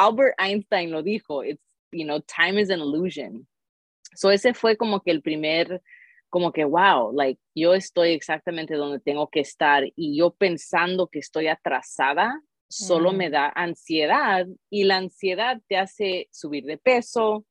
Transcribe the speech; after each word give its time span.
Albert 0.00 0.34
Einstein 0.38 0.90
lo 0.90 1.02
dijo, 1.02 1.44
it's, 1.44 1.62
you 1.92 2.06
know, 2.06 2.20
time 2.20 2.58
is 2.58 2.70
an 2.70 2.80
illusion. 2.80 3.46
So 4.14 4.30
ese 4.30 4.54
fue 4.54 4.76
como 4.76 5.00
que 5.00 5.10
el 5.10 5.20
primer, 5.20 5.82
como 6.30 6.52
que, 6.52 6.64
wow, 6.64 7.12
like, 7.12 7.38
yo 7.54 7.74
estoy 7.74 8.12
exactamente 8.12 8.74
donde 8.76 9.00
tengo 9.00 9.28
que 9.28 9.40
estar 9.40 9.84
y 9.94 10.16
yo 10.16 10.30
pensando 10.30 11.08
que 11.08 11.18
estoy 11.18 11.48
atrasada, 11.48 12.40
solo 12.68 13.12
me 13.12 13.28
da 13.30 13.52
ansiedad 13.54 14.46
y 14.70 14.84
la 14.84 14.96
ansiedad 14.96 15.60
te 15.68 15.76
hace 15.76 16.28
subir 16.30 16.64
de 16.64 16.78
peso, 16.78 17.44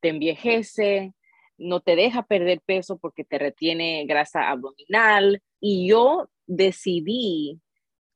te 0.00 0.10
envejece, 0.10 1.14
no 1.56 1.80
te 1.80 1.96
deja 1.96 2.26
perder 2.26 2.60
peso 2.60 2.98
porque 2.98 3.24
te 3.24 3.38
retiene 3.38 4.04
grasa 4.06 4.50
abdominal. 4.50 5.40
Y 5.60 5.88
yo 5.88 6.28
decidí 6.46 7.60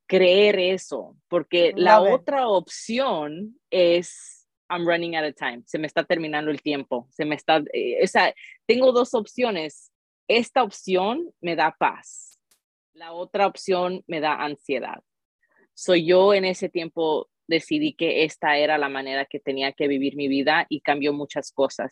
creer 0.09 0.57
eso, 0.57 1.15
porque 1.27 1.71
la 1.75 2.01
otra 2.01 2.47
opción 2.47 3.55
es 3.69 4.47
I'm 4.67 4.85
running 4.85 5.15
out 5.15 5.29
of 5.29 5.35
time, 5.35 5.61
se 5.67 5.77
me 5.77 5.85
está 5.85 6.03
terminando 6.03 6.49
el 6.49 6.61
tiempo, 6.63 7.07
se 7.11 7.25
me 7.25 7.35
está, 7.35 7.61
eh, 7.73 8.03
o 8.03 8.07
sea, 8.07 8.33
tengo 8.65 8.91
dos 8.91 9.13
opciones. 9.13 9.91
Esta 10.27 10.63
opción 10.63 11.31
me 11.41 11.55
da 11.55 11.75
paz, 11.77 12.39
la 12.93 13.13
otra 13.13 13.45
opción 13.45 14.03
me 14.07 14.19
da 14.19 14.43
ansiedad. 14.43 14.99
Soy 15.75 16.07
yo 16.07 16.33
en 16.33 16.45
ese 16.45 16.69
tiempo 16.69 17.29
decidí 17.47 17.93
que 17.93 18.23
esta 18.23 18.57
era 18.57 18.79
la 18.79 18.89
manera 18.89 19.25
que 19.25 19.39
tenía 19.39 19.73
que 19.73 19.87
vivir 19.87 20.15
mi 20.15 20.27
vida 20.27 20.65
y 20.69 20.81
cambió 20.81 21.13
muchas 21.13 21.51
cosas. 21.51 21.91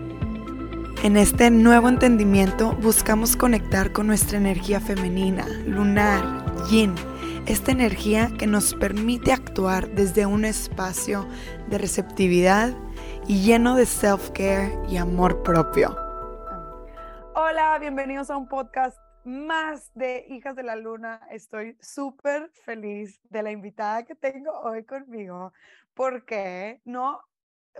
En 1.03 1.17
este 1.17 1.49
nuevo 1.49 1.89
entendimiento 1.89 2.73
buscamos 2.75 3.35
conectar 3.35 3.91
con 3.91 4.05
nuestra 4.05 4.37
energía 4.37 4.79
femenina, 4.79 5.47
lunar, 5.65 6.23
yin, 6.69 6.93
esta 7.47 7.71
energía 7.71 8.29
que 8.37 8.45
nos 8.45 8.75
permite 8.75 9.31
actuar 9.31 9.89
desde 9.89 10.27
un 10.27 10.45
espacio 10.45 11.25
de 11.71 11.79
receptividad 11.79 12.77
y 13.27 13.41
lleno 13.41 13.75
de 13.75 13.87
self-care 13.87 14.77
y 14.89 14.97
amor 14.97 15.41
propio. 15.41 15.95
Hola, 17.33 17.79
bienvenidos 17.79 18.29
a 18.29 18.37
un 18.37 18.47
podcast 18.47 18.99
más 19.23 19.91
de 19.95 20.27
Hijas 20.29 20.55
de 20.55 20.61
la 20.61 20.75
Luna. 20.75 21.19
Estoy 21.31 21.77
súper 21.81 22.51
feliz 22.63 23.19
de 23.31 23.41
la 23.41 23.49
invitada 23.49 24.03
que 24.03 24.13
tengo 24.13 24.51
hoy 24.51 24.83
conmigo 24.83 25.51
porque 25.95 26.79
no 26.85 27.21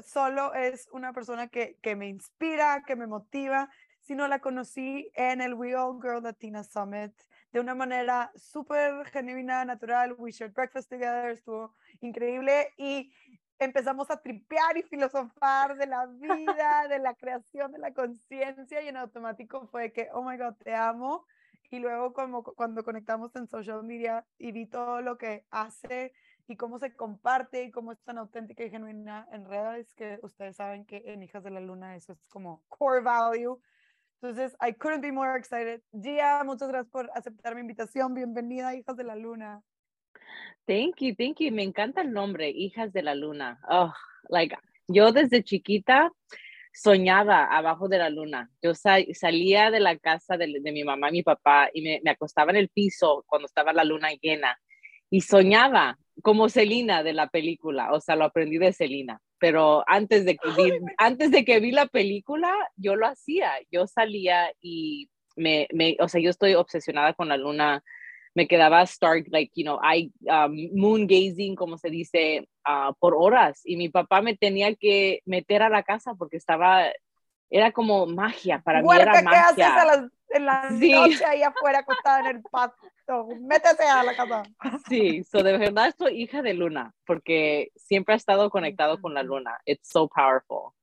solo 0.04 0.54
es 0.54 0.88
una 0.92 1.14
persona 1.14 1.48
que, 1.48 1.78
que 1.82 1.96
me 1.96 2.08
inspira, 2.08 2.84
que 2.86 2.96
me 2.96 3.08
motiva, 3.08 3.70
sino 4.02 4.28
la 4.28 4.40
conocí 4.40 5.12
en 5.16 5.42
el 5.42 5.54
We 5.54 5.76
All 5.76 6.02
Girl 6.02 6.24
Latina 6.24 6.64
Summit 6.64 7.14
de 7.52 7.60
una 7.60 7.76
manera 7.76 8.32
súper 8.36 9.06
genuina, 9.08 9.66
natural. 9.66 10.16
We 10.18 10.32
shared 10.32 10.54
breakfast 10.54 10.90
together, 10.90 11.32
estuvo 11.32 11.76
increíble 12.00 12.70
y 12.78 13.14
empezamos 13.60 14.10
a 14.10 14.18
tripear 14.18 14.78
y 14.78 14.84
filosofar 14.84 15.78
de 15.78 15.86
la 15.86 16.08
vida, 16.08 16.88
de 16.90 17.00
la 17.00 17.14
creación, 17.14 17.72
de 17.72 17.80
la 17.80 17.94
conciencia 17.94 18.82
y 18.82 18.88
en 18.88 18.98
automático 18.98 19.68
fue 19.68 19.92
que, 19.92 20.08
oh 20.14 20.24
my 20.24 20.38
God, 20.38 20.56
te 20.64 20.74
amo. 20.74 21.26
Y 21.70 21.80
luego 21.80 22.12
como 22.12 22.44
cuando 22.44 22.84
conectamos 22.84 23.34
en 23.36 23.48
social 23.48 23.84
media 23.84 24.26
y 24.38 24.52
vi 24.52 24.66
todo 24.66 25.02
lo 25.02 25.18
que 25.18 25.46
hace 25.52 26.12
y 26.48 26.56
cómo 26.56 26.80
se 26.80 26.96
comparte 26.96 27.64
y 27.64 27.72
cómo 27.72 27.92
es 27.92 28.00
tan 28.04 28.18
auténtica 28.18 28.64
y 28.64 28.70
genuina 28.70 29.28
en 29.32 29.46
redes, 29.46 29.94
que 29.94 30.20
ustedes 30.22 30.56
saben 30.56 30.86
que 30.86 31.04
en 31.06 31.24
Hijas 31.24 31.44
de 31.44 31.52
la 31.52 31.60
Luna 31.60 31.96
eso 31.96 32.14
es 32.14 32.24
como 32.30 32.64
core 32.70 33.02
value. 33.02 33.60
Entonces, 34.22 34.56
I 34.62 34.74
couldn't 34.74 35.02
be 35.02 35.12
more 35.12 35.38
excited. 35.38 35.82
Gia, 35.92 36.44
muchas 36.44 36.68
gracias 36.68 36.92
por 36.92 37.10
aceptar 37.16 37.56
mi 37.56 37.62
invitación. 37.62 38.14
Bienvenida, 38.14 38.76
Hijas 38.76 38.96
de 38.96 39.04
la 39.04 39.16
Luna. 39.16 39.64
Thank 40.68 40.98
you, 41.00 41.16
thank 41.16 41.40
you. 41.40 41.52
Me 41.52 41.64
encanta 41.64 42.02
el 42.02 42.12
nombre, 42.12 42.50
Hijas 42.50 42.94
de 42.94 43.02
la 43.02 43.16
Luna. 43.16 43.60
Oh, 43.68 43.92
like, 44.30 44.56
yo 44.88 45.12
desde 45.12 45.44
chiquita 45.44 46.12
soñaba 46.74 47.46
abajo 47.46 47.88
de 47.88 47.98
la 47.98 48.10
luna. 48.10 48.50
Yo 48.62 48.74
salía 48.76 49.72
de 49.72 49.80
la 49.80 49.98
casa 49.98 50.38
de, 50.38 50.48
mi 50.72 50.84
mamá 50.84 51.10
y 51.10 51.14
mi 51.14 51.24
papá 51.24 51.70
y 51.74 51.82
me, 51.82 52.02
acostaba 52.10 52.52
en 52.52 52.58
el 52.58 52.70
piso 52.70 53.24
cuando 53.28 53.46
estaba 53.46 53.74
la 53.74 53.84
luna 53.84 54.10
llena 54.22 54.58
y 55.10 55.22
soñaba 55.22 55.98
como 56.24 56.50
Celina 56.50 57.04
de 57.04 57.14
la 57.14 57.28
película, 57.28 57.92
o 57.94 58.02
sea, 58.02 58.16
lo 58.16 58.26
aprendí 58.26 58.58
de 58.58 58.74
Celina, 58.74 59.22
pero 59.40 59.84
antes 59.88 60.26
de 60.26 60.38
que 60.38 60.50
vi, 60.50 60.72
antes 60.98 61.32
de 61.32 61.46
que 61.46 61.60
vi 61.60 61.72
la 61.72 61.88
película, 61.88 62.54
yo 62.76 62.96
lo 62.96 63.08
hacía, 63.08 63.52
yo 63.72 63.88
salía 63.88 64.52
y 64.62 65.10
me, 65.36 65.68
me, 65.74 65.98
o 66.00 66.08
sea, 66.08 66.22
yo 66.22 66.30
estoy 66.30 66.56
obsesionada 66.56 67.14
con 67.14 67.30
la 67.30 67.38
luna 67.38 67.84
me 68.34 68.48
quedaba 68.48 68.86
start, 68.86 69.28
like, 69.30 69.52
you 69.56 69.64
know, 69.64 69.80
I, 69.84 70.12
um, 70.30 70.56
moon 70.74 71.08
gazing, 71.08 71.56
como 71.56 71.78
se 71.78 71.90
dice, 71.90 72.48
uh, 72.68 72.94
por 73.00 73.16
horas. 73.16 73.62
Y 73.66 73.76
mi 73.76 73.90
papá 73.90 74.22
me 74.22 74.36
tenía 74.38 74.74
que 74.76 75.22
meter 75.26 75.62
a 75.64 75.70
la 75.70 75.84
casa 75.84 76.14
porque 76.18 76.38
estaba, 76.38 76.86
era 77.52 77.72
como 77.72 78.08
magia, 78.08 78.62
para 78.62 78.82
mí 78.82 78.88
era 78.96 79.22
magia. 79.22 79.54
¿Qué 79.56 79.62
haces 79.62 79.78
a 79.78 79.86
las, 79.86 80.12
en 80.30 80.46
la 80.46 80.70
noche 80.72 81.26
ahí 81.26 81.44
afuera 81.44 81.80
acostada 81.80 82.22
en 82.22 82.38
el 82.38 82.42
pasto? 82.42 83.28
Métete 83.42 83.84
a 83.84 84.04
la 84.04 84.16
casa. 84.16 84.44
Sí, 84.88 85.24
so 85.26 85.44
de 85.44 85.58
verdad 85.58 85.94
soy 85.98 86.24
hija 86.24 86.42
de 86.42 86.54
luna, 86.54 86.94
porque 87.06 87.72
siempre 87.76 88.14
ha 88.14 88.18
estado 88.18 88.50
conectado 88.50 89.02
con 89.02 89.14
la 89.14 89.22
luna. 89.22 89.60
It's 89.66 89.90
so 89.90 90.08
powerful. 90.08 90.74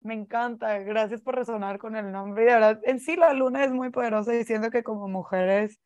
Me 0.00 0.14
encanta, 0.14 0.78
gracias 0.80 1.20
por 1.20 1.36
resonar 1.36 1.78
con 1.78 1.94
el 1.94 2.10
nombre. 2.10 2.44
de 2.44 2.52
verdad, 2.52 2.80
en 2.82 2.98
sí 2.98 3.14
la 3.14 3.32
luna 3.32 3.64
es 3.64 3.70
muy 3.70 3.90
poderosa 3.90 4.32
diciendo 4.32 4.70
que 4.70 4.82
como 4.82 5.06
mujeres 5.06 5.80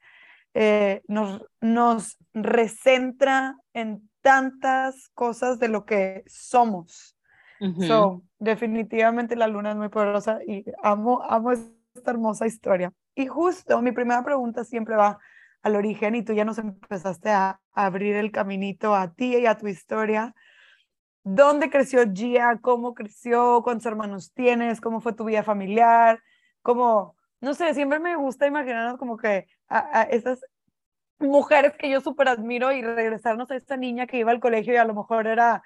eh, 0.55 1.03
nos, 1.07 1.45
nos 1.61 2.17
recentra 2.33 3.57
en 3.75 4.09
tantas 4.23 5.11
cosas 5.11 5.59
de 5.59 5.69
lo 5.69 5.85
que 5.85 6.25
somos. 6.27 7.16
So, 7.87 8.23
definitivamente 8.39 9.37
la 9.37 9.49
luna 9.49 9.71
es 9.71 9.77
muy 9.77 9.89
poderosa 9.89 10.39
y 10.47 10.65
amo, 10.83 11.23
amo 11.23 11.53
esta 11.53 12.11
hermosa 12.11 12.47
historia. 12.47 12.93
Y 13.15 13.27
justo 13.27 13.81
mi 13.83 13.93
primera 13.93 14.23
pregunta 14.23 14.65
siempre 14.65 14.97
va 14.97 15.19
al 15.63 15.75
origen 15.77 16.15
y 16.15 16.23
tú 16.23 16.33
ya 16.33 16.45
nos 16.45 16.59
empezaste 16.59 17.31
a, 17.31 17.61
abrir 17.73 18.17
el 18.17 18.33
caminito 18.33 18.95
a 18.95 19.13
ti 19.13 19.37
y 19.37 19.47
a 19.47 19.59
tu 19.59 19.69
historia. 19.69 20.35
¿Dónde 21.25 21.69
creció 21.69 22.05
Gia? 22.11 22.59
¿Cómo 22.61 22.95
creció? 22.95 23.61
¿Cuántos 23.63 23.85
hermanos 23.85 24.33
tienes? 24.33 24.81
¿Cómo 24.81 25.01
fue 25.01 25.13
tu 25.13 25.25
vida 25.25 25.43
familiar? 25.43 26.23
¿Cómo, 26.63 27.17
no 27.41 27.53
sé, 27.53 27.75
siempre 27.75 27.99
me 27.99 28.17
gusta 28.17 28.47
imaginarnos 28.47 28.97
como 28.97 29.19
que 29.19 29.47
a, 29.69 30.03
esas 30.05 30.41
mujeres 31.19 31.75
que 31.79 31.91
yo 31.91 32.01
súper 32.01 32.29
admiro 32.29 32.73
y 32.73 32.81
regresarnos 32.81 33.51
a 33.51 33.57
esta 33.57 33.77
niña 33.77 34.07
que 34.07 34.19
iba 34.19 34.31
al 34.31 34.41
colegio 34.41 34.73
y 34.73 34.77
a 34.77 34.85
lo 34.85 34.95
mejor 34.95 35.27
era 35.27 35.63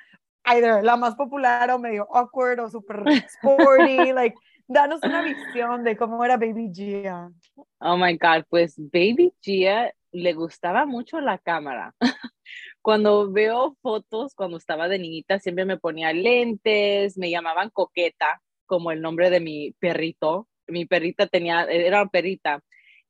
either 0.54 0.82
la 0.82 0.96
más 0.96 1.14
popular 1.14 1.70
o 1.70 1.78
medio 1.78 2.06
awkward 2.14 2.60
o 2.60 2.68
súper 2.68 3.02
sporty, 3.28 4.12
like, 4.14 4.36
danos 4.66 5.00
una 5.02 5.22
visión 5.22 5.84
de 5.84 5.96
cómo 5.96 6.24
era 6.24 6.36
Baby 6.36 6.70
Gia. 6.72 7.30
Oh 7.80 7.96
my 7.96 8.16
God, 8.16 8.44
pues 8.48 8.76
Baby 8.76 9.32
Gia 9.40 9.92
le 10.12 10.32
gustaba 10.32 10.86
mucho 10.86 11.20
la 11.20 11.38
cámara. 11.38 11.94
cuando 12.82 13.30
veo 13.30 13.76
fotos, 13.82 14.34
cuando 14.34 14.56
estaba 14.56 14.88
de 14.88 14.98
niñita, 14.98 15.38
siempre 15.38 15.64
me 15.64 15.78
ponía 15.78 16.12
lentes, 16.12 17.16
me 17.18 17.30
llamaban 17.30 17.70
coqueta, 17.70 18.40
como 18.66 18.92
el 18.92 19.00
nombre 19.00 19.30
de 19.30 19.40
mi 19.40 19.72
perrito 19.72 20.48
mi 20.70 20.86
perrita 20.86 21.26
tenía, 21.26 21.64
era 21.64 22.02
una 22.02 22.10
perrita 22.10 22.62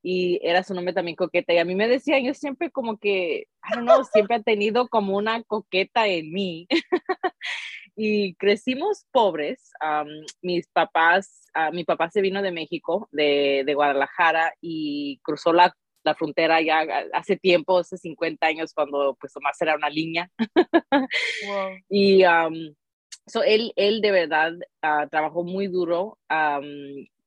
y 0.03 0.39
era 0.41 0.63
su 0.63 0.73
nombre 0.73 0.93
también 0.93 1.15
coqueta. 1.15 1.53
Y 1.53 1.57
a 1.57 1.65
mí 1.65 1.75
me 1.75 1.87
decía, 1.87 2.19
yo 2.19 2.33
siempre 2.33 2.71
como 2.71 2.97
que, 2.97 3.47
I 3.63 3.75
don't 3.75 3.83
know, 3.83 4.03
siempre 4.03 4.37
ha 4.37 4.41
tenido 4.41 4.87
como 4.87 5.15
una 5.15 5.43
coqueta 5.43 6.07
en 6.07 6.31
mí. 6.31 6.67
y 7.95 8.33
crecimos 8.35 9.05
pobres. 9.11 9.71
mis 10.41 10.67
papás, 10.67 11.47
uh, 11.55 11.73
mi 11.73 11.83
papá 11.83 12.09
se 12.09 12.21
vino 12.21 12.41
de 12.41 12.51
México, 12.51 13.07
de, 13.11 13.63
de 13.65 13.73
Guadalajara, 13.73 14.53
y 14.59 15.19
cruzó 15.23 15.53
la, 15.53 15.75
la, 16.03 16.15
frontera 16.15 16.61
ya 16.61 16.83
hace 17.13 17.37
tiempo, 17.37 17.79
hace 17.79 17.97
50 17.97 18.47
años, 18.47 18.73
cuando 18.73 19.15
pues 19.19 19.33
Tomás 19.33 19.61
era 19.61 19.75
una 19.75 19.89
niña. 19.89 20.31
wow. 20.91 21.77
Y 21.89 22.23
so 23.27 23.43
él, 23.43 23.71
él 23.75 24.01
de 24.01 24.11
verdad 24.11 24.53
uh, 24.83 25.07
trabajó 25.09 25.43
muy 25.43 25.67
duro 25.67 26.17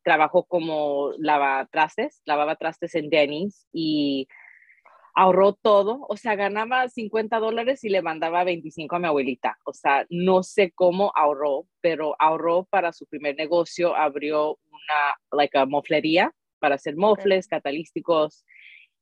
trabajó 0.05 0.45
como 0.45 1.13
lavatrastes, 1.19 2.23
lavaba 2.25 2.57
trastes 2.57 2.95
en 2.95 3.11
Denny's 3.11 3.67
y 3.73 4.29
ahorró 5.15 5.55
todo, 5.55 6.05
o 6.09 6.17
sea, 6.17 6.35
ganaba 6.35 6.89
50 6.89 7.39
dólares 7.39 7.85
y 7.85 7.89
le 7.89 8.03
mandaba 8.03 8.45
25 8.45 8.97
a 8.97 8.99
mi 8.99 9.07
abuelita. 9.07 9.59
O 9.65 9.73
sea, 9.73 10.07
no 10.11 10.43
sé 10.43 10.73
cómo 10.73 11.13
ahorró, 11.15 11.67
pero 11.81 12.17
ahorró 12.19 12.65
para 12.65 12.93
su 12.93 13.07
primer 13.07 13.37
negocio, 13.37 13.97
abrió 13.97 14.59
una, 14.71 15.17
like 15.33 15.57
a 15.57 15.67
moflería 15.67 16.33
para 16.59 16.75
hacer 16.75 16.97
mofles, 16.97 17.47
catalísticos 17.47 18.45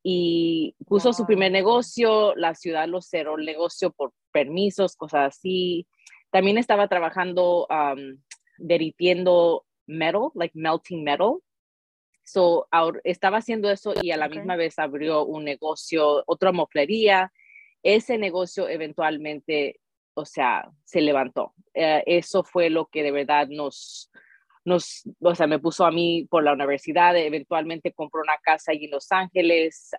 y 0.02 0.74
puso 0.86 1.12
su 1.12 1.26
primer 1.26 1.52
negocio, 1.52 2.34
la 2.34 2.54
ciudad 2.54 2.88
lo 2.88 3.00
cerró 3.00 3.38
el 3.38 3.46
negocio 3.46 3.92
por 3.92 4.12
permisos, 4.32 4.96
cosas 4.96 5.36
así. 5.36 5.86
También 6.30 6.58
estaba 6.58 6.88
trabajando 6.88 7.66
um, 7.68 8.20
derritiendo 8.58 9.64
metal, 9.86 10.30
like 10.34 10.52
melting 10.54 11.04
metal. 11.04 11.42
So, 12.24 12.68
estaba 13.04 13.38
haciendo 13.38 13.70
eso 13.70 13.94
y 14.00 14.12
a 14.12 14.16
la 14.16 14.28
misma 14.28 14.56
vez 14.56 14.78
abrió 14.78 15.24
un 15.24 15.44
negocio, 15.44 16.22
otra 16.26 16.52
moflería. 16.52 17.32
Ese 17.82 18.16
negocio 18.16 18.68
eventualmente, 18.68 19.80
o 20.14 20.24
sea, 20.24 20.70
se 20.84 21.00
levantó. 21.00 21.52
Eh, 21.74 22.02
eso 22.06 22.44
fue 22.44 22.70
lo 22.70 22.86
que 22.86 23.02
de 23.02 23.10
verdad 23.10 23.48
nos, 23.48 24.10
nos, 24.64 25.02
o 25.20 25.34
sea, 25.34 25.46
me 25.46 25.58
puso 25.58 25.84
a 25.84 25.90
mí 25.90 26.26
por 26.30 26.44
la 26.44 26.52
universidad, 26.52 27.16
eventualmente 27.16 27.92
compró 27.92 28.20
una 28.22 28.38
casa 28.42 28.72
allí 28.72 28.84
en 28.84 28.92
Los 28.92 29.10
Ángeles, 29.10 29.90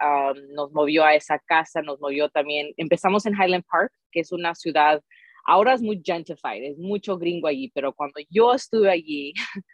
nos 0.55 0.71
movió 0.71 1.03
a 1.03 1.15
esa 1.15 1.39
casa, 1.39 1.81
nos 1.81 1.99
movió 1.99 2.29
también, 2.29 2.73
empezamos 2.77 3.25
en 3.25 3.33
Highland 3.33 3.65
Park, 3.69 3.91
que 4.11 4.21
es 4.21 4.31
una 4.31 4.55
ciudad, 4.55 5.03
ahora 5.43 5.73
es 5.73 5.81
muy 5.81 6.01
gentrified, 6.03 6.63
es 6.63 6.77
mucho 6.77 7.17
gringo 7.17 7.47
allí, 7.47 7.71
pero 7.73 7.93
cuando 7.93 8.19
yo 8.29 8.53
estuve 8.53 8.89
allí, 8.89 9.33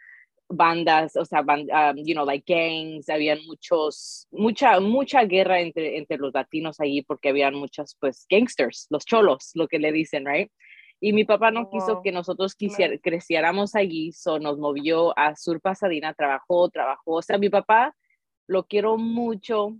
bandas, 0.50 1.14
o 1.16 1.24
sea, 1.24 1.44
you 1.96 2.14
know, 2.14 2.26
like 2.26 2.44
gangs, 2.52 3.08
habían 3.08 3.38
muchos, 3.46 4.26
mucha, 4.32 4.80
mucha 4.80 5.24
guerra 5.24 5.60
entre, 5.60 5.96
entre 5.96 6.18
los 6.18 6.34
latinos 6.34 6.80
allí 6.80 7.02
porque 7.02 7.28
habían 7.28 7.54
muchos, 7.54 7.96
pues, 8.00 8.26
gangsters, 8.28 8.86
los 8.90 9.04
cholos, 9.04 9.52
lo 9.54 9.68
que 9.68 9.78
le 9.78 9.92
dicen, 9.92 10.26
right? 10.26 10.50
Y 11.00 11.14
mi 11.14 11.24
papá 11.24 11.50
no 11.50 11.70
quiso 11.70 12.02
que 12.02 12.12
nosotros 12.12 12.54
creciéramos 13.02 13.74
allí, 13.74 14.12
so 14.12 14.38
nos 14.38 14.58
movió 14.58 15.18
a 15.18 15.34
Sur 15.34 15.60
Pasadena, 15.60 16.12
trabajó, 16.12 16.68
trabajó. 16.68 17.12
O 17.12 17.22
sea, 17.22 17.38
mi 17.38 17.48
papá 17.48 17.96
lo 18.46 18.66
quiero 18.66 18.98
mucho, 18.98 19.78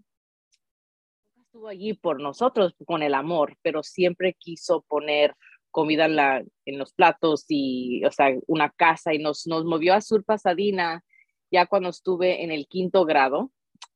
estuvo 1.36 1.68
allí 1.68 1.92
por 1.92 2.22
nosotros, 2.22 2.74
con 2.86 3.02
el 3.02 3.12
amor, 3.12 3.56
pero 3.60 3.82
siempre 3.82 4.32
quiso 4.32 4.82
poner 4.88 5.34
comida 5.70 6.06
en, 6.06 6.78
los 6.78 6.92
platos 6.92 7.44
y, 7.48 8.04
o 8.04 8.10
sea, 8.10 8.34
una 8.46 8.70
casa 8.70 9.14
y 9.14 9.18
nos, 9.18 9.46
nos 9.46 9.64
movió 9.64 9.94
a 9.94 10.00
Sur 10.00 10.24
Pasadena 10.24 11.04
ya 11.50 11.66
cuando 11.66 11.88
estuve 11.88 12.42
en 12.44 12.50
el 12.50 12.66
quinto 12.66 13.04
grado. 13.04 13.50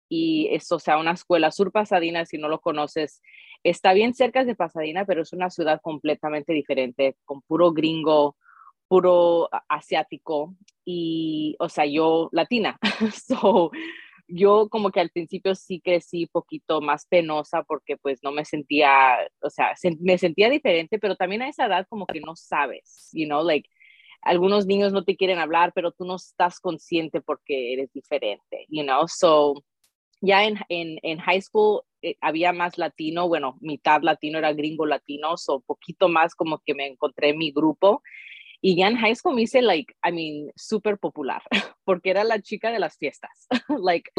Y 0.09 0.49
eso, 0.53 0.76
o 0.76 0.79
sea, 0.79 0.99
una 0.99 1.12
escuela 1.12 1.50
Sur 1.50 1.73
Pasadena, 1.73 2.26
si 2.26 2.38
no 2.38 2.49
lo 2.49 2.61
conoces, 2.61 3.23
está 3.62 3.93
bien 3.94 4.15
cerca 4.15 4.44
de 4.44 4.55
Pasadena, 4.55 5.05
pero 5.05 5.23
es 5.23 5.32
una 5.32 5.50
ciudad 5.50 5.81
completamente 5.82 6.53
diferente, 6.53 7.17
con 7.25 7.43
puro 7.43 7.73
gringo, 7.73 8.37
puro 8.87 9.49
asiático 9.69 10.55
y, 10.85 11.56
o 11.59 11.69
sea, 11.69 11.87
yo 11.87 12.29
latina. 12.32 12.79
so, 13.26 13.71
yo 14.29 14.69
como 14.71 14.91
que 14.91 15.00
al 15.00 15.11
principio 15.11 15.55
sí 15.55 15.81
crecí 15.81 16.26
poquito 16.26 16.81
más 16.81 17.06
penosa 17.06 17.62
porque 17.62 17.97
pues 17.97 18.21
no 18.23 18.32
me 18.32 18.44
sentía, 18.44 19.17
o 19.41 19.50
sea, 19.50 19.75
me 20.00 20.19
sentía 20.19 20.50
diferente, 20.50 20.99
pero 20.99 21.17
también 21.17 21.43
a 21.43 21.49
esa 21.49 21.67
edad 21.67 21.87
como 21.88 22.06
que 22.06 22.21
no 22.21 22.37
sabes, 22.37 23.11
you 23.12 23.26
know, 23.26 23.43
like 23.44 23.69
algunos 24.23 24.67
niños 24.67 24.93
no 24.93 25.05
te 25.05 25.17
quieren 25.17 25.38
hablar, 25.38 25.73
pero 25.75 25.93
tú 25.93 26.05
no 26.06 26.17
estás 26.17 26.59
consciente 26.59 27.21
porque 27.21 27.75
eres 27.75 27.93
diferente, 27.93 28.67
you 28.69 28.82
know, 28.82 29.06
so 29.06 29.55
ya 30.21 30.44
en, 30.44 30.59
en, 30.69 30.99
en 31.03 31.19
high 31.19 31.43
school 31.43 31.82
eh, 32.03 32.17
había 32.21 32.53
más 32.53 32.79
latino, 32.79 33.29
bueno, 33.29 33.56
mitad 33.61 34.03
latino 34.03 34.38
era 34.38 34.53
gringo 34.53 34.87
latino, 34.87 35.35
o 35.47 35.61
poquito 35.61 36.09
más 36.09 36.35
como 36.35 36.59
que 36.65 36.75
me 36.75 36.87
encontré 36.87 37.31
en 37.31 37.38
mi 37.38 37.50
grupo. 37.50 38.03
Y 38.66 38.76
ya 38.76 38.88
en 38.88 38.96
high 38.96 39.14
school 39.14 39.34
me 39.34 39.43
hice, 39.43 39.61
like, 39.61 39.94
I 40.02 40.11
mean, 40.11 40.50
súper 40.56 40.96
popular, 40.96 41.43
porque 41.84 42.08
era 42.08 42.25
la 42.25 42.40
chica 42.40 42.70
de 42.72 42.78
las 42.78 42.96
fiestas. 42.96 43.46
like, 43.69 44.11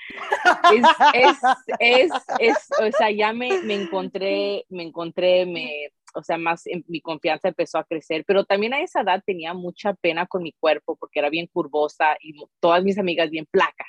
es, 1.15 1.37
es, 1.79 2.11
es, 2.37 2.57
o 2.79 2.91
sea, 2.95 3.09
ya 3.09 3.33
me, 3.33 3.63
me 3.63 3.73
encontré, 3.73 4.63
me 4.69 4.83
encontré, 4.83 5.47
me, 5.47 5.89
o 6.13 6.21
sea, 6.21 6.37
más 6.37 6.65
mi 6.87 7.01
confianza 7.01 7.47
empezó 7.47 7.79
a 7.79 7.85
crecer, 7.85 8.23
pero 8.27 8.45
también 8.45 8.75
a 8.75 8.81
esa 8.81 9.01
edad 9.01 9.23
tenía 9.25 9.55
mucha 9.55 9.95
pena 9.95 10.27
con 10.27 10.43
mi 10.43 10.51
cuerpo 10.51 10.95
porque 10.95 11.17
era 11.17 11.31
bien 11.31 11.47
curvosa 11.47 12.15
y 12.21 12.35
todas 12.59 12.83
mis 12.83 12.99
amigas 12.99 13.31
bien 13.31 13.47
placas 13.49 13.87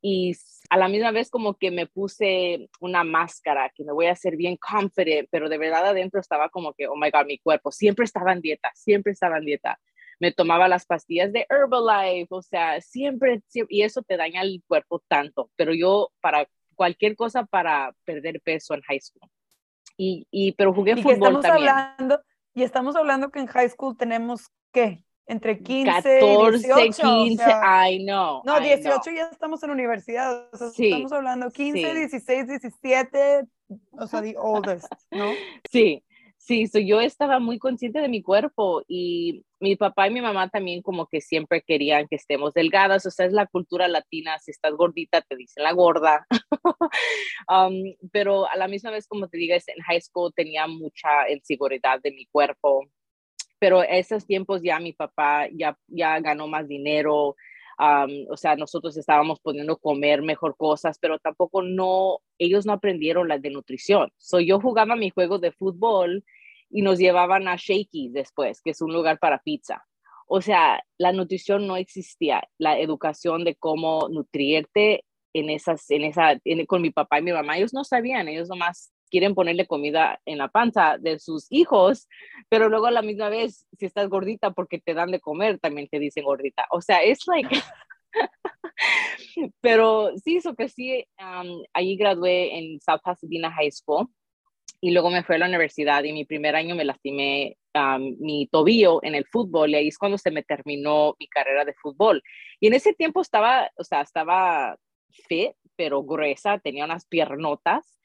y 0.00 0.36
a 0.70 0.76
la 0.76 0.88
misma 0.88 1.10
vez 1.10 1.30
como 1.30 1.54
que 1.54 1.70
me 1.70 1.86
puse 1.86 2.68
una 2.80 3.04
máscara 3.04 3.70
que 3.74 3.84
me 3.84 3.92
voy 3.92 4.06
a 4.06 4.12
hacer 4.12 4.36
bien 4.36 4.56
confident, 4.56 5.28
pero 5.30 5.48
de 5.48 5.58
verdad 5.58 5.86
adentro 5.86 6.20
estaba 6.20 6.48
como 6.50 6.74
que, 6.74 6.86
oh 6.86 6.96
my 6.96 7.10
God, 7.10 7.26
mi 7.26 7.38
cuerpo 7.38 7.72
siempre 7.72 8.04
estaba 8.04 8.32
en 8.32 8.40
dieta, 8.40 8.70
siempre 8.74 9.12
estaba 9.12 9.38
en 9.38 9.44
dieta. 9.44 9.78
Me 10.20 10.32
tomaba 10.32 10.68
las 10.68 10.84
pastillas 10.84 11.32
de 11.32 11.46
Herbalife, 11.48 12.28
o 12.30 12.42
sea, 12.42 12.80
siempre, 12.80 13.40
y 13.52 13.82
eso 13.82 14.02
te 14.02 14.16
daña 14.16 14.42
el 14.42 14.62
cuerpo 14.66 15.02
tanto, 15.08 15.50
pero 15.56 15.72
yo 15.74 16.10
para 16.20 16.48
cualquier 16.74 17.16
cosa 17.16 17.44
para 17.44 17.94
perder 18.04 18.40
peso 18.40 18.74
en 18.74 18.82
high 18.82 19.00
school. 19.00 19.28
Y, 19.96 20.26
y 20.30 20.52
pero 20.52 20.72
jugué 20.72 20.96
fútbol 20.96 21.14
estamos 21.14 21.42
también. 21.42 21.68
Hablando, 21.70 22.20
y 22.54 22.62
estamos 22.62 22.96
hablando 22.96 23.30
que 23.30 23.40
en 23.40 23.46
high 23.46 23.68
school 23.68 23.96
tenemos, 23.96 24.48
¿qué? 24.72 25.04
Entre 25.28 25.62
15 25.62 25.84
14, 25.84 26.66
18, 26.66 27.02
15, 27.02 27.44
I 27.44 28.04
know. 28.04 28.42
No, 28.44 28.60
18 28.60 29.10
ya 29.10 29.28
estamos 29.30 29.62
en 29.62 29.70
universidad, 29.70 30.48
sí, 30.74 30.86
estamos 30.86 31.12
hablando 31.12 31.50
15, 31.50 31.94
16, 31.94 32.48
17, 32.48 33.44
o 33.92 34.06
sea, 34.06 34.22
the 34.22 34.34
oldest, 34.38 34.90
¿no? 35.10 35.30
Sí, 35.70 36.02
sí, 36.38 36.66
so 36.66 36.78
yo 36.78 37.00
estaba 37.02 37.40
muy 37.40 37.58
consciente 37.58 38.00
de 38.00 38.08
mi 38.08 38.22
cuerpo 38.22 38.82
y 38.88 39.44
mi 39.60 39.76
papá 39.76 40.08
y 40.08 40.12
mi 40.12 40.22
mamá 40.22 40.48
también 40.48 40.80
como 40.80 41.06
que 41.06 41.20
siempre 41.20 41.62
querían 41.62 42.08
que 42.08 42.16
estemos 42.16 42.54
delgadas, 42.54 43.04
o 43.04 43.10
sea, 43.10 43.26
es 43.26 43.32
la 43.32 43.46
cultura 43.46 43.86
latina, 43.86 44.38
si 44.38 44.50
estás 44.50 44.72
gordita 44.72 45.20
te 45.20 45.36
dicen 45.36 45.62
la 45.62 45.72
gorda, 45.72 46.26
um, 47.48 47.94
pero 48.10 48.48
a 48.48 48.56
la 48.56 48.66
misma 48.66 48.90
vez, 48.90 49.06
como 49.06 49.28
te 49.28 49.36
digas, 49.36 49.68
en 49.68 49.82
high 49.82 50.00
school 50.00 50.32
tenía 50.34 50.66
mucha 50.66 51.28
inseguridad 51.30 52.00
de 52.02 52.12
mi 52.12 52.24
cuerpo, 52.26 52.86
pero 53.58 53.82
esos 53.82 54.26
tiempos 54.26 54.62
ya 54.62 54.78
mi 54.80 54.92
papá 54.92 55.48
ya, 55.52 55.76
ya 55.88 56.20
ganó 56.20 56.46
más 56.48 56.68
dinero, 56.68 57.36
o 58.28 58.36
sea, 58.36 58.56
nosotros 58.56 58.96
estábamos 58.96 59.40
poniendo 59.40 59.76
comer 59.76 60.20
mejor 60.22 60.56
cosas, 60.56 60.98
pero 60.98 61.18
tampoco 61.18 61.62
no, 61.62 62.18
ellos 62.38 62.66
no 62.66 62.72
aprendieron 62.72 63.28
las 63.28 63.40
de 63.40 63.50
nutrición. 63.50 64.10
So, 64.16 64.40
yo 64.40 64.60
jugaba 64.60 64.96
mi 64.96 65.10
juego 65.10 65.38
de 65.38 65.52
fútbol 65.52 66.24
y 66.70 66.82
nos 66.82 66.98
llevaban 66.98 67.46
a 67.46 67.56
Shakey's 67.56 68.12
después, 68.12 68.60
que 68.62 68.70
es 68.70 68.82
un 68.82 68.92
lugar 68.92 69.18
para 69.20 69.38
pizza. 69.38 69.84
O 70.26 70.42
sea, 70.42 70.82
la 70.98 71.12
nutrición 71.12 71.66
no 71.66 71.76
existía, 71.76 72.42
la 72.58 72.78
educación 72.78 73.44
de 73.44 73.54
cómo 73.54 74.08
nutrirte 74.10 75.04
en 75.32 75.48
esas, 75.48 75.88
en 75.90 76.02
esa, 76.02 76.38
con 76.66 76.82
mi 76.82 76.90
papá 76.90 77.20
y 77.20 77.22
mi 77.22 77.32
mamá, 77.32 77.58
ellos 77.58 77.72
no 77.72 77.84
sabían, 77.84 78.28
ellos 78.28 78.48
nomás 78.48 78.92
quieren 79.08 79.34
ponerle 79.34 79.66
comida 79.66 80.20
en 80.24 80.38
la 80.38 80.48
panza 80.48 80.98
de 80.98 81.18
sus 81.18 81.46
hijos, 81.50 82.08
pero 82.48 82.68
luego 82.68 82.86
a 82.86 82.90
la 82.90 83.02
misma 83.02 83.28
vez, 83.28 83.66
si 83.78 83.86
estás 83.86 84.08
gordita 84.08 84.52
porque 84.52 84.78
te 84.78 84.94
dan 84.94 85.10
de 85.10 85.20
comer, 85.20 85.58
también 85.58 85.88
te 85.88 85.98
dicen 85.98 86.24
gordita. 86.24 86.66
O 86.70 86.80
sea, 86.80 87.02
es 87.02 87.26
like... 87.26 87.48
pero 89.60 90.12
sí, 90.16 90.36
eso 90.36 90.54
que 90.54 90.68
sí, 90.68 91.04
um, 91.18 91.62
gradué 91.96 92.58
en 92.58 92.80
South 92.80 93.00
Pasadena 93.02 93.52
High 93.52 93.72
School 93.72 94.08
y 94.80 94.92
luego 94.92 95.10
me 95.10 95.24
fui 95.24 95.34
a 95.34 95.38
la 95.38 95.46
universidad 95.46 96.04
y 96.04 96.12
mi 96.12 96.24
primer 96.24 96.54
año 96.54 96.74
me 96.76 96.84
lastimé 96.84 97.56
um, 97.74 98.16
mi 98.20 98.46
tobillo 98.46 99.02
en 99.02 99.14
el 99.14 99.26
fútbol 99.26 99.70
y 99.70 99.74
ahí 99.74 99.88
es 99.88 99.98
cuando 99.98 100.18
se 100.18 100.30
me 100.30 100.42
terminó 100.42 101.16
mi 101.18 101.26
carrera 101.26 101.64
de 101.64 101.74
fútbol. 101.74 102.22
Y 102.60 102.68
en 102.68 102.74
ese 102.74 102.94
tiempo 102.94 103.20
estaba, 103.20 103.70
o 103.76 103.84
sea, 103.84 104.02
estaba 104.02 104.76
fit, 105.10 105.52
pero 105.76 106.02
gruesa, 106.02 106.58
tenía 106.58 106.84
unas 106.84 107.06
piernotas 107.06 107.97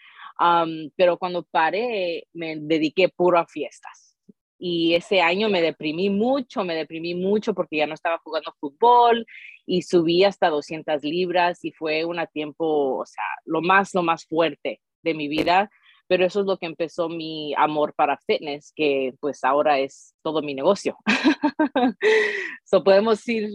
pero 0.95 1.17
cuando 1.17 1.43
paré, 1.43 2.27
me 2.33 2.55
dediqué 2.57 3.09
puro 3.09 3.39
a 3.39 3.45
fiestas. 3.45 4.17
Y 4.57 4.95
ese 4.95 5.19
año 5.19 5.49
me 5.49 5.61
deprimí 5.61 6.09
mucho, 6.09 6.63
me 6.63 6.75
deprimí 6.75 7.15
mucho 7.15 7.53
porque 7.53 7.77
ya 7.77 7.87
no 7.87 7.93
estaba 7.93 8.19
jugando 8.19 8.55
fútbol 8.59 9.25
y 9.65 9.81
subí 9.81 10.23
hasta 10.23 10.49
200 10.49 11.03
libras 11.03 11.65
y 11.65 11.71
fue 11.71 12.05
un 12.05 12.17
tiempo, 12.33 12.99
o 12.99 13.05
sea, 13.05 13.23
lo 13.45 13.61
más, 13.61 13.93
lo 13.93 14.03
más 14.03 14.25
fuerte 14.25 14.79
de 15.01 15.13
mi 15.13 15.27
vida. 15.27 15.69
Pero 16.07 16.25
eso 16.25 16.41
es 16.41 16.45
lo 16.45 16.57
que 16.57 16.65
empezó 16.65 17.09
mi 17.09 17.53
amor 17.57 17.93
para 17.93 18.17
fitness, 18.17 18.71
que 18.75 19.13
pues 19.19 19.43
ahora 19.43 19.79
es 19.79 20.15
todo 20.21 20.41
mi 20.41 20.53
negocio. 20.53 20.97
so 22.63 22.83
podemos 22.83 23.27
ir 23.27 23.49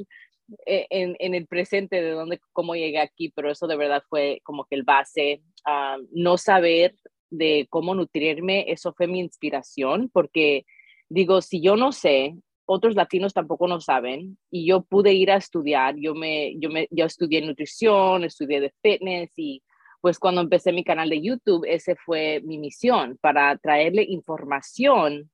en, 0.67 1.17
en, 1.19 1.35
el 1.35 1.47
presente 1.47 2.01
de 2.01 2.11
dónde, 2.11 2.41
cómo 2.53 2.75
llegué 2.75 2.99
aquí, 2.99 3.31
pero 3.31 3.51
eso 3.51 3.67
de 3.67 3.77
verdad 3.77 4.03
fue 4.09 4.41
como 4.45 4.65
que 4.65 4.77
el 4.77 4.83
base. 4.83 5.43
Ah, 5.65 5.99
no 6.13 6.39
saber 6.39 6.95
de 7.31 7.67
cómo 7.71 7.95
nutrirme, 7.95 8.71
eso 8.71 8.93
fue 8.95 9.07
mi 9.07 9.21
inspiración, 9.21 10.11
porque 10.13 10.65
digo, 11.09 11.43
si 11.43 11.61
yo 11.61 11.77
no 11.77 11.93
sé, 11.93 12.37
otros 12.65 12.95
latinos 12.95 13.33
tampoco 13.33 13.67
no 13.67 13.81
saben, 13.81 14.39
y 14.51 14.67
yo 14.67 14.83
pude 14.83 15.13
ir 15.13 15.31
a 15.31 15.37
estudiar, 15.37 15.97
yo, 15.97 16.15
me, 16.15 16.59
yo, 16.59 16.71
me, 16.71 16.87
yo 16.91 17.07
estudié 17.07 17.41
nutrición, 17.41 18.25
estudié 18.25 18.61
de 18.61 18.75
fitness 18.83 19.31
y 19.37 19.63
pues 20.01 20.19
cuando 20.19 20.41
empecé 20.41 20.73
mi 20.73 20.85
canal 20.85 21.11
de 21.11 21.21
YouTube, 21.21 21.65
ese 21.67 21.97
fue 21.97 22.41
mi 22.45 22.59
misión, 22.59 23.19
para 23.21 23.57
traerle 23.59 24.05
información 24.09 25.31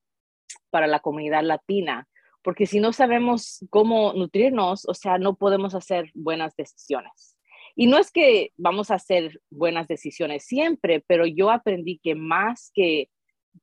para 0.69 0.87
la 0.87 0.99
comunidad 0.99 1.43
latina, 1.43 2.07
porque 2.45 2.67
si 2.67 2.79
no 2.79 2.93
sabemos 2.93 3.65
cómo 3.71 4.13
nutrirnos, 4.13 4.87
o 4.87 4.93
sea, 4.93 5.17
no 5.17 5.35
podemos 5.35 5.73
hacer 5.73 6.11
buenas 6.13 6.55
decisiones. 6.55 7.35
Y 7.75 7.87
no 7.87 7.97
es 7.97 8.11
que 8.11 8.53
vamos 8.55 8.91
a 8.91 8.95
hacer 8.95 9.41
buenas 9.49 9.87
decisiones 9.87 10.45
siempre, 10.45 11.03
pero 11.07 11.25
yo 11.25 11.49
aprendí 11.49 11.99
que 12.01 12.13
más 12.13 12.71
que 12.73 13.09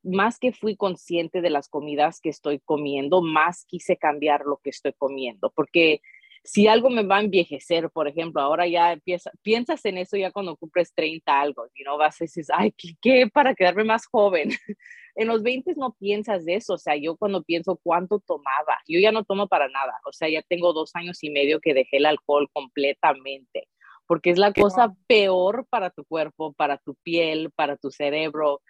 más 0.03 0.39
que 0.39 0.53
fui 0.53 0.75
consciente 0.75 1.43
de 1.43 1.51
las 1.51 1.69
comidas 1.69 2.21
que 2.21 2.31
estoy 2.31 2.59
comiendo, 2.59 3.23
más 3.23 3.67
quise 3.67 3.97
cambiar 3.97 4.41
lo 4.47 4.57
que 4.57 4.71
estoy 4.71 4.95
comiendo, 4.95 5.53
porque 5.55 6.01
si 6.45 6.67
algo 6.67 6.91
me 6.91 7.05
va 7.05 7.19
a 7.19 7.23
envejecer, 7.23 7.91
por 7.91 8.09
ejemplo, 8.09 8.43
ahora 8.43 8.67
ya 8.67 8.93
empieza, 8.93 9.31
piensas 9.43 9.85
en 9.85 9.99
eso 9.99 10.17
ya 10.17 10.33
cuando 10.33 10.57
cumples 10.57 10.93
30 10.95 11.41
algo, 11.41 11.67
y 11.75 11.85
no 11.85 11.97
vas 11.97 12.21
a 12.21 12.25
decir, 12.25 12.45
ay, 12.53 12.75
¿qué, 13.01 13.29
para 13.33 13.55
quedarme 13.55 13.85
más 13.85 14.07
joven? 14.07 14.49
en 15.15 15.29
los 15.29 15.43
20 15.43 15.75
no 15.77 15.95
piensas 15.95 16.45
de 16.45 16.57
eso, 16.57 16.75
o 16.75 16.79
sea, 16.79 16.97
yo 16.97 17.17
cuando 17.17 17.45
pienso 17.45 17.79
cuánto 17.83 18.19
tomaba, 18.21 18.79
yo 18.89 18.99
ya 18.99 19.13
no 19.13 19.25
tomo 19.25 19.47
para 19.47 19.69
nada, 19.69 19.95
o 20.05 20.13
sea, 20.13 20.29
ya 20.29 20.43
tengo 20.43 20.73
dos 20.73 20.91
años 20.95 21.23
y 21.23 21.31
medio 21.31 21.61
que 21.61 21.75
dejé 21.75 21.99
el 21.99 22.07
alcohol 22.07 22.49
completamente, 22.53 23.69
porque 24.07 24.31
es 24.31 24.39
la 24.39 24.53
cosa 24.53 24.95
peor 25.07 25.67
para 25.71 25.91
tu 25.91 26.05
cuerpo, 26.05 26.53
para 26.55 26.79
tu 26.79 26.97
piel, 27.05 27.53
para 27.55 27.77
tu 27.77 27.91
cerebro, 27.91 28.63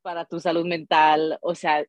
para 0.00 0.24
tu 0.24 0.40
salud 0.40 0.64
mental, 0.64 1.38
o 1.42 1.54
sea, 1.54 1.84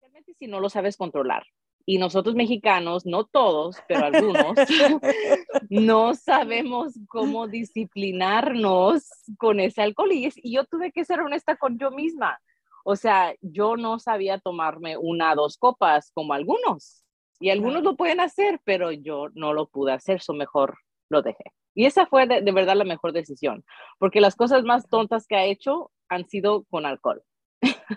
realmente 0.00 0.32
si 0.38 0.46
no 0.46 0.60
lo 0.60 0.70
sabes 0.70 0.96
controlar. 0.96 1.44
Y 1.84 1.98
nosotros 1.98 2.34
mexicanos, 2.34 3.06
no 3.06 3.24
todos, 3.24 3.76
pero 3.88 4.06
algunos, 4.06 4.54
no 5.70 6.14
sabemos 6.14 6.94
cómo 7.08 7.48
disciplinarnos 7.48 9.04
con 9.38 9.60
ese 9.60 9.82
alcohol. 9.82 10.12
Y, 10.12 10.30
y 10.36 10.54
yo 10.54 10.64
tuve 10.64 10.92
que 10.92 11.04
ser 11.04 11.20
honesta 11.20 11.56
con 11.56 11.78
yo 11.78 11.90
misma. 11.90 12.38
O 12.84 12.96
sea, 12.96 13.34
yo 13.40 13.76
no 13.76 13.98
sabía 13.98 14.38
tomarme 14.38 14.96
una 14.96 15.32
o 15.32 15.36
dos 15.36 15.56
copas 15.56 16.10
como 16.14 16.34
algunos. 16.34 17.04
Y 17.40 17.50
algunos 17.50 17.82
lo 17.82 17.96
pueden 17.96 18.20
hacer, 18.20 18.60
pero 18.64 18.92
yo 18.92 19.28
no 19.34 19.52
lo 19.52 19.68
pude 19.68 19.92
hacer, 19.92 20.16
eso 20.16 20.32
mejor 20.32 20.78
lo 21.08 21.22
dejé. 21.22 21.44
Y 21.74 21.86
esa 21.86 22.06
fue 22.06 22.26
de, 22.26 22.40
de, 22.42 22.52
verdad 22.52 22.76
la 22.76 22.84
mejor 22.84 23.12
decisión, 23.12 23.64
porque 23.98 24.20
las 24.20 24.36
cosas 24.36 24.62
más 24.62 24.88
tontas 24.88 25.26
que 25.26 25.36
ha 25.36 25.44
hecho 25.44 25.90
han 26.08 26.28
sido 26.28 26.64
con 26.70 26.86
alcohol. 26.86 27.22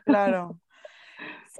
Claro. 0.05 0.59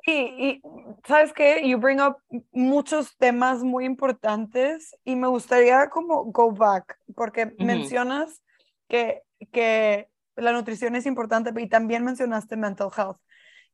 Sí, 0.03 0.35
y 0.37 0.61
sabes 1.07 1.33
que 1.33 1.67
you 1.67 1.77
bring 1.77 2.01
up 2.01 2.17
muchos 2.51 3.15
temas 3.17 3.63
muy 3.63 3.85
importantes 3.85 4.95
y 5.03 5.15
me 5.15 5.27
gustaría 5.27 5.89
como 5.89 6.25
go 6.25 6.51
back, 6.51 6.99
porque 7.15 7.53
mencionas 7.59 8.41
que, 8.87 9.23
que 9.51 10.09
la 10.35 10.51
nutrición 10.51 10.95
es 10.95 11.05
importante 11.05 11.51
y 11.55 11.69
también 11.69 12.03
mencionaste 12.03 12.57
mental 12.57 12.89
health. 12.95 13.17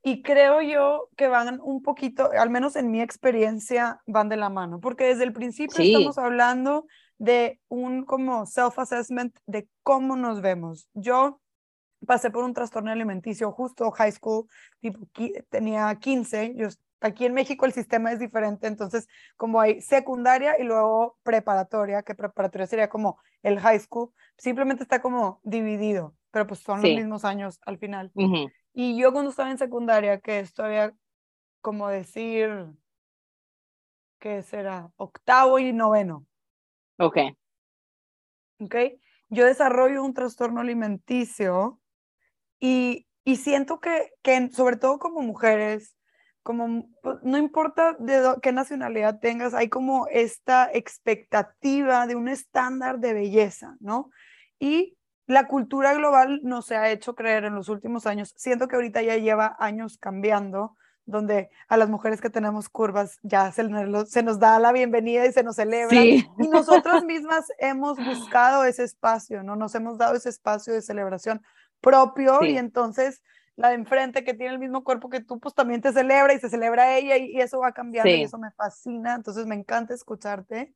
Y 0.04 0.24
creo 0.24 0.62
yo 0.62 1.10
que 1.16 1.28
van 1.28 1.60
un 1.62 1.84
poquito, 1.84 2.32
al 2.32 2.50
menos 2.50 2.76
en 2.76 2.90
mi 2.90 3.02
experiencia, 3.02 4.02
van 4.08 4.30
de 4.30 4.38
la 4.38 4.50
mano, 4.50 4.80
porque 4.80 5.06
desde 5.06 5.24
el 5.24 5.34
principio 5.34 5.84
estamos 5.84 6.18
hablando 6.18 6.88
de 7.20 7.60
un 7.68 8.04
como 8.04 8.48
self-assessment 8.48 9.38
de 9.46 9.70
cómo 9.84 10.16
nos 10.16 10.42
vemos. 10.42 10.90
Yo 10.96 11.40
pasé 12.06 12.32
por 12.32 12.44
un 12.44 12.54
trastorno 12.54 12.92
alimenticio 12.92 13.52
justo 13.52 13.92
high 13.92 14.12
school, 14.12 14.48
tipo, 14.80 15.08
tenía 15.50 15.94
15, 15.96 16.54
yo, 16.56 16.68
aquí 17.00 17.26
en 17.26 17.34
México 17.34 17.66
el 17.66 17.74
sistema 17.74 18.12
es 18.12 18.20
diferente, 18.20 18.68
entonces 18.68 19.08
como 19.38 19.60
hay 19.60 19.82
secundaria 19.82 20.60
y 20.60 20.64
luego 20.64 21.18
preparatoria, 21.24 22.04
que 22.04 22.16
preparatoria 22.16 22.68
sería 22.68 22.90
como 22.90 23.20
el 23.44 23.60
high 23.60 23.80
school, 23.80 24.12
simplemente 24.38 24.84
está 24.84 25.02
como 25.02 25.40
dividido, 25.44 26.16
pero 26.32 26.48
pues 26.48 26.62
son 26.62 26.82
los 26.82 26.92
mismos 26.92 27.26
años 27.26 27.60
al 27.66 27.78
final. 27.78 28.12
Y 28.74 28.98
yo 28.98 29.12
cuando 29.12 29.32
estaba 29.32 29.52
en 29.52 29.58
secundaria, 29.58 30.20
que 30.20 30.40
esto 30.40 30.64
había 30.64 30.94
como 31.60 31.90
decir, 31.90 32.50
¿qué 34.20 34.42
será? 34.44 34.92
Octavo 34.96 35.60
y 35.60 35.74
noveno. 35.74 36.26
Ok. 36.98 37.18
Ok. 38.60 38.76
Yo 39.30 39.46
desarrollo 39.46 40.04
un 40.04 40.14
trastorno 40.14 40.62
alimenticio 40.62 41.81
y, 42.62 43.08
y 43.26 43.36
siento 43.38 43.82
que, 43.82 44.14
que, 44.22 44.50
sobre 44.52 44.78
todo 44.78 45.00
como 45.00 45.22
mujeres, 45.22 45.98
como 46.44 46.88
pues, 47.02 47.18
no 47.24 47.38
importa 47.38 47.96
de 48.00 48.36
qué 48.42 48.52
nacionalidad 48.52 49.20
tengas, 49.20 49.54
hay 49.54 49.68
como 49.68 50.08
esta 50.08 50.70
expectativa 50.72 52.08
de 52.08 52.16
un 52.16 52.30
estándar 52.30 53.00
de 53.00 53.14
belleza, 53.14 53.76
¿no? 53.80 54.12
Y 54.60 54.98
la 55.26 55.48
cultura 55.48 55.94
global 55.94 56.42
nos 56.44 56.68
se 56.68 56.76
ha 56.76 56.90
hecho 56.92 57.16
creer 57.16 57.46
en 57.46 57.56
los 57.56 57.68
últimos 57.68 58.06
años, 58.06 58.34
siento 58.38 58.68
que 58.68 58.76
ahorita 58.76 59.02
ya 59.02 59.18
lleva 59.18 59.56
años 59.60 59.98
cambiando, 59.98 60.78
donde 61.06 61.50
a 61.68 61.78
las 61.78 61.90
mujeres 61.90 62.22
que 62.22 62.30
tenemos 62.30 62.70
curvas 62.70 63.18
ya 63.24 63.52
se, 63.52 63.68
se 64.06 64.24
nos 64.24 64.40
da 64.40 64.60
la 64.60 64.72
bienvenida 64.72 65.26
y 65.26 65.34
se 65.34 65.44
nos 65.44 65.56
celebra. 65.56 66.04
Y 66.04 66.28
nosotras 66.38 67.04
mismas 67.06 67.52
hemos 67.58 67.98
buscado 67.98 68.66
ese 68.66 68.84
espacio, 68.84 69.42
¿no? 69.42 69.56
Nos 69.56 69.74
hemos 69.74 69.98
dado 69.98 70.16
ese 70.16 70.30
espacio 70.30 70.74
de 70.74 70.82
celebración 70.82 71.42
propio 71.82 72.44
y 72.44 72.58
entonces 72.58 73.22
la 73.56 73.70
de 73.70 73.76
enfrente 73.76 74.24
que 74.24 74.34
tiene 74.34 74.54
el 74.54 74.60
mismo 74.60 74.84
cuerpo 74.84 75.10
que 75.10 75.22
tú, 75.22 75.40
pues 75.40 75.54
también 75.54 75.82
te 75.82 75.92
celebra 75.92 76.34
y 76.34 76.40
se 76.40 76.50
celebra 76.50 76.98
ella 76.98 77.18
y, 77.18 77.40
eso 77.40 77.60
va 77.60 77.74
cambiando 77.74 78.10
y 78.10 78.24
eso 78.24 78.38
me 78.38 78.52
fascina, 78.52 79.16
entonces 79.16 79.46
me 79.46 79.56
encanta 79.56 79.94
escucharte, 79.94 80.74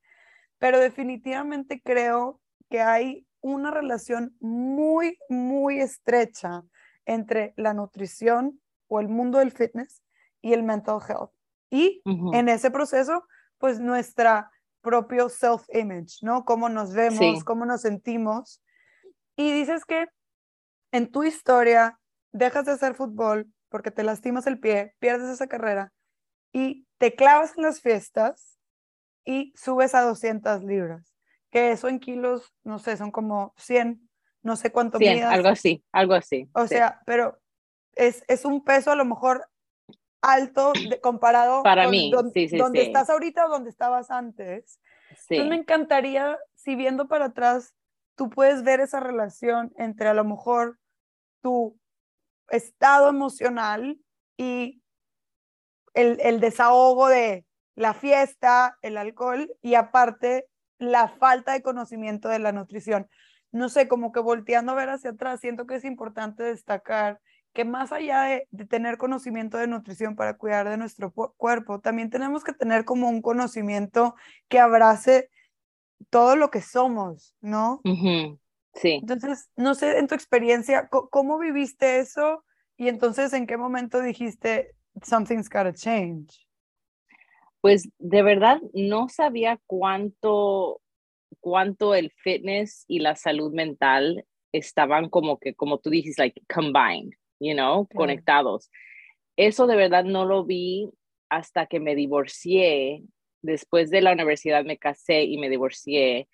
pero 0.58 0.80
definitivamente 0.80 1.82
creo 1.84 2.42
que 2.70 2.82
hay 2.82 3.26
una 3.42 3.72
relación 3.72 4.36
muy, 4.40 5.18
muy 5.30 5.80
estrecha 5.80 6.64
entre 7.06 7.54
la 7.58 7.74
nutrición 7.74 8.60
o 8.88 9.00
el 9.00 9.08
mundo 9.08 9.40
del 9.40 9.52
fitness 9.52 10.04
y 10.42 10.54
el 10.54 10.64
mental 10.64 11.00
health. 11.08 11.32
Y 11.70 12.02
en 12.06 12.50
ese 12.50 12.72
proceso, 12.72 13.26
pues 13.58 13.80
nuestra 13.80 14.52
propio 14.82 15.30
self-image, 15.30 16.20
¿no? 16.22 16.46
Cómo 16.46 16.70
nos 16.70 16.94
vemos, 16.94 17.44
cómo 17.44 17.66
nos 17.66 17.82
sentimos. 17.82 18.62
Y 19.36 19.52
dices 19.52 19.84
que 19.84 20.08
en 20.96 21.12
tu 21.12 21.24
historia 21.24 22.00
dejas 22.32 22.66
de 22.66 22.72
hacer 22.72 22.96
fútbol 22.96 23.48
porque 23.70 23.92
te 23.92 24.04
lastimas 24.04 24.48
el 24.48 24.60
pie, 24.60 24.96
pierdes 25.00 25.30
esa 25.30 25.48
carrera 25.48 25.92
y 26.54 26.88
te 26.98 27.16
clavas 27.16 27.58
en 27.58 27.64
las 27.64 27.82
fiestas 27.82 28.58
y 29.26 29.54
subes 29.58 29.94
a 29.94 30.02
200 30.02 30.64
libras 30.64 31.16
que 31.52 31.72
eso 31.72 31.88
en 31.88 32.00
kilos, 32.00 32.54
no 32.64 32.80
sé, 32.80 32.98
son 32.98 33.12
como 33.12 33.54
100, 33.58 34.10
no 34.42 34.56
sé 34.56 34.72
cuánto 34.72 34.98
100, 34.98 35.24
algo 35.24 35.48
así, 35.48 35.84
algo 35.92 36.14
así. 36.14 36.50
O 36.54 36.68
sea, 36.68 37.02
pero 37.06 37.40
es, 37.96 38.24
es 38.28 38.44
un 38.44 38.64
peso 38.64 38.92
a 38.92 38.96
lo 38.96 39.06
mejor 39.06 39.48
alto 40.22 40.74
de, 40.90 41.00
comparado 41.00 41.64
Para 41.64 41.84
con 41.84 41.92
mí, 41.92 42.12
sí, 42.34 42.50
sí, 42.50 42.58
donde 42.58 42.84
estás 42.84 43.10
ahorita 43.10 43.46
o 43.46 43.50
donde 43.50 43.70
estabas 43.70 44.12
antes. 44.12 44.82
Entonces 45.10 45.48
me 45.48 45.56
encantaría, 45.56 46.38
si 46.56 46.76
viendo 46.76 47.08
para 47.08 47.26
atrás, 47.26 47.74
tú 48.16 48.30
puedes 48.30 48.64
ver 48.64 48.80
esa 48.82 49.00
relación 49.00 49.74
entre 49.78 50.10
a 50.10 50.14
lo 50.14 50.26
mejor 50.26 50.78
tu 51.46 51.80
estado 52.50 53.08
emocional 53.08 54.00
y 54.36 54.82
el, 55.94 56.20
el 56.22 56.40
desahogo 56.40 57.08
de 57.08 57.46
la 57.76 57.94
fiesta, 57.94 58.80
el 58.82 58.98
alcohol 58.98 59.54
y 59.62 59.76
aparte 59.76 60.48
la 60.80 61.08
falta 61.08 61.54
de 61.54 61.62
conocimiento 61.62 62.30
de 62.30 62.40
la 62.40 62.52
nutrición. 62.52 63.08
No 63.52 63.70
sé, 63.70 63.88
como 63.88 64.12
que 64.12 64.22
volteando 64.22 64.72
a 64.72 64.76
ver 64.76 64.90
hacia 64.90 65.12
atrás, 65.12 65.40
siento 65.40 65.68
que 65.68 65.76
es 65.76 65.86
importante 65.86 66.42
destacar 66.42 67.22
que 67.54 67.64
más 67.64 67.92
allá 67.92 68.24
de, 68.24 68.66
tener 68.66 68.98
conocimiento 68.98 69.60
de 69.60 69.68
nutrición 69.68 70.16
para 70.16 70.36
cuidar 70.36 70.68
de 70.68 70.78
nuestro 70.78 71.12
cuerpo, 71.12 71.80
también 71.80 72.10
tenemos 72.10 72.44
que 72.44 72.54
tener 72.54 72.86
como 72.86 73.08
un 73.08 73.22
conocimiento 73.22 74.16
que 74.48 74.58
abrace 74.60 75.30
todo 76.10 76.36
lo 76.36 76.50
que 76.50 76.62
somos, 76.62 77.36
¿no? 77.40 77.82
Sí. 78.76 79.00
Entonces, 79.02 79.50
no 79.56 79.74
sé, 79.74 79.98
en 79.98 80.08
tu 80.08 80.16
experiencia, 80.16 80.90
¿cómo 80.90 81.40
viviste 81.40 82.00
eso? 82.00 82.44
Y 82.78 82.90
entonces, 82.90 83.34
¿en 83.34 83.48
qué 83.48 83.58
momento 83.58 84.02
dijiste, 84.02 84.76
something's 85.02 85.50
gotta 85.50 85.74
change? 85.74 86.46
pues 87.66 87.90
de 87.98 88.22
verdad 88.22 88.62
no 88.76 89.10
sabía 89.10 89.60
cuánto, 89.66 90.84
cuánto 91.40 91.96
el 91.96 92.12
fitness 92.12 92.86
y 92.88 93.00
la 93.00 93.16
salud 93.16 93.52
mental 93.56 94.24
estaban 94.52 95.10
como 95.10 95.40
que, 95.40 95.56
como 95.56 95.80
tú 95.80 95.90
dijiste, 95.90 96.22
like 96.22 96.44
combined, 96.48 97.16
you 97.40 97.54
know, 97.56 97.88
conectados. 97.96 98.70
Eso 99.36 99.66
de 99.66 99.78
verdad 99.78 100.04
no 100.04 100.26
lo 100.26 100.46
vi 100.46 100.92
hasta 101.28 101.66
que 101.66 101.80
me 101.80 101.96
divorcié. 101.96 103.02
Después 103.42 103.90
de 103.90 104.02
la 104.02 104.14
universidad 104.14 104.64
me 104.64 104.78
casé 104.78 105.24
y 105.24 105.40
me 105.40 105.50
divorcié 105.50 106.28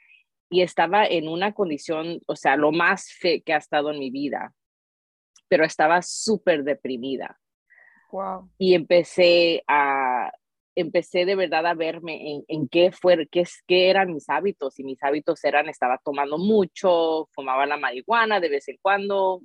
y 0.52 0.62
estaba 0.62 1.06
en 1.06 1.30
una 1.30 1.54
condición, 1.54 2.20
o 2.28 2.36
sea, 2.36 2.58
lo 2.58 2.72
más 2.72 3.10
fit 3.10 3.44
que 3.44 3.54
ha 3.54 3.58
estado 3.58 3.90
en 3.90 4.00
mi 4.00 4.12
vida, 4.12 4.54
pero 5.48 5.64
estaba 5.64 6.02
súper 6.02 6.64
deprimida. 6.64 7.40
Wow. 8.12 8.52
Y 8.58 8.76
empecé 8.76 9.64
a 9.68 10.30
empecé 10.76 11.26
de 11.26 11.36
verdad 11.36 11.66
a 11.66 11.74
verme 11.74 12.32
en, 12.32 12.44
en 12.48 12.68
qué, 12.68 12.92
fue, 12.92 13.28
qué, 13.28 13.44
qué 13.68 13.90
eran 13.90 14.14
mis 14.14 14.30
hábitos 14.30 14.80
y 14.80 14.84
mis 14.84 15.02
hábitos 15.04 15.44
eran, 15.44 15.70
estaba 15.70 16.00
tomando 16.04 16.38
mucho, 16.38 17.28
fumaba 17.34 17.66
la 17.66 17.78
marihuana 17.78 18.40
de 18.40 18.50
vez 18.50 18.68
en 18.70 18.78
cuando, 18.82 19.42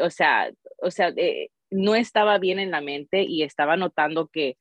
o 0.00 0.10
sea, 0.10 0.50
o 0.78 0.90
sea, 0.90 1.12
eh, 1.16 1.48
no 1.70 1.94
estaba 1.94 2.38
bien 2.38 2.58
en 2.58 2.70
la 2.70 2.80
mente 2.80 3.22
y 3.22 3.42
estaba 3.42 3.76
notando 3.76 4.28
que 4.28 4.58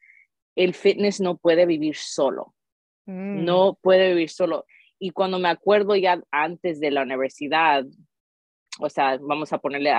el 0.55 0.73
fitness 0.73 1.19
no 1.19 1.37
puede 1.37 1.65
vivir 1.65 1.95
solo, 1.95 2.53
mm. 3.05 3.43
no 3.43 3.77
puede 3.81 4.09
vivir 4.09 4.29
solo. 4.29 4.65
Y 4.99 5.11
cuando 5.11 5.39
me 5.39 5.49
acuerdo 5.49 5.95
ya 5.95 6.21
antes 6.31 6.79
de 6.79 6.91
la 6.91 7.03
universidad, 7.03 7.85
o 8.79 8.89
sea, 8.89 9.17
vamos 9.21 9.53
a 9.53 9.59
ponerle 9.59 9.91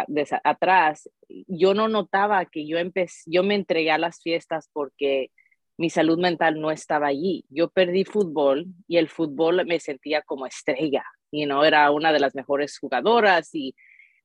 atrás, 0.44 1.08
yo 1.28 1.74
no 1.74 1.88
notaba 1.88 2.44
que 2.46 2.66
yo 2.66 2.78
empecé, 2.78 3.22
yo 3.26 3.42
me 3.42 3.54
entregué 3.54 3.90
a 3.90 3.98
las 3.98 4.20
fiestas 4.20 4.68
porque 4.72 5.30
mi 5.78 5.90
salud 5.90 6.18
mental 6.18 6.60
no 6.60 6.70
estaba 6.70 7.08
allí. 7.08 7.44
Yo 7.50 7.68
perdí 7.68 8.04
fútbol 8.04 8.66
y 8.88 8.96
el 8.96 9.08
fútbol 9.08 9.64
me 9.66 9.80
sentía 9.80 10.22
como 10.22 10.46
estrella, 10.46 11.04
y 11.30 11.46
no 11.46 11.64
era 11.64 11.90
una 11.90 12.12
de 12.12 12.20
las 12.20 12.34
mejores 12.34 12.78
jugadoras 12.78 13.54
y 13.54 13.74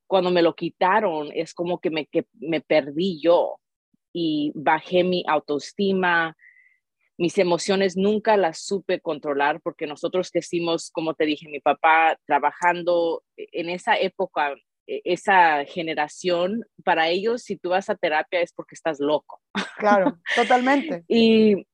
cuando 0.07 0.31
me 0.31 0.41
lo 0.41 0.55
quitaron 0.55 1.29
es 1.33 1.53
como 1.53 1.79
que 1.79 1.89
me, 1.89 2.05
que 2.05 2.25
me 2.33 2.61
perdí 2.61 3.21
yo 3.21 3.59
y 4.13 4.51
bajé 4.55 5.03
mi 5.03 5.23
autoestima, 5.27 6.35
mis 7.21 7.37
emociones 7.37 7.95
nunca 7.97 8.35
las 8.35 8.65
supe 8.65 8.99
controlar 8.99 9.61
porque 9.61 9.85
nosotros 9.85 10.31
crecimos, 10.31 10.89
como 10.89 11.13
te 11.13 11.25
dije, 11.25 11.47
mi 11.47 11.59
papá 11.59 12.17
trabajando 12.25 13.21
en 13.37 13.69
esa 13.69 13.95
época, 13.95 14.55
e, 14.87 15.01
esa 15.05 15.63
generación, 15.65 16.65
para 16.83 17.09
ellos 17.09 17.43
si 17.43 17.57
tú 17.57 17.69
vas 17.69 17.91
a 17.91 17.95
terapia 17.95 18.41
es 18.41 18.51
porque 18.53 18.73
estás 18.73 18.99
loco. 18.99 19.39
Claro, 19.77 20.17
totalmente. 20.35 21.03
y 21.07 21.67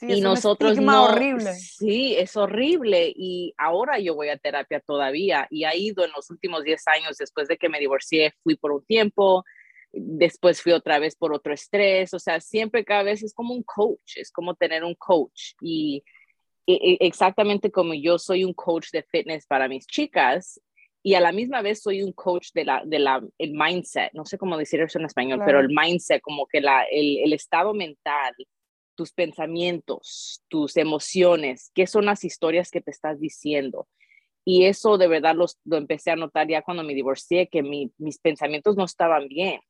y 0.00 0.20
nosotros 0.20 0.78
no, 0.78 1.04
horrible. 1.06 1.54
Sí, 1.54 2.14
es 2.16 2.36
horrible 2.36 3.12
y 3.14 3.52
ahora 3.56 3.98
yo 3.98 4.14
voy 4.14 4.28
a 4.28 4.38
terapia 4.38 4.80
todavía 4.80 5.46
y 5.50 5.64
ha 5.64 5.74
ido 5.74 6.04
en 6.04 6.12
los 6.12 6.30
últimos 6.30 6.62
10 6.62 6.86
años 6.88 7.16
después 7.16 7.48
de 7.48 7.56
que 7.56 7.68
me 7.68 7.80
divorcié, 7.80 8.32
fui 8.44 8.56
por 8.56 8.72
un 8.72 8.84
tiempo, 8.84 9.44
después 9.92 10.60
fui 10.62 10.72
otra 10.72 10.98
vez 10.98 11.16
por 11.16 11.32
otro 11.32 11.52
estrés, 11.52 12.12
o 12.14 12.18
sea, 12.18 12.40
siempre 12.40 12.84
cada 12.84 13.02
vez 13.02 13.22
es 13.22 13.34
como 13.34 13.54
un 13.54 13.62
coach, 13.62 14.16
es 14.16 14.30
como 14.30 14.54
tener 14.54 14.84
un 14.84 14.94
coach 14.94 15.52
y, 15.60 16.02
exactamente 16.66 17.70
como 17.70 17.94
yo 17.94 18.18
soy 18.18 18.44
un 18.44 18.52
coach 18.52 18.90
de 18.92 19.02
fitness 19.02 19.46
para 19.46 19.68
mis 19.68 19.86
chicas 19.86 20.60
y 21.02 21.14
a 21.14 21.20
la 21.20 21.32
misma 21.32 21.62
vez 21.62 21.80
soy 21.80 22.02
un 22.02 22.12
coach 22.12 22.48
de 22.52 22.66
la, 22.66 22.82
de 22.84 22.98
la, 22.98 23.24
el 23.38 23.52
mindset, 23.52 24.12
no 24.12 24.26
sé 24.26 24.36
cómo 24.36 24.58
decir 24.58 24.82
eso 24.82 24.98
en 24.98 25.06
español, 25.06 25.40
pero 25.46 25.60
el 25.60 25.68
mindset, 25.70 26.20
como 26.20 26.46
que 26.46 26.60
la, 26.60 26.82
el, 26.82 27.18
el 27.24 27.32
estado 27.32 27.72
mental, 27.72 28.34
tus 28.94 29.12
pensamientos, 29.12 30.42
tus 30.48 30.76
emociones, 30.76 31.70
qué 31.74 31.86
son 31.86 32.04
las 32.04 32.22
historias 32.24 32.70
que 32.70 32.82
te 32.82 32.90
estás 32.90 33.18
diciendo. 33.18 33.88
Y 34.44 34.64
eso 34.66 34.98
de 34.98 35.08
verdad 35.08 35.34
los, 35.36 35.58
lo 35.64 35.76
empecé 35.78 36.10
a 36.10 36.16
notar 36.16 36.48
ya 36.48 36.60
cuando 36.60 36.82
me 36.82 36.94
divorcié, 36.94 37.48
que 37.48 37.62
mis 37.62 38.18
pensamientos 38.18 38.76
no 38.76 38.84
estaban 38.84 39.28
bien 39.28 39.60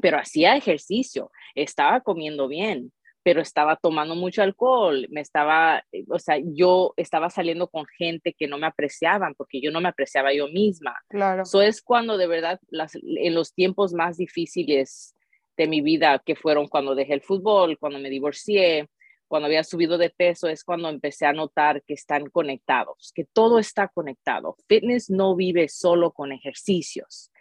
pero 0.00 0.18
hacía 0.18 0.56
ejercicio, 0.56 1.30
estaba 1.54 2.00
comiendo 2.00 2.48
bien, 2.48 2.92
pero 3.22 3.40
estaba 3.40 3.74
tomando 3.74 4.14
mucho 4.14 4.42
alcohol, 4.42 5.08
me 5.10 5.20
estaba, 5.20 5.82
eh, 5.90 6.04
o 6.08 6.18
sea, 6.20 6.36
yo 6.44 6.94
estaba 6.96 7.28
saliendo 7.28 7.66
con 7.66 7.84
gente 7.98 8.34
que 8.38 8.46
no 8.46 8.56
me 8.56 8.68
apreciaban 8.68 9.34
porque 9.34 9.60
yo 9.60 9.72
no 9.72 9.80
me 9.80 9.88
apreciaba 9.88 10.32
yo 10.32 10.46
misma. 10.46 10.94
Claro. 11.08 11.42
Eso 11.42 11.60
es 11.60 11.82
cuando 11.82 12.18
de 12.18 12.28
verdad, 12.28 12.60
las, 12.68 12.92
en 12.94 13.34
los 13.34 13.52
tiempos 13.52 13.92
más 13.94 14.16
difíciles 14.16 15.16
de 15.56 15.66
mi 15.66 15.80
vida, 15.80 16.22
que 16.24 16.36
fueron 16.36 16.68
cuando 16.68 16.94
dejé 16.94 17.14
el 17.14 17.22
fútbol, 17.22 17.78
cuando 17.78 17.98
me 17.98 18.10
divorcié, 18.10 18.88
cuando 19.26 19.46
había 19.46 19.64
subido 19.64 19.98
de 19.98 20.10
peso, 20.10 20.48
es 20.48 20.62
cuando 20.62 20.88
empecé 20.88 21.26
a 21.26 21.32
notar 21.32 21.82
que 21.82 21.94
están 21.94 22.30
conectados, 22.30 23.12
que 23.14 23.24
todo 23.24 23.58
está 23.58 23.88
conectado. 23.88 24.56
Fitness 24.68 25.10
no 25.10 25.34
vive 25.34 25.68
solo 25.68 26.12
con 26.12 26.30
ejercicios. 26.30 27.32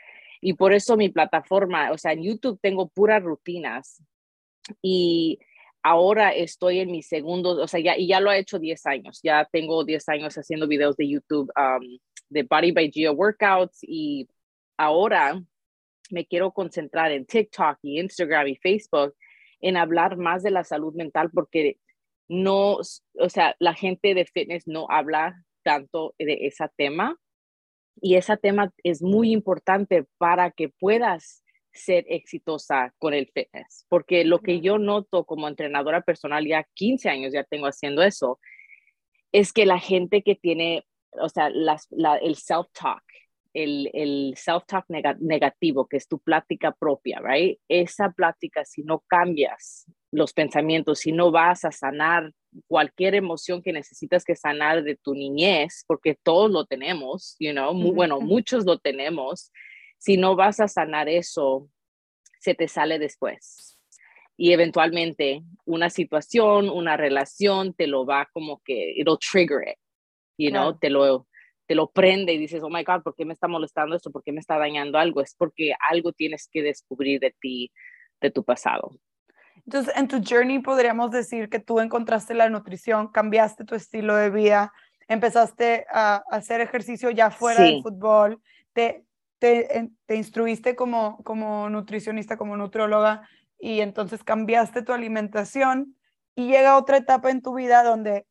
Y 0.41 0.53
por 0.53 0.73
eso 0.73 0.97
mi 0.97 1.09
plataforma, 1.09 1.91
o 1.91 1.97
sea, 1.97 2.13
en 2.13 2.23
YouTube 2.23 2.59
tengo 2.61 2.87
puras 2.89 3.23
rutinas. 3.23 4.03
Y 4.81 5.39
ahora 5.83 6.33
estoy 6.33 6.79
en 6.79 6.91
mi 6.91 7.03
segundo, 7.03 7.61
o 7.61 7.67
sea, 7.67 7.79
ya, 7.79 7.97
y 7.97 8.07
ya 8.07 8.19
lo 8.19 8.31
he 8.31 8.39
hecho 8.39 8.57
10 8.57 8.85
años, 8.87 9.19
ya 9.23 9.47
tengo 9.51 9.83
10 9.85 10.09
años 10.09 10.35
haciendo 10.35 10.67
videos 10.67 10.97
de 10.97 11.07
YouTube 11.07 11.51
um, 11.55 11.99
de 12.29 12.43
Body 12.43 12.71
by 12.71 12.91
Geo 12.91 13.13
Workouts 13.13 13.79
y 13.83 14.27
ahora 14.77 15.39
me 16.09 16.25
quiero 16.25 16.51
concentrar 16.51 17.11
en 17.11 17.25
TikTok 17.25 17.77
y 17.83 17.99
Instagram 17.99 18.47
y 18.47 18.55
Facebook 18.55 19.15
en 19.61 19.77
hablar 19.77 20.17
más 20.17 20.41
de 20.41 20.51
la 20.51 20.63
salud 20.63 20.95
mental 20.95 21.29
porque 21.31 21.77
no, 22.27 22.77
o 22.77 23.29
sea, 23.29 23.55
la 23.59 23.75
gente 23.75 24.15
de 24.15 24.25
fitness 24.25 24.67
no 24.67 24.87
habla 24.89 25.43
tanto 25.63 26.15
de 26.17 26.47
ese 26.47 26.65
tema 26.75 27.15
y 28.01 28.15
ese 28.15 28.37
tema 28.37 28.73
es 28.83 29.01
muy 29.01 29.31
importante 29.31 30.05
para 30.17 30.51
que 30.51 30.69
puedas 30.69 31.43
ser 31.71 32.05
exitosa 32.07 32.93
con 32.97 33.13
el 33.13 33.27
fitness, 33.27 33.85
porque 33.89 34.23
lo 34.23 34.39
que 34.39 34.61
yo 34.61 34.77
noto 34.77 35.25
como 35.25 35.47
entrenadora 35.47 36.01
personal, 36.01 36.45
ya 36.45 36.65
15 36.73 37.09
años 37.09 37.33
ya 37.33 37.43
tengo 37.43 37.67
haciendo 37.67 38.01
eso, 38.01 38.39
es 39.31 39.51
que 39.51 39.65
la 39.65 39.79
gente 39.79 40.23
que 40.23 40.35
tiene, 40.35 40.85
o 41.11 41.27
sea, 41.27 41.47
el 41.47 42.35
self-talk, 42.35 43.03
el, 43.53 43.89
el 43.93 44.35
self-talk 44.37 44.85
negativo, 45.19 45.87
que 45.87 45.97
es 45.97 46.07
tu 46.07 46.19
plática 46.19 46.71
propia, 46.71 47.19
right? 47.21 47.59
Esa 47.67 48.11
plática, 48.11 48.63
si 48.63 48.83
no 48.83 49.03
cambias 49.07 49.85
los 50.15 50.33
pensamientos, 50.33 50.99
si 50.99 51.11
no 51.11 51.29
vas 51.29 51.65
a 51.65 51.71
sanar 51.71 52.31
cualquier 52.67 53.15
emoción 53.15 53.61
que 53.61 53.73
necesitas 53.73 54.23
que 54.23 54.35
sanar 54.35 54.83
de 54.83 54.95
tu 54.95 55.13
niñez, 55.13 55.83
porque 55.87 56.15
todos 56.15 56.49
lo 56.49 56.65
tenemos, 56.65 57.35
you 57.37 57.51
know, 57.51 57.73
muy, 57.73 57.91
bueno, 57.91 58.21
muchos 58.21 58.65
lo 58.65 58.79
tenemos, 58.79 59.51
si 59.97 60.15
no 60.15 60.37
vas 60.37 60.61
a 60.61 60.69
sanar 60.69 61.09
eso, 61.09 61.69
se 62.39 62.55
te 62.55 62.69
sale 62.69 62.97
después. 62.97 63.77
Y 64.37 64.53
eventualmente 64.53 65.43
una 65.65 65.89
situación, 65.89 66.69
una 66.69 66.95
relación 66.95 67.73
te 67.73 67.87
lo 67.87 68.05
va 68.05 68.29
como 68.31 68.61
que, 68.63 68.93
it'll 68.95 69.19
trigger 69.19 69.67
it, 69.67 69.77
you 70.37 70.49
know, 70.49 70.77
te 70.79 70.89
lo, 70.89 71.27
te 71.67 71.75
lo 71.75 71.91
prende 71.91 72.31
y 72.31 72.37
dices, 72.37 72.63
oh 72.63 72.69
my 72.69 72.85
God, 72.85 73.03
¿por 73.03 73.15
qué 73.15 73.25
me 73.25 73.33
está 73.33 73.49
molestando 73.49 73.97
esto? 73.97 74.11
¿Por 74.11 74.23
qué 74.23 74.31
me 74.31 74.39
está 74.39 74.57
dañando 74.57 74.97
algo? 74.97 75.19
Es 75.19 75.35
porque 75.37 75.73
algo 75.89 76.13
tienes 76.13 76.47
que 76.49 76.61
descubrir 76.63 77.19
de 77.19 77.35
ti, 77.37 77.71
de 78.21 78.31
tu 78.31 78.45
pasado. 78.45 78.97
Entonces, 79.65 79.93
en 79.95 80.07
tu 80.07 80.21
journey 80.23 80.59
podríamos 80.59 81.11
decir 81.11 81.49
que 81.49 81.59
tú 81.59 81.79
encontraste 81.79 82.33
la 82.33 82.49
nutrición, 82.49 83.07
cambiaste 83.07 83.65
tu 83.65 83.75
estilo 83.75 84.15
de 84.15 84.29
vida, 84.29 84.71
empezaste 85.07 85.85
a, 85.91 86.23
hacer 86.29 86.61
ejercicio 86.61 87.09
ya 87.09 87.31
fuera 87.31 87.63
del 87.63 87.81
fútbol, 87.81 88.41
te, 88.73 89.05
te, 89.39 89.89
te, 90.05 90.15
instruiste 90.15 90.75
como, 90.75 91.23
como 91.23 91.69
nutricionista, 91.69 92.37
como 92.37 92.57
nutrióloga, 92.57 93.27
y 93.59 93.81
entonces 93.81 94.23
cambiaste 94.23 94.83
tu 94.83 94.93
alimentación 94.93 95.95
y 96.35 96.47
llega 96.47 96.77
otra 96.77 96.97
etapa 96.97 97.31
en 97.31 97.41
tu 97.41 97.55
vida 97.55 97.83
donde 97.83 98.27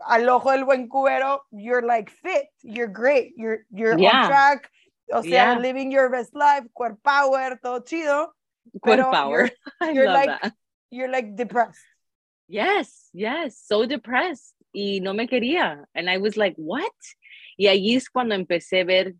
al 0.00 0.28
ojo 0.28 0.50
del 0.50 0.64
buen 0.64 0.88
cubero, 0.88 1.44
you're 1.50 1.86
like 1.86 2.10
fit, 2.10 2.48
you're 2.62 2.92
great, 2.92 3.32
you're, 3.36 3.64
you're 3.70 3.94
on 3.94 4.26
track, 4.26 4.70
o 5.12 5.22
sea, 5.22 5.58
living 5.58 5.90
your 5.90 6.10
best 6.10 6.34
life, 6.34 6.68
core 6.74 6.96
power, 7.02 7.58
todo 7.60 7.84
chido, 7.84 8.34
Core 8.82 9.10
power. 9.10 9.50
You're, 9.80 9.92
you're 9.94 10.12
like 10.12 10.40
that. 10.42 10.54
you're 10.90 11.10
like 11.10 11.36
depressed. 11.36 11.80
Yes, 12.48 13.08
yes, 13.12 13.58
so 13.64 13.86
depressed. 13.86 14.54
Y 14.74 15.00
no 15.00 15.12
me 15.12 15.26
quería. 15.26 15.84
And 15.94 16.08
I 16.08 16.18
was 16.18 16.36
like, 16.36 16.54
what? 16.56 16.92
Y 17.56 17.68
allí 17.68 17.96
es 17.96 18.08
cuando 18.08 18.34
empecé 18.34 18.80
a 18.80 18.84
ver 18.84 19.14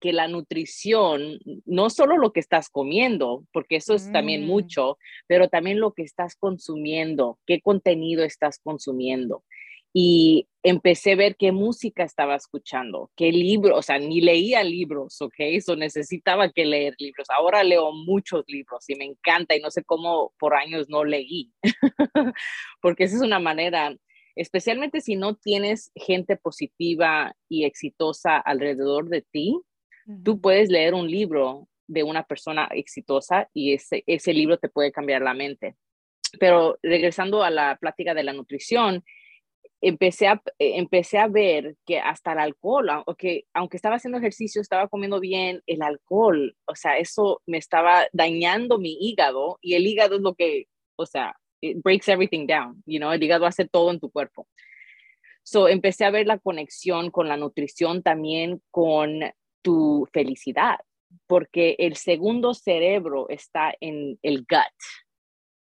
que 0.00 0.12
la 0.12 0.28
nutrición, 0.28 1.38
no 1.66 1.90
solo 1.90 2.16
lo 2.16 2.32
que 2.32 2.40
estás 2.40 2.70
comiendo, 2.70 3.44
porque 3.52 3.76
eso 3.76 3.94
es 3.94 4.10
también 4.10 4.44
mm. 4.44 4.46
mucho, 4.46 4.98
pero 5.26 5.48
también 5.48 5.78
lo 5.78 5.92
que 5.92 6.02
estás 6.02 6.36
consumiendo, 6.36 7.38
qué 7.46 7.60
contenido 7.60 8.24
estás 8.24 8.58
consumiendo 8.62 9.44
y 9.92 10.46
empecé 10.62 11.12
a 11.12 11.16
ver 11.16 11.36
qué 11.36 11.52
música 11.52 12.04
estaba 12.04 12.36
escuchando, 12.36 13.10
qué 13.16 13.32
libro, 13.32 13.76
o 13.76 13.82
sea, 13.82 13.98
ni 13.98 14.20
leía 14.20 14.62
libros, 14.62 15.20
¿ok? 15.20 15.34
Eso 15.38 15.74
necesitaba 15.74 16.50
que 16.50 16.64
leer 16.64 16.94
libros. 16.98 17.28
Ahora 17.30 17.64
leo 17.64 17.92
muchos 17.92 18.44
libros 18.46 18.88
y 18.88 18.94
me 18.94 19.04
encanta 19.04 19.56
y 19.56 19.60
no 19.60 19.70
sé 19.70 19.82
cómo 19.84 20.32
por 20.38 20.54
años 20.54 20.88
no 20.88 21.04
leí, 21.04 21.52
porque 22.80 23.04
esa 23.04 23.16
es 23.16 23.22
una 23.22 23.40
manera, 23.40 23.96
especialmente 24.36 25.00
si 25.00 25.16
no 25.16 25.34
tienes 25.36 25.90
gente 25.94 26.36
positiva 26.36 27.34
y 27.48 27.64
exitosa 27.64 28.38
alrededor 28.38 29.08
de 29.08 29.22
ti, 29.22 29.58
tú 30.24 30.40
puedes 30.40 30.68
leer 30.68 30.94
un 30.94 31.10
libro 31.10 31.68
de 31.86 32.04
una 32.04 32.22
persona 32.24 32.68
exitosa 32.72 33.48
y 33.52 33.74
ese, 33.74 34.04
ese 34.06 34.32
libro 34.32 34.58
te 34.58 34.68
puede 34.68 34.92
cambiar 34.92 35.22
la 35.22 35.34
mente. 35.34 35.74
Pero 36.38 36.78
regresando 36.82 37.42
a 37.42 37.50
la 37.50 37.76
plática 37.80 38.14
de 38.14 38.22
la 38.22 38.32
nutrición, 38.32 39.02
empecé 39.80 40.28
a, 40.28 40.42
eh, 40.58 40.78
empecé 40.78 41.18
a 41.18 41.28
ver 41.28 41.76
que 41.86 41.98
hasta 41.98 42.32
el 42.32 42.38
alcohol, 42.38 42.90
aunque, 42.90 43.46
aunque 43.54 43.76
estaba 43.76 43.96
haciendo 43.96 44.18
ejercicio, 44.18 44.60
estaba 44.60 44.88
comiendo 44.88 45.20
bien, 45.20 45.62
el 45.66 45.82
alcohol, 45.82 46.56
o 46.66 46.74
sea, 46.74 46.98
eso 46.98 47.42
me 47.46 47.58
estaba 47.58 48.06
dañando 48.12 48.78
mi 48.78 48.96
hígado 49.00 49.58
y 49.62 49.74
el 49.74 49.86
hígado 49.86 50.16
es 50.16 50.22
lo 50.22 50.34
que, 50.34 50.66
o 50.96 51.06
sea, 51.06 51.34
breaks 51.60 52.08
everything 52.08 52.46
down, 52.46 52.82
you 52.86 52.98
know, 52.98 53.12
el 53.12 53.22
hígado 53.22 53.46
hace 53.46 53.66
todo 53.66 53.90
en 53.90 54.00
tu 54.00 54.10
cuerpo. 54.10 54.46
So 55.42 55.68
empecé 55.68 56.04
a 56.04 56.10
ver 56.10 56.26
la 56.26 56.38
conexión 56.38 57.10
con 57.10 57.28
la 57.28 57.36
nutrición 57.36 58.02
también 58.02 58.62
con 58.70 59.20
tu 59.62 60.06
felicidad, 60.12 60.78
porque 61.26 61.76
el 61.78 61.96
segundo 61.96 62.54
cerebro 62.54 63.28
está 63.28 63.72
en 63.80 64.18
el 64.22 64.40
gut 64.40 64.76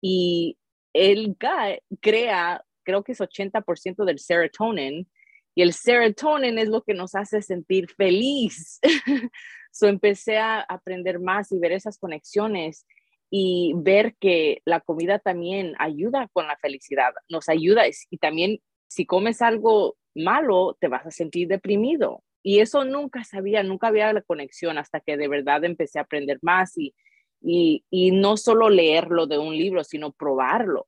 y 0.01 0.57
el 0.92 1.29
gut 1.29 1.99
crea, 2.01 2.64
creo 2.87 3.05
que 3.05 3.12
es 3.12 3.20
80% 3.20 4.05
del 4.05 4.18
serotonin 4.18 5.07
y 5.55 5.62
el 5.62 5.72
serotonin 5.72 6.59
es 6.59 6.68
lo 6.68 6.83
que 6.83 6.94
nos 6.94 7.14
hace 7.14 7.42
sentir 7.42 7.90
feliz. 7.90 8.79
so 9.72 9.88
empecé 9.88 10.38
a 10.38 10.61
aprender 10.61 11.18
más 11.18 11.51
y 11.51 11.59
ver 11.59 11.72
esas 11.72 11.99
conexiones 11.99 12.87
y 13.31 13.72
ver 13.77 14.14
que 14.20 14.62
la 14.64 14.81
comida 14.81 15.18
también 15.18 15.75
ayuda 15.79 16.29
con 16.33 16.46
la 16.46 16.57
felicidad, 16.59 17.12
nos 17.29 17.49
ayuda 17.49 17.83
y 17.88 18.18
también 18.18 18.61
si 18.87 19.05
comes 19.05 19.42
algo 19.42 19.96
malo 20.14 20.77
te 20.81 20.88
vas 20.88 21.07
a 21.07 21.11
sentir 21.11 21.49
deprimido. 21.49 22.22
Y 22.42 22.61
eso 22.61 22.85
nunca 22.85 23.25
sabía, 23.25 23.64
nunca 23.64 23.88
había 23.88 24.12
la 24.12 24.22
conexión 24.22 24.79
hasta 24.79 25.01
que 25.01 25.16
de 25.16 25.27
verdad 25.27 25.64
empecé 25.64 25.99
a 25.99 26.03
aprender 26.03 26.38
más 26.42 26.79
y, 26.79 26.94
y, 27.40 27.85
y 27.90 28.12
no 28.12 28.37
solo 28.37 28.70
leerlo 28.70 29.27
de 29.27 29.38
un 29.38 29.57
libro, 29.57 29.83
sino 29.83 30.12
probarlo. 30.12 30.87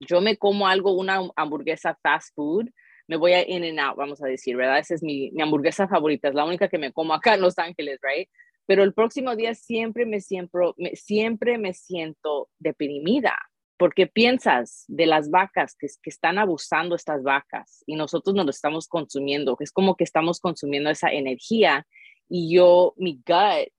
Yo 0.00 0.20
me 0.20 0.36
como 0.36 0.68
algo, 0.68 0.92
una 0.92 1.20
hamburguesa 1.36 1.98
fast 2.02 2.34
food, 2.34 2.68
me 3.08 3.16
voy 3.16 3.32
a 3.32 3.48
In 3.48 3.64
and 3.64 3.78
Out, 3.78 3.96
vamos 3.96 4.22
a 4.22 4.26
decir, 4.26 4.56
¿verdad? 4.56 4.78
Esa 4.78 4.94
es 4.94 5.02
mi, 5.02 5.30
mi 5.30 5.42
hamburguesa 5.42 5.88
favorita, 5.88 6.28
es 6.28 6.34
la 6.34 6.44
única 6.44 6.68
que 6.68 6.78
me 6.78 6.92
como 6.92 7.14
acá 7.14 7.34
en 7.34 7.40
Los 7.40 7.58
Ángeles, 7.58 7.98
¿right? 8.02 8.28
Pero 8.66 8.82
el 8.82 8.94
próximo 8.94 9.36
día 9.36 9.54
siempre 9.54 10.06
me, 10.06 10.20
siempre, 10.20 10.72
siempre 10.94 11.56
me 11.56 11.72
siento 11.72 12.48
deprimida, 12.58 13.38
porque 13.76 14.06
piensas 14.06 14.84
de 14.88 15.06
las 15.06 15.30
vacas 15.30 15.76
que, 15.78 15.86
que 16.02 16.10
están 16.10 16.38
abusando 16.38 16.96
estas 16.96 17.22
vacas 17.22 17.84
y 17.86 17.94
nosotros 17.94 18.34
no 18.34 18.42
lo 18.42 18.50
estamos 18.50 18.88
consumiendo, 18.88 19.56
es 19.60 19.70
como 19.70 19.96
que 19.96 20.04
estamos 20.04 20.40
consumiendo 20.40 20.90
esa 20.90 21.10
energía 21.10 21.86
y 22.28 22.52
yo, 22.52 22.94
mi 22.96 23.22
gut 23.24 23.72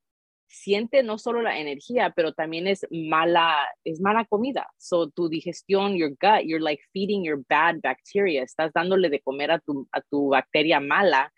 siente 0.47 1.03
no 1.03 1.17
solo 1.17 1.41
la 1.41 1.59
energía, 1.59 2.13
pero 2.15 2.33
también 2.33 2.67
es 2.67 2.85
mala, 2.89 3.57
es 3.83 3.99
mala 4.01 4.25
comida. 4.25 4.67
So 4.77 5.09
tu 5.09 5.29
digestión, 5.29 5.95
your 5.95 6.09
gut, 6.09 6.43
you're 6.43 6.63
like 6.63 6.81
feeding 6.93 7.23
your 7.23 7.43
bad 7.49 7.81
bacteria, 7.81 8.43
estás 8.43 8.71
dándole 8.73 9.09
de 9.09 9.19
comer 9.19 9.51
a 9.51 9.59
tu, 9.59 9.87
a 9.91 10.01
tu 10.01 10.29
bacteria 10.29 10.79
mala 10.79 11.31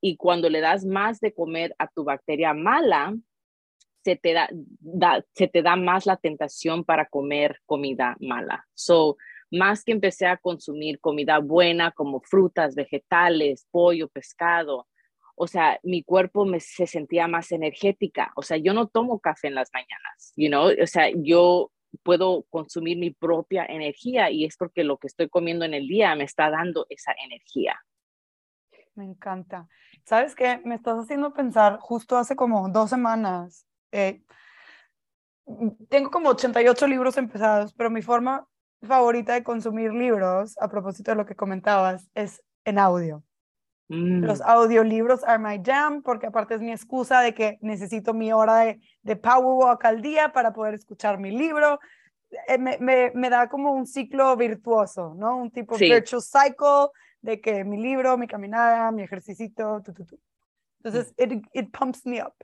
y 0.00 0.16
cuando 0.16 0.50
le 0.50 0.60
das 0.60 0.84
más 0.84 1.18
de 1.20 1.32
comer 1.32 1.74
a 1.78 1.88
tu 1.88 2.04
bacteria 2.04 2.52
mala, 2.52 3.14
se 4.04 4.16
te 4.16 4.34
da, 4.34 4.50
se 5.34 5.48
te 5.48 5.62
da 5.62 5.76
más 5.76 6.04
la 6.04 6.18
tentación 6.18 6.84
para 6.84 7.06
comer 7.06 7.60
comida 7.64 8.14
mala. 8.20 8.66
So, 8.74 9.16
más 9.50 9.82
que 9.82 9.92
empecé 9.92 10.26
a 10.26 10.36
consumir 10.36 11.00
comida 11.00 11.38
buena 11.38 11.90
como 11.92 12.20
frutas, 12.20 12.74
vegetales, 12.74 13.66
pollo, 13.70 14.08
pescado, 14.08 14.86
o 15.34 15.46
sea, 15.46 15.78
mi 15.82 16.02
cuerpo 16.02 16.44
me, 16.44 16.60
se 16.60 16.86
sentía 16.86 17.28
más 17.28 17.52
energética. 17.52 18.32
O 18.36 18.42
sea, 18.42 18.56
yo 18.56 18.72
no 18.72 18.88
tomo 18.88 19.20
café 19.20 19.48
en 19.48 19.54
las 19.54 19.70
mañanas, 19.72 20.32
you 20.36 20.48
know? 20.48 20.70
O 20.82 20.86
sea, 20.86 21.10
yo 21.14 21.70
puedo 22.02 22.44
consumir 22.50 22.98
mi 22.98 23.10
propia 23.10 23.64
energía 23.66 24.30
y 24.30 24.44
es 24.44 24.56
porque 24.56 24.84
lo 24.84 24.98
que 24.98 25.06
estoy 25.06 25.28
comiendo 25.28 25.64
en 25.64 25.74
el 25.74 25.86
día 25.86 26.14
me 26.14 26.24
está 26.24 26.50
dando 26.50 26.86
esa 26.88 27.12
energía. 27.24 27.80
Me 28.94 29.04
encanta. 29.04 29.68
¿Sabes 30.04 30.34
qué? 30.34 30.60
Me 30.64 30.76
estás 30.76 30.98
haciendo 30.98 31.32
pensar, 31.32 31.78
justo 31.80 32.16
hace 32.16 32.36
como 32.36 32.68
dos 32.68 32.90
semanas, 32.90 33.66
eh, 33.92 34.22
tengo 35.88 36.10
como 36.10 36.30
88 36.30 36.86
libros 36.86 37.16
empezados, 37.16 37.72
pero 37.74 37.90
mi 37.90 38.02
forma 38.02 38.46
favorita 38.82 39.34
de 39.34 39.44
consumir 39.44 39.92
libros, 39.92 40.56
a 40.58 40.68
propósito 40.68 41.10
de 41.10 41.16
lo 41.16 41.26
que 41.26 41.36
comentabas, 41.36 42.08
es 42.14 42.42
en 42.64 42.78
audio. 42.78 43.22
Los 43.88 44.40
mm. 44.40 44.44
audiolibros 44.44 45.22
are 45.24 45.38
my 45.38 45.60
jam, 45.62 46.02
porque 46.02 46.26
aparte 46.26 46.54
es 46.54 46.60
mi 46.60 46.72
excusa 46.72 47.20
de 47.20 47.34
que 47.34 47.58
necesito 47.60 48.14
mi 48.14 48.32
hora 48.32 48.56
de, 48.60 48.80
de 49.02 49.16
power 49.16 49.56
walk 49.56 49.84
al 49.84 50.00
día 50.00 50.32
para 50.32 50.52
poder 50.52 50.74
escuchar 50.74 51.18
mi 51.18 51.30
libro. 51.30 51.78
Eh, 52.48 52.58
me, 52.58 52.78
me, 52.78 53.12
me, 53.14 53.28
da 53.28 53.48
como 53.48 53.72
un 53.72 53.86
ciclo 53.86 54.36
virtuoso, 54.36 55.14
¿no? 55.14 55.36
Un 55.36 55.50
tipo 55.50 55.76
de 55.76 55.86
virtual 55.86 56.22
cycle 56.22 56.88
de 57.20 57.40
que 57.40 57.64
mi 57.64 57.76
libro, 57.76 58.16
mi 58.16 58.26
caminada, 58.26 58.90
mi 58.90 59.02
ejercicio, 59.02 59.82
tu, 59.84 59.92
tu, 59.92 60.04
tu. 60.04 60.18
Entonces, 60.82 61.14
mm. 61.18 61.22
it, 61.22 61.46
it, 61.52 61.70
pumps 61.70 62.06
me 62.06 62.22
up. 62.22 62.34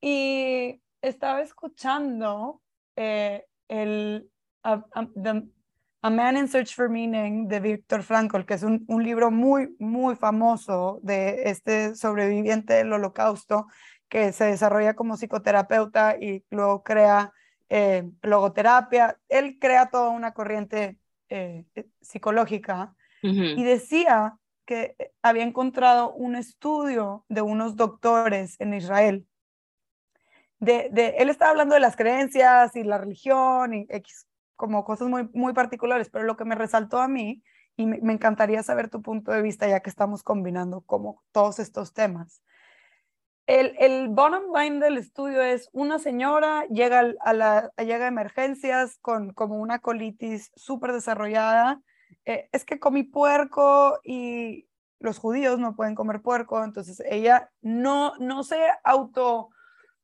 Y 0.00 0.80
estaba 1.00 1.40
escuchando 1.40 2.60
eh, 2.96 3.46
el, 3.68 4.30
a 6.02 6.10
Man 6.10 6.36
in 6.36 6.48
Search 6.48 6.74
for 6.74 6.88
Meaning 6.88 7.48
de 7.48 7.60
Víctor 7.60 8.02
Frankl, 8.02 8.44
que 8.44 8.54
es 8.54 8.62
un, 8.62 8.84
un, 8.88 9.02
libro 9.02 9.30
muy, 9.30 9.74
muy 9.78 10.14
famoso 10.14 11.00
de 11.02 11.50
este 11.50 11.94
sobreviviente 11.94 12.74
del 12.74 12.92
holocausto 12.92 13.66
que 14.08 14.32
se 14.32 14.44
desarrolla 14.44 14.94
como 14.94 15.16
psicoterapeuta 15.16 16.16
y 16.16 16.44
luego 16.50 16.82
crea 16.82 17.32
eh, 17.68 18.04
logoterapia. 18.22 19.18
Él 19.28 19.58
crea 19.60 19.86
toda 19.86 20.10
una 20.10 20.32
corriente 20.32 20.98
eh, 21.28 21.64
psicológica 22.00 22.94
y 23.22 23.64
decía 23.64 24.38
que 24.66 24.94
había 25.20 25.42
encontrado 25.42 26.12
un 26.12 26.36
estudio 26.36 27.24
de 27.28 27.42
unos 27.42 27.74
doctores 27.74 28.54
en 28.60 28.72
Israel. 28.72 29.26
De, 30.60 30.90
de, 30.92 31.16
él 31.18 31.28
estaba 31.28 31.50
hablando 31.50 31.74
de 31.74 31.80
las 31.80 31.96
creencias 31.96 32.76
y 32.76 32.84
la 32.84 32.98
religión 32.98 33.74
y 33.74 33.86
X 33.88 34.28
como 34.56 34.84
cosas 34.84 35.08
muy, 35.08 35.28
muy 35.32 35.52
particulares, 35.52 36.08
pero 36.10 36.24
lo 36.24 36.36
que 36.36 36.44
me 36.44 36.54
resaltó 36.54 37.00
a 37.00 37.08
mí, 37.08 37.42
y 37.76 37.86
me, 37.86 38.12
encantaría 38.12 38.62
saber 38.62 38.88
tu 38.88 39.02
punto 39.02 39.32
de 39.32 39.42
vista 39.42 39.68
ya 39.68 39.80
que 39.80 39.90
estamos 39.90 40.22
combinando 40.22 40.80
como 40.80 41.22
todos 41.30 41.58
estos 41.58 41.92
temas. 41.92 42.42
El, 43.46 43.76
el 43.78 44.08
bottom 44.08 44.44
line 44.56 44.80
del 44.80 44.96
estudio 44.96 45.42
es 45.42 45.68
una 45.72 45.98
señora 45.98 46.66
llega 46.66 47.04
a, 47.20 47.32
la, 47.32 47.70
llega 47.76 48.08
emergencias 48.08 48.98
con 49.00 49.32
como 49.34 49.60
una 49.60 49.78
colitis 49.78 50.50
súper 50.56 50.92
desarrollada. 50.92 51.80
Eh, 52.24 52.48
es 52.50 52.64
que 52.64 52.80
comí 52.80 53.04
puerco 53.04 54.00
y 54.02 54.68
los 54.98 55.18
judíos 55.18 55.58
no 55.58 55.76
pueden 55.76 55.94
comer 55.94 56.22
puerco, 56.22 56.64
entonces 56.64 57.00
ella 57.08 57.50
no, 57.60 58.14
no 58.18 58.42
se 58.42 58.58
auto 58.82 59.50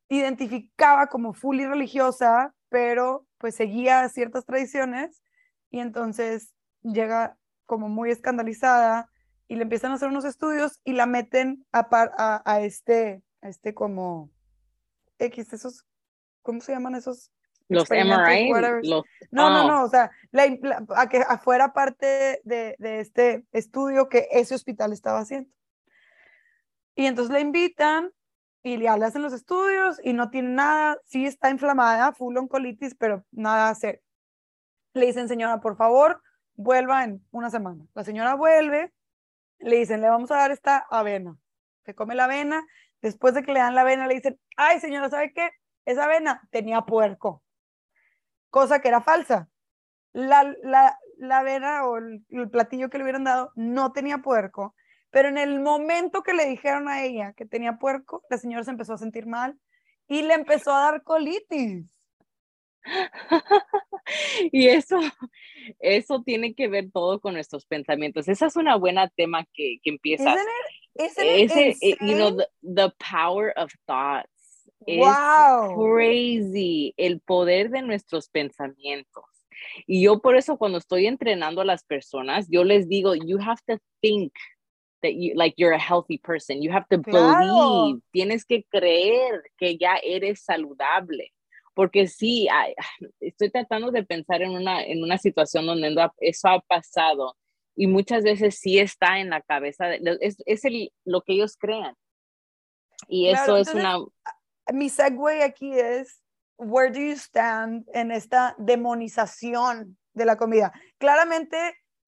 identificaba 0.08 1.06
como 1.06 1.32
fully 1.32 1.64
religiosa, 1.64 2.54
pero 2.68 3.26
pues 3.42 3.56
seguía 3.56 4.08
ciertas 4.08 4.46
tradiciones 4.46 5.20
y 5.68 5.80
entonces 5.80 6.54
llega 6.82 7.36
como 7.66 7.88
muy 7.88 8.12
escandalizada 8.12 9.10
y 9.48 9.56
le 9.56 9.62
empiezan 9.62 9.90
a 9.90 9.96
hacer 9.96 10.08
unos 10.08 10.24
estudios 10.24 10.80
y 10.84 10.92
la 10.92 11.06
meten 11.06 11.66
a, 11.72 11.88
a, 11.90 12.42
a 12.44 12.60
este, 12.60 13.20
a 13.40 13.48
este 13.48 13.74
como 13.74 14.30
X, 15.18 15.52
esos, 15.52 15.84
¿cómo 16.42 16.60
se 16.60 16.72
llaman 16.72 16.94
esos? 16.94 17.32
Los 17.68 17.90
MRI. 17.90 18.48
no, 18.52 19.50
no, 19.50 19.66
no, 19.66 19.82
o 19.82 19.88
sea, 19.88 20.12
a 20.94 21.08
que 21.08 21.18
afuera 21.26 21.72
parte 21.72 22.42
de, 22.44 22.76
de 22.78 23.00
este 23.00 23.44
estudio 23.50 24.08
que 24.08 24.28
ese 24.30 24.54
hospital 24.54 24.92
estaba 24.92 25.18
haciendo. 25.18 25.50
Y 26.94 27.06
entonces 27.06 27.32
la 27.32 27.40
invitan 27.40 28.12
y 28.62 28.76
le 28.76 28.88
hacen 28.88 29.22
los 29.22 29.32
estudios 29.32 30.00
y 30.04 30.12
no 30.12 30.30
tiene 30.30 30.50
nada, 30.50 30.98
sí 31.04 31.26
está 31.26 31.50
inflamada, 31.50 32.12
full 32.12 32.36
oncolitis, 32.36 32.94
pero 32.94 33.24
nada 33.32 33.68
hacer. 33.68 34.02
Le 34.94 35.06
dicen, 35.06 35.28
señora, 35.28 35.60
por 35.60 35.76
favor, 35.76 36.22
vuelva 36.54 37.04
en 37.04 37.26
una 37.30 37.50
semana. 37.50 37.84
La 37.94 38.04
señora 38.04 38.34
vuelve, 38.34 38.92
le 39.58 39.78
dicen, 39.78 40.00
le 40.00 40.08
vamos 40.08 40.30
a 40.30 40.36
dar 40.36 40.50
esta 40.52 40.86
avena. 40.90 41.36
Se 41.84 41.94
come 41.94 42.14
la 42.14 42.24
avena, 42.24 42.64
después 43.00 43.34
de 43.34 43.42
que 43.42 43.52
le 43.52 43.60
dan 43.60 43.74
la 43.74 43.80
avena, 43.80 44.06
le 44.06 44.14
dicen, 44.14 44.38
ay, 44.56 44.78
señora, 44.78 45.10
¿sabe 45.10 45.32
qué? 45.32 45.50
Esa 45.84 46.04
avena 46.04 46.46
tenía 46.50 46.82
puerco, 46.82 47.42
cosa 48.50 48.80
que 48.80 48.88
era 48.88 49.00
falsa. 49.00 49.48
La, 50.12 50.44
la, 50.62 50.96
la 51.16 51.38
avena 51.38 51.86
o 51.86 51.96
el 51.96 52.50
platillo 52.50 52.90
que 52.90 52.98
le 52.98 53.04
hubieran 53.04 53.24
dado 53.24 53.50
no 53.56 53.92
tenía 53.92 54.18
puerco, 54.18 54.76
pero 55.12 55.28
en 55.28 55.36
el 55.38 55.60
momento 55.60 56.22
que 56.22 56.32
le 56.32 56.46
dijeron 56.46 56.88
a 56.88 57.04
ella 57.04 57.34
que 57.34 57.44
tenía 57.44 57.78
puerco, 57.78 58.24
la 58.30 58.38
señora 58.38 58.64
se 58.64 58.70
empezó 58.70 58.94
a 58.94 58.98
sentir 58.98 59.26
mal 59.26 59.56
y 60.08 60.22
le 60.22 60.34
empezó 60.34 60.72
a 60.72 60.80
dar 60.80 61.02
colitis. 61.02 61.86
y 64.52 64.68
eso, 64.68 64.98
eso 65.78 66.22
tiene 66.22 66.54
que 66.54 66.66
ver 66.66 66.90
todo 66.90 67.20
con 67.20 67.34
nuestros 67.34 67.66
pensamientos. 67.66 68.26
Esa 68.26 68.46
es 68.46 68.56
una 68.56 68.76
buena 68.76 69.08
tema 69.08 69.44
que, 69.52 69.76
que 69.82 69.90
empieza. 69.90 70.34
Ese, 70.94 71.76
eh, 71.80 71.96
you 72.00 72.14
know, 72.14 72.36
the, 72.62 72.90
power 72.98 73.52
of 73.56 73.70
thoughts. 73.86 74.30
Wow. 74.86 75.76
crazy. 75.76 76.94
El 76.96 77.20
poder 77.20 77.68
de 77.70 77.82
nuestros 77.82 78.30
pensamientos. 78.30 79.24
Y 79.86 80.02
yo 80.02 80.20
por 80.20 80.36
eso 80.36 80.56
cuando 80.56 80.78
estoy 80.78 81.06
entrenando 81.06 81.60
a 81.60 81.64
las 81.66 81.84
personas, 81.84 82.48
yo 82.50 82.64
les 82.64 82.88
digo, 82.88 83.14
you 83.14 83.38
have 83.40 83.60
to 83.66 83.78
think 84.00 84.32
that 85.02 85.14
you 85.14 85.34
like 85.34 85.54
you're 85.56 85.72
a 85.72 85.78
healthy 85.78 86.18
person. 86.18 86.62
You 86.62 86.72
have 86.72 86.88
to 86.88 86.98
believe. 86.98 88.00
Tienes 88.14 88.44
que 88.44 88.64
creer 88.72 89.42
que 89.58 89.76
ya 89.78 89.98
eres 90.02 90.44
saludable. 90.44 91.32
porque 91.74 92.06
sí, 92.06 92.48
estoy 93.20 93.50
tratando 93.50 93.90
de 93.90 94.02
pensar 94.02 94.42
en 94.42 94.50
una, 94.50 94.82
en 94.84 95.02
una 95.02 95.18
situación 95.18 95.66
donde 95.66 95.94
eso 96.20 96.48
ha 96.48 96.60
pasado 96.60 97.36
y 97.74 97.86
muchas 97.86 98.22
veces 98.22 98.58
sí 98.58 98.78
está 98.78 99.18
en 99.18 99.30
la 99.30 99.40
cabeza, 99.40 99.94
es, 99.94 100.36
es 100.44 100.64
el, 100.64 100.92
lo 101.04 101.22
que 101.22 101.34
ellos 101.34 101.56
crean. 101.56 101.94
Y 103.08 103.28
eso 103.28 103.56
es 103.56 103.74
una... 103.74 103.98
Mi 104.72 104.88
segue 104.88 105.42
aquí 105.42 105.72
es, 105.72 106.22
where 106.58 106.92
do 106.92 107.00
you 107.00 107.16
stand 107.16 107.88
en 107.94 108.12
esta 108.12 108.54
demonización 108.58 109.96
de 110.12 110.24
la 110.24 110.36
comida? 110.36 110.72
Claramente, 110.98 111.56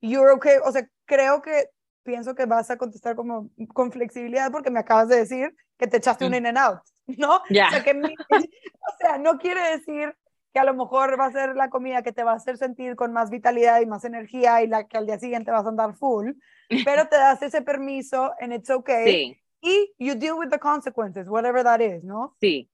you're 0.01 0.33
okay, 0.33 0.59
o 0.65 0.71
sea, 0.71 0.87
creo 1.07 1.43
que 1.43 1.69
pienso 2.05 2.35
que 2.35 2.47
vas 2.47 2.71
a 2.71 2.77
contestar 2.77 3.17
como 3.17 3.51
con 3.73 3.91
flexibilidad 3.91 4.53
porque 4.53 4.71
me 4.71 4.81
acabas 4.81 5.09
de 5.09 5.17
decir 5.17 5.55
que 5.77 5.87
te 5.87 5.97
echaste 5.97 6.25
un 6.25 6.33
mm. 6.33 6.35
in 6.37 6.47
and 6.47 6.59
out, 6.59 6.81
¿no? 7.19 7.41
Ya. 7.51 7.69
O, 7.69 7.71
sea, 7.71 7.83
que 7.83 7.91
o 8.31 8.97
sea, 8.99 9.19
no 9.19 9.39
quiere 9.39 9.61
decir 9.77 10.15
que 10.53 10.61
a 10.61 10.65
lo 10.65 10.75
mejor 10.75 11.19
va 11.19 11.27
a 11.27 11.33
ser 11.33 11.57
la 11.57 11.69
comida 11.69 12.03
que 12.03 12.13
te 12.13 12.23
va 12.23 12.33
a 12.33 12.37
hacer 12.37 12.57
sentir 12.57 12.95
con 12.95 13.13
más 13.13 13.29
vitalidad 13.29 13.81
y 13.81 13.87
más 13.87 14.05
energía 14.05 14.63
y 14.63 14.69
la 14.69 14.87
que 14.87 14.97
al 14.97 15.07
día 15.07 15.19
siguiente 15.19 15.51
vas 15.51 15.67
a 15.67 15.69
andar 15.69 15.97
full, 15.97 16.31
pero 16.85 17.09
te 17.09 17.17
das 17.17 17.43
ese 17.43 17.63
permiso 17.63 18.33
and 18.41 18.53
it's 18.53 18.71
okay. 18.71 19.05
Sí. 19.07 19.41
Y 19.63 19.95
you 19.99 20.15
deal 20.15 20.35
with 20.35 20.51
the 20.51 20.59
consequences, 20.59 21.27
whatever 21.27 21.65
that 21.65 21.81
is, 21.81 22.05
¿no? 22.05 22.37
Sí. 22.41 22.69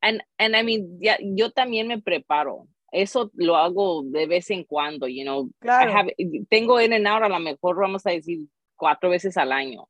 And, 0.00 0.22
and 0.38 0.56
I 0.56 0.62
mean, 0.62 0.98
ya, 1.00 1.16
yo 1.20 1.50
también 1.50 1.86
me 1.86 2.00
preparo. 2.00 2.66
Eso 2.90 3.30
lo 3.34 3.56
hago 3.56 4.02
de 4.04 4.26
vez 4.26 4.50
en 4.50 4.64
cuando, 4.64 5.06
you 5.06 5.24
know. 5.24 5.50
Claro. 5.58 6.08
tengo 6.48 6.78
en 6.78 6.92
and 6.92 7.06
out 7.06 7.22
a 7.22 7.28
lo 7.28 7.40
mejor 7.40 7.76
vamos 7.76 8.06
a 8.06 8.10
decir 8.10 8.46
cuatro 8.76 9.10
veces 9.10 9.36
al 9.36 9.52
año. 9.52 9.88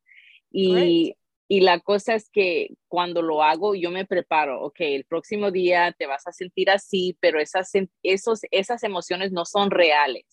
Y, 0.51 1.15
y 1.47 1.61
la 1.61 1.79
cosa 1.79 2.15
es 2.15 2.29
que 2.29 2.75
cuando 2.87 3.21
lo 3.21 3.43
hago, 3.43 3.75
yo 3.75 3.91
me 3.91 4.05
preparo, 4.05 4.63
ok, 4.63 4.77
el 4.79 5.05
próximo 5.05 5.51
día 5.51 5.93
te 5.97 6.07
vas 6.07 6.25
a 6.27 6.31
sentir 6.31 6.69
así, 6.71 7.17
pero 7.19 7.39
esas, 7.39 7.71
esos, 8.01 8.41
esas 8.51 8.83
emociones 8.83 9.31
no 9.31 9.45
son 9.45 9.69
reales. 9.69 10.25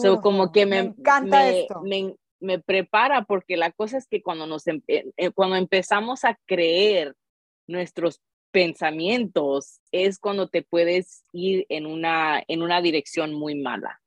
So, 0.00 0.20
como 0.20 0.52
que 0.52 0.66
me, 0.66 0.78
encanta 0.78 1.48
esto. 1.48 1.82
Me, 2.40 2.58
prepara 2.58 3.24
porque 3.24 3.56
la 3.56 3.72
cosa 3.72 3.98
es 3.98 4.06
que 4.06 4.22
cuando, 4.22 4.46
nos, 4.46 4.66
eh, 4.66 4.82
eh, 4.86 5.30
cuando 5.30 5.56
empezamos 5.56 6.24
a 6.24 6.38
creer 6.46 7.14
nuestros 7.66 8.20
pensamientos 8.50 9.80
es 9.90 10.18
cuando 10.18 10.48
te 10.48 10.62
puedes 10.62 11.24
ir 11.32 11.66
en 11.68 11.86
una, 11.86 12.42
en 12.48 12.62
una 12.62 12.80
dirección 12.80 13.34
muy 13.34 13.54
mala. 13.54 14.00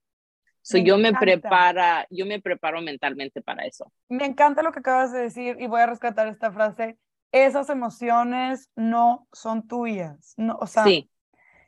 So 0.62 0.78
yo 0.78 0.98
me 0.98 1.12
prepara, 1.12 2.06
yo 2.10 2.26
me 2.26 2.40
preparo 2.40 2.80
mentalmente 2.80 3.40
para 3.42 3.64
eso. 3.64 3.92
Me 4.08 4.26
encanta 4.26 4.62
lo 4.62 4.72
que 4.72 4.80
acabas 4.80 5.12
de 5.12 5.20
decir 5.20 5.56
y 5.58 5.66
voy 5.66 5.80
a 5.80 5.86
rescatar 5.86 6.28
esta 6.28 6.52
frase. 6.52 6.98
Esas 7.32 7.70
emociones 7.70 8.70
no 8.74 9.28
son 9.32 9.68
tuyas, 9.68 10.34
no, 10.36 10.56
o 10.60 10.66
sea, 10.66 10.82
sí. 10.82 11.08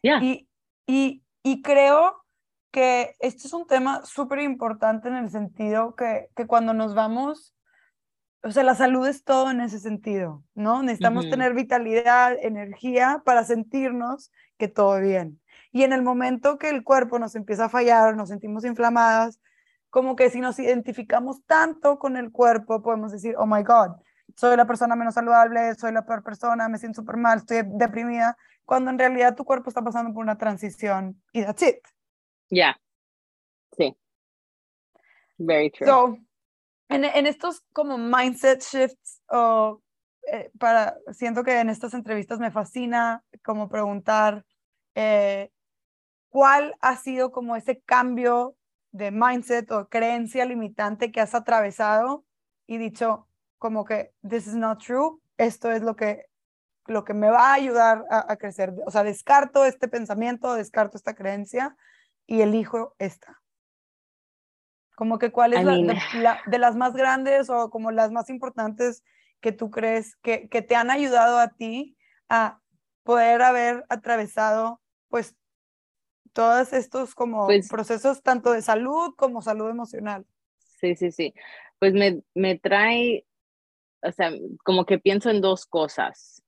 y, 0.02 0.48
y, 0.88 1.22
y 1.44 1.62
creo 1.62 2.24
que 2.72 3.14
este 3.20 3.46
es 3.46 3.52
un 3.52 3.66
tema 3.66 4.04
súper 4.04 4.40
importante 4.40 5.08
en 5.08 5.14
el 5.14 5.30
sentido 5.30 5.94
que, 5.94 6.28
que 6.34 6.46
cuando 6.48 6.74
nos 6.74 6.94
vamos, 6.94 7.54
o 8.42 8.50
sea, 8.50 8.64
la 8.64 8.74
salud 8.74 9.06
es 9.06 9.22
todo 9.22 9.50
en 9.50 9.60
ese 9.60 9.78
sentido, 9.78 10.42
¿no? 10.54 10.82
Necesitamos 10.82 11.30
tener 11.30 11.54
vitalidad, 11.54 12.34
energía 12.40 13.22
para 13.24 13.44
sentirnos 13.44 14.32
que 14.58 14.66
todo 14.66 14.98
bien. 15.00 15.40
Y 15.72 15.82
en 15.84 15.92
el 15.92 16.02
momento 16.02 16.58
que 16.58 16.68
el 16.68 16.84
cuerpo 16.84 17.18
nos 17.18 17.34
empieza 17.34 17.64
a 17.64 17.68
fallar, 17.68 18.14
nos 18.14 18.28
sentimos 18.28 18.64
inflamadas, 18.64 19.40
como 19.90 20.16
que 20.16 20.30
si 20.30 20.40
nos 20.40 20.58
identificamos 20.58 21.44
tanto 21.44 21.98
con 21.98 22.16
el 22.16 22.30
cuerpo, 22.30 22.82
podemos 22.82 23.12
decir, 23.12 23.34
oh 23.36 23.46
my 23.46 23.62
God, 23.62 23.96
soy 24.36 24.56
la 24.56 24.66
persona 24.66 24.96
menos 24.96 25.14
saludable, 25.14 25.74
soy 25.74 25.92
la 25.92 26.04
peor 26.04 26.22
persona, 26.22 26.68
me 26.68 26.78
siento 26.78 27.02
súper 27.02 27.16
mal, 27.16 27.38
estoy 27.38 27.62
deprimida, 27.64 28.36
cuando 28.64 28.90
en 28.90 28.98
realidad 28.98 29.34
tu 29.34 29.44
cuerpo 29.44 29.68
está 29.68 29.82
pasando 29.82 30.12
por 30.14 30.22
una 30.22 30.38
transición 30.38 31.20
y 31.32 31.42
that's 31.42 31.62
it. 31.62 31.76
Ya, 32.50 32.78
sí. 33.76 33.96
Very 35.38 35.70
true. 35.70 35.86
So, 35.86 36.18
en, 36.88 37.04
en 37.04 37.26
estos 37.26 37.62
como 37.72 37.98
mindset 37.98 38.62
shifts, 38.62 39.22
o 39.28 39.82
eh, 40.30 40.50
para, 40.58 40.96
siento 41.12 41.42
que 41.42 41.58
en 41.58 41.70
estas 41.70 41.94
entrevistas 41.94 42.38
me 42.38 42.50
fascina 42.50 43.24
como 43.42 43.68
preguntar, 43.68 44.44
eh, 44.94 45.50
¿cuál 46.32 46.74
ha 46.80 46.96
sido 46.96 47.30
como 47.30 47.56
ese 47.56 47.82
cambio 47.82 48.56
de 48.90 49.10
mindset 49.10 49.70
o 49.70 49.88
creencia 49.88 50.46
limitante 50.46 51.12
que 51.12 51.20
has 51.20 51.34
atravesado 51.34 52.24
y 52.66 52.78
dicho 52.78 53.28
como 53.58 53.84
que 53.84 54.14
this 54.26 54.46
is 54.46 54.54
not 54.54 54.82
true, 54.82 55.18
esto 55.36 55.70
es 55.70 55.82
lo 55.82 55.94
que 55.94 56.26
lo 56.86 57.04
que 57.04 57.14
me 57.14 57.28
va 57.28 57.50
a 57.50 57.54
ayudar 57.54 58.04
a, 58.10 58.36
crecer, 58.36 58.74
o 58.84 58.90
sea, 58.90 59.04
descarto 59.04 59.64
este 59.64 59.86
pensamiento, 59.86 60.54
descarto 60.54 60.96
esta 60.96 61.14
creencia 61.14 61.76
y 62.26 62.40
elijo 62.40 62.96
esta. 62.98 63.40
Como 64.96 65.20
que 65.20 65.30
cuál 65.30 65.52
es 65.52 65.64
la, 65.64 66.42
de, 66.44 66.58
las 66.58 66.74
más 66.74 66.94
grandes 66.94 67.50
o 67.50 67.70
como 67.70 67.92
las 67.92 68.10
más 68.10 68.28
importantes 68.30 69.04
que 69.40 69.52
tú 69.52 69.70
crees 69.70 70.16
que, 70.16 70.48
que 70.48 70.60
te 70.60 70.74
han 70.74 70.90
ayudado 70.90 71.38
a 71.38 71.50
ti 71.50 71.96
a 72.28 72.60
poder 73.04 73.42
haber 73.42 73.84
atravesado 73.88 74.80
pues 75.08 75.36
todos 76.32 76.72
estos 76.72 77.14
como 77.14 77.46
pues 77.46 77.68
procesos 77.68 78.22
tanto 78.22 78.52
de 78.52 78.62
salud 78.62 79.14
como 79.16 79.42
salud 79.42 79.68
emocional. 79.68 80.26
Sí, 80.80 80.96
sí, 80.96 81.12
sí. 81.12 81.34
Pues 81.78 81.92
me, 81.94 82.22
me 82.34 82.58
trae, 82.58 83.24
o 84.02 84.10
sea, 84.12 84.32
como 84.64 84.84
que 84.84 84.98
pienso 84.98 85.30
en 85.30 85.40
dos 85.40 85.66
cosas. 85.66 86.42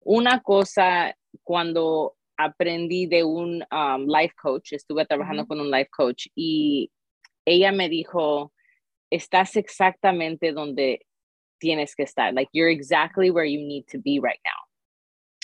Una 0.00 0.42
cosa, 0.42 1.16
cuando 1.42 2.16
aprendí 2.36 3.06
de 3.06 3.24
un 3.24 3.64
um, 3.70 4.06
life 4.06 4.34
coach, 4.40 4.72
estuve 4.72 5.06
trabajando 5.06 5.46
con 5.46 5.60
un 5.60 5.70
life 5.70 5.90
coach 5.90 6.26
y 6.34 6.90
ella 7.44 7.72
me 7.72 7.88
dijo, 7.88 8.52
estás 9.10 9.56
exactamente 9.56 10.52
donde 10.52 11.06
tienes 11.58 11.94
que 11.94 12.02
estar, 12.02 12.34
like 12.34 12.50
you're 12.52 12.72
exactly 12.72 13.30
where 13.30 13.48
you 13.48 13.64
need 13.64 13.84
to 13.84 13.98
be 13.98 14.18
right 14.20 14.40
now. 14.44 14.66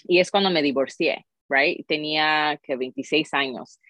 Y 0.04 0.18
es 0.18 0.30
cuando 0.30 0.50
me 0.50 0.62
divorcié 0.62 1.27
right? 1.48 1.86
Tenía 1.86 2.58
que 2.62 2.76
26 2.76 3.32
años. 3.34 3.80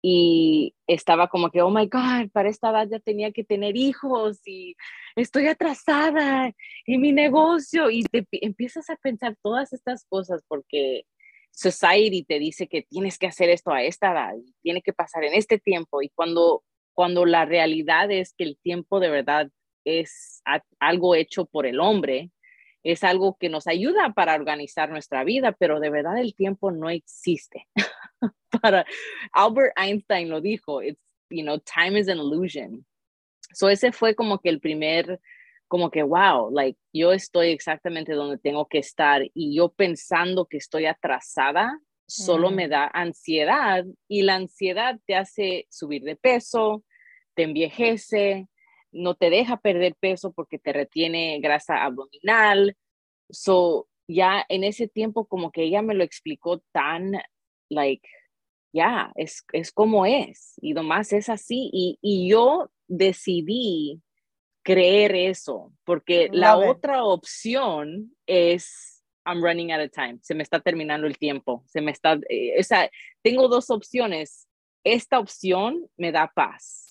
Y 0.00 0.74
estaba 0.86 1.28
como 1.28 1.50
que, 1.50 1.60
oh 1.60 1.70
my 1.70 1.86
God, 1.86 2.30
para 2.32 2.48
esta 2.48 2.70
edad 2.70 2.88
ya 2.88 3.00
tenía 3.00 3.32
que 3.32 3.42
tener 3.42 3.76
hijos 3.76 4.40
y 4.46 4.76
estoy 5.16 5.48
atrasada 5.48 6.52
y 6.86 6.98
mi 6.98 7.10
negocio 7.12 7.90
y 7.90 8.04
te 8.04 8.24
empiezas 8.30 8.88
a 8.90 8.96
pensar 8.96 9.36
todas 9.42 9.72
estas 9.72 10.04
cosas 10.08 10.44
porque 10.46 11.04
society 11.50 12.22
te 12.22 12.38
dice 12.38 12.68
que 12.68 12.82
tienes 12.82 13.18
que 13.18 13.26
hacer 13.26 13.48
esto 13.50 13.72
a 13.72 13.82
esta 13.82 14.12
edad, 14.12 14.34
tiene 14.62 14.82
que 14.82 14.92
pasar 14.92 15.24
en 15.24 15.34
este 15.34 15.58
tiempo. 15.58 16.00
Y 16.00 16.10
cuando, 16.10 16.62
cuando 16.94 17.26
la 17.26 17.44
realidad 17.44 18.10
es 18.12 18.34
que 18.34 18.44
el 18.44 18.58
tiempo 18.62 19.00
de 19.00 19.10
verdad 19.10 19.50
es 19.84 20.42
algo 20.78 21.16
hecho 21.16 21.46
por 21.46 21.66
el 21.66 21.80
hombre, 21.80 22.30
es 22.82 23.04
algo 23.04 23.36
que 23.38 23.48
nos 23.48 23.66
ayuda 23.66 24.12
para 24.14 24.34
organizar 24.34 24.90
nuestra 24.90 25.24
vida, 25.24 25.52
pero 25.52 25.80
de 25.80 25.90
verdad 25.90 26.18
el 26.18 26.34
tiempo 26.34 26.70
no 26.70 26.90
existe. 26.90 27.66
para 28.62 28.86
Albert 29.32 29.72
Einstein 29.76 30.28
lo 30.30 30.40
dijo, 30.40 30.82
it's, 30.82 31.00
you 31.30 31.42
know, 31.42 31.58
time 31.58 31.98
is 31.98 32.08
an 32.08 32.18
illusion. 32.18 32.84
So 33.52 33.68
ese 33.68 33.92
fue 33.92 34.14
como 34.14 34.38
que 34.38 34.48
el 34.48 34.60
primer 34.60 35.20
como 35.68 35.90
que 35.90 36.02
wow, 36.02 36.50
like 36.50 36.78
yo 36.94 37.12
estoy 37.12 37.50
exactamente 37.50 38.14
donde 38.14 38.38
tengo 38.38 38.66
que 38.66 38.78
estar 38.78 39.22
y 39.34 39.54
yo 39.54 39.68
pensando 39.68 40.46
que 40.46 40.56
estoy 40.56 40.86
atrasada 40.86 41.78
solo 42.08 42.50
me 42.50 42.68
da 42.68 42.90
ansiedad 42.92 43.84
y 44.08 44.22
la 44.22 44.36
ansiedad 44.36 44.98
te 45.06 45.14
hace 45.14 45.66
subir 45.70 46.02
de 46.02 46.16
peso, 46.16 46.82
te 47.34 47.42
envejece, 47.42 48.48
no 48.92 49.14
te 49.14 49.30
deja 49.30 49.58
perder 49.58 49.94
peso 49.94 50.32
porque 50.32 50.58
te 50.58 50.72
retiene 50.72 51.38
grasa 51.40 51.84
abdominal. 51.84 52.76
So, 53.30 53.88
ya 54.08 54.44
en 54.48 54.64
ese 54.64 54.88
tiempo 54.88 55.26
como 55.26 55.52
que 55.52 55.64
ella 55.64 55.82
me 55.82 55.94
lo 55.94 56.04
explicó 56.04 56.60
tan, 56.72 57.12
like, 57.68 58.08
ya, 58.72 59.12
es, 59.16 59.44
es 59.52 59.72
como 59.72 60.06
es 60.06 60.54
y 60.60 60.72
nomás 60.72 61.12
es 61.12 61.28
así. 61.28 61.70
Y, 61.72 61.98
y 62.00 62.28
yo 62.28 62.70
decidí 62.86 64.00
creer 64.62 65.14
eso 65.14 65.72
porque 65.84 66.28
la 66.32 66.58
otra 66.58 67.04
opción 67.04 68.14
es 68.26 69.02
I'm 69.24 69.42
running 69.42 69.72
out 69.72 69.82
of 69.82 69.90
time, 69.92 70.18
se 70.22 70.34
me 70.34 70.42
está 70.42 70.60
terminando 70.60 71.06
el 71.06 71.18
tiempo, 71.18 71.62
se 71.66 71.82
me 71.82 71.90
está, 71.90 72.18
eh, 72.30 72.58
o 72.58 72.62
sea, 72.62 72.90
tengo 73.22 73.48
dos 73.48 73.70
opciones. 73.70 74.48
Esta 74.84 75.18
opción 75.18 75.86
me 75.96 76.12
da 76.12 76.32
paz 76.34 76.87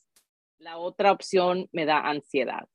la 0.59 0.77
otra 0.77 1.11
opción 1.11 1.69
me 1.71 1.85
da 1.85 1.99
ansiedad. 1.99 2.67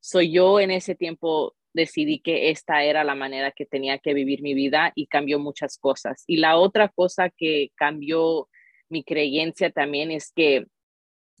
Soy 0.00 0.32
yo 0.32 0.60
en 0.60 0.70
ese 0.70 0.94
tiempo 0.94 1.54
decidí 1.72 2.20
que 2.20 2.50
esta 2.50 2.82
era 2.82 3.04
la 3.04 3.14
manera 3.14 3.52
que 3.52 3.66
tenía 3.66 3.98
que 3.98 4.14
vivir 4.14 4.42
mi 4.42 4.54
vida 4.54 4.92
y 4.94 5.06
cambió 5.06 5.38
muchas 5.38 5.78
cosas. 5.78 6.24
Y 6.26 6.38
la 6.38 6.56
otra 6.56 6.88
cosa 6.88 7.30
que 7.30 7.70
cambió 7.74 8.48
mi 8.88 9.04
creencia 9.04 9.70
también 9.70 10.10
es 10.10 10.32
que 10.34 10.66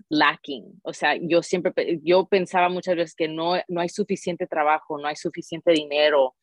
lacking, 0.08 0.80
o 0.82 0.92
sea, 0.92 1.16
yo 1.20 1.42
siempre, 1.42 1.72
yo 2.02 2.26
pensaba 2.26 2.68
muchas 2.68 2.96
veces 2.96 3.14
que 3.14 3.28
no, 3.28 3.54
no 3.68 3.80
hay 3.80 3.88
suficiente 3.88 4.46
trabajo, 4.46 4.98
no 4.98 5.08
hay 5.08 5.16
suficiente 5.16 5.72
dinero, 5.72 6.36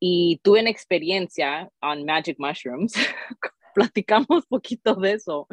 y 0.00 0.40
tuve 0.42 0.60
una 0.60 0.70
experiencia 0.70 1.70
on 1.80 2.04
Magic 2.04 2.36
Mushrooms. 2.38 2.94
Platicamos 3.78 4.46
poquito 4.48 4.94
de 4.96 5.12
eso. 5.12 5.46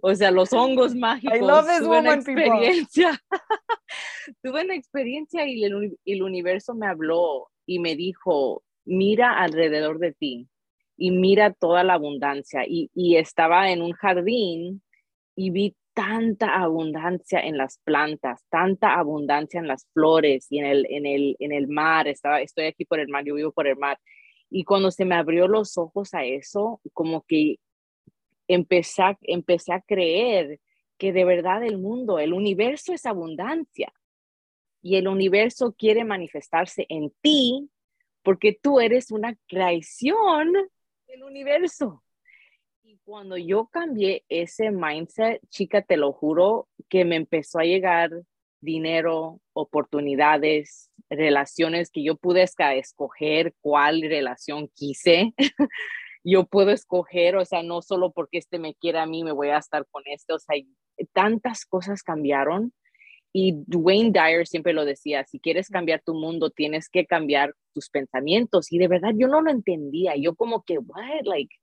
O 0.00 0.14
sea, 0.14 0.30
los 0.30 0.52
hongos 0.52 0.94
mágicos. 0.94 1.36
I 1.36 1.40
love 1.40 1.66
this 1.66 1.80
tuve 1.80 2.00
una 2.00 2.14
experiencia. 2.14 3.22
tuve 4.42 4.64
una 4.64 4.74
experiencia 4.74 5.46
y 5.46 5.64
el, 5.64 5.96
el 6.04 6.22
universo 6.22 6.74
me 6.74 6.86
habló 6.86 7.48
y 7.66 7.78
me 7.78 7.94
dijo, 7.94 8.62
mira 8.84 9.38
alrededor 9.38 9.98
de 9.98 10.12
ti 10.12 10.48
y 10.96 11.10
mira 11.10 11.52
toda 11.52 11.84
la 11.84 11.94
abundancia. 11.94 12.64
Y, 12.66 12.90
y 12.94 13.16
estaba 13.16 13.70
en 13.70 13.82
un 13.82 13.92
jardín 13.92 14.82
y 15.36 15.50
vi 15.50 15.76
tanta 15.94 16.54
abundancia 16.56 17.40
en 17.40 17.56
las 17.56 17.78
plantas, 17.84 18.44
tanta 18.48 18.94
abundancia 18.94 19.60
en 19.60 19.68
las 19.68 19.86
flores 19.92 20.46
y 20.50 20.58
en 20.58 20.66
el, 20.66 20.86
en 20.88 21.06
el, 21.06 21.36
en 21.38 21.52
el 21.52 21.68
mar. 21.68 22.08
Estaba, 22.08 22.40
estoy 22.40 22.64
aquí 22.66 22.84
por 22.84 22.98
el 22.98 23.08
mar, 23.08 23.24
yo 23.24 23.34
vivo 23.34 23.52
por 23.52 23.66
el 23.66 23.76
mar. 23.76 23.98
Y 24.54 24.64
cuando 24.64 24.90
se 24.90 25.06
me 25.06 25.14
abrió 25.14 25.48
los 25.48 25.78
ojos 25.78 26.12
a 26.12 26.24
eso, 26.24 26.82
como 26.92 27.22
que 27.22 27.56
empecé, 28.48 29.02
empecé 29.22 29.72
a 29.72 29.80
creer 29.80 30.60
que 30.98 31.10
de 31.10 31.24
verdad 31.24 31.64
el 31.64 31.78
mundo, 31.78 32.18
el 32.18 32.34
universo 32.34 32.92
es 32.92 33.06
abundancia. 33.06 33.90
Y 34.82 34.96
el 34.96 35.08
universo 35.08 35.74
quiere 35.76 36.04
manifestarse 36.04 36.84
en 36.90 37.10
ti 37.22 37.70
porque 38.22 38.52
tú 38.60 38.78
eres 38.78 39.10
una 39.10 39.34
creación 39.48 40.52
del 41.06 41.24
universo. 41.24 42.04
Y 42.82 42.98
cuando 43.04 43.38
yo 43.38 43.68
cambié 43.68 44.22
ese 44.28 44.70
mindset, 44.70 45.40
chica, 45.48 45.80
te 45.80 45.96
lo 45.96 46.12
juro, 46.12 46.68
que 46.90 47.06
me 47.06 47.16
empezó 47.16 47.58
a 47.58 47.64
llegar 47.64 48.10
dinero, 48.62 49.40
oportunidades, 49.52 50.90
relaciones 51.10 51.90
que 51.90 52.02
yo 52.02 52.16
pude 52.16 52.42
escoger 52.42 53.54
cuál 53.60 54.00
relación 54.00 54.70
quise. 54.74 55.34
yo 56.24 56.46
puedo 56.46 56.70
escoger, 56.70 57.36
o 57.36 57.44
sea, 57.44 57.62
no 57.62 57.82
solo 57.82 58.12
porque 58.12 58.38
este 58.38 58.58
me 58.58 58.74
quiere 58.74 58.98
a 58.98 59.06
mí, 59.06 59.24
me 59.24 59.32
voy 59.32 59.48
a 59.48 59.58
estar 59.58 59.86
con 59.90 60.02
este, 60.06 60.32
o 60.32 60.38
sea, 60.38 60.56
tantas 61.12 61.66
cosas 61.66 62.02
cambiaron 62.02 62.72
y 63.32 63.64
Dwayne 63.66 64.12
Dyer 64.12 64.46
siempre 64.46 64.74
lo 64.74 64.84
decía, 64.84 65.24
si 65.24 65.40
quieres 65.40 65.68
cambiar 65.68 66.02
tu 66.04 66.14
mundo, 66.14 66.50
tienes 66.50 66.88
que 66.90 67.06
cambiar 67.06 67.54
tus 67.72 67.88
pensamientos. 67.88 68.70
Y 68.70 68.78
de 68.78 68.88
verdad 68.88 69.12
yo 69.16 69.26
no 69.26 69.40
lo 69.40 69.50
entendía. 69.50 70.14
Yo 70.16 70.34
como 70.34 70.62
que, 70.64 70.78
what, 70.78 71.24
like, 71.24 71.54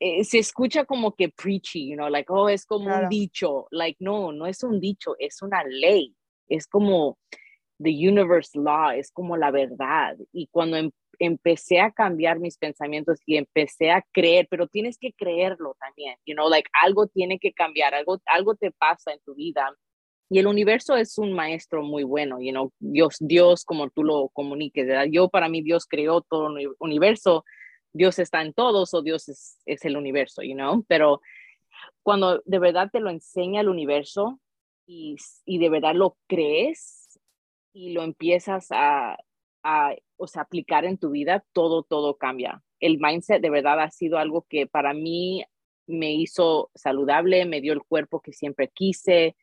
eh, 0.00 0.24
se 0.24 0.38
escucha 0.38 0.86
como 0.86 1.14
que 1.14 1.28
preachy, 1.28 1.90
you 1.90 1.96
know, 1.96 2.08
like, 2.08 2.32
oh, 2.32 2.48
es 2.48 2.64
como 2.64 2.86
un 2.86 3.08
dicho. 3.10 3.66
Like, 3.70 3.98
no, 4.00 4.32
no 4.32 4.46
es 4.46 4.62
un 4.62 4.80
dicho, 4.80 5.14
es 5.18 5.42
una 5.42 5.62
ley. 5.64 6.15
Es 6.48 6.66
como 6.66 7.18
the 7.78 7.90
universe 7.90 8.58
law, 8.58 8.90
es 8.90 9.10
como 9.10 9.36
la 9.36 9.50
verdad. 9.50 10.16
Y 10.32 10.46
cuando 10.48 10.76
em, 10.76 10.90
empecé 11.18 11.80
a 11.80 11.90
cambiar 11.90 12.38
mis 12.38 12.58
pensamientos 12.58 13.20
y 13.26 13.36
empecé 13.36 13.90
a 13.90 14.04
creer, 14.12 14.46
pero 14.50 14.66
tienes 14.68 14.98
que 14.98 15.12
creerlo 15.12 15.76
también, 15.80 16.16
you 16.26 16.34
know, 16.34 16.48
like 16.48 16.68
algo 16.82 17.06
tiene 17.06 17.38
que 17.38 17.52
cambiar, 17.52 17.94
algo, 17.94 18.20
algo 18.26 18.54
te 18.54 18.70
pasa 18.70 19.12
en 19.12 19.20
tu 19.20 19.34
vida 19.34 19.74
y 20.28 20.38
el 20.40 20.46
universo 20.46 20.96
es 20.96 21.18
un 21.18 21.32
maestro 21.32 21.82
muy 21.82 22.02
bueno, 22.02 22.40
you 22.40 22.50
know, 22.50 22.72
Dios, 22.80 23.16
Dios 23.20 23.64
como 23.64 23.88
tú 23.90 24.02
lo 24.02 24.28
comuniques, 24.30 24.86
¿verdad? 24.86 25.06
Yo 25.10 25.28
para 25.28 25.48
mí 25.48 25.62
Dios 25.62 25.86
creó 25.86 26.20
todo 26.20 26.56
el 26.56 26.68
universo, 26.80 27.44
Dios 27.92 28.18
está 28.18 28.42
en 28.42 28.52
todos 28.52 28.92
o 28.92 29.02
Dios 29.02 29.28
es, 29.28 29.58
es 29.66 29.84
el 29.84 29.96
universo, 29.96 30.42
you 30.42 30.54
know, 30.54 30.84
pero 30.88 31.20
cuando 32.02 32.42
de 32.44 32.58
verdad 32.58 32.90
te 32.92 33.00
lo 33.00 33.10
enseña 33.10 33.60
el 33.60 33.68
universo 33.68 34.40
y, 34.86 35.16
y 35.44 35.58
de 35.58 35.68
verdad 35.68 35.94
lo 35.94 36.16
crees 36.26 37.18
y 37.72 37.92
lo 37.92 38.02
empiezas 38.02 38.68
a, 38.70 39.18
a 39.62 39.94
o 40.16 40.26
sea, 40.26 40.42
aplicar 40.42 40.84
en 40.84 40.98
tu 40.98 41.10
vida, 41.10 41.44
todo, 41.52 41.82
todo 41.82 42.16
cambia. 42.16 42.62
El 42.80 42.98
mindset 42.98 43.42
de 43.42 43.50
verdad 43.50 43.80
ha 43.80 43.90
sido 43.90 44.18
algo 44.18 44.46
que 44.48 44.66
para 44.66 44.94
mí 44.94 45.44
me 45.86 46.12
hizo 46.14 46.70
saludable, 46.74 47.44
me 47.44 47.60
dio 47.60 47.72
el 47.72 47.82
cuerpo 47.82 48.20
que 48.20 48.32
siempre 48.32 48.70
quise, 48.72 49.36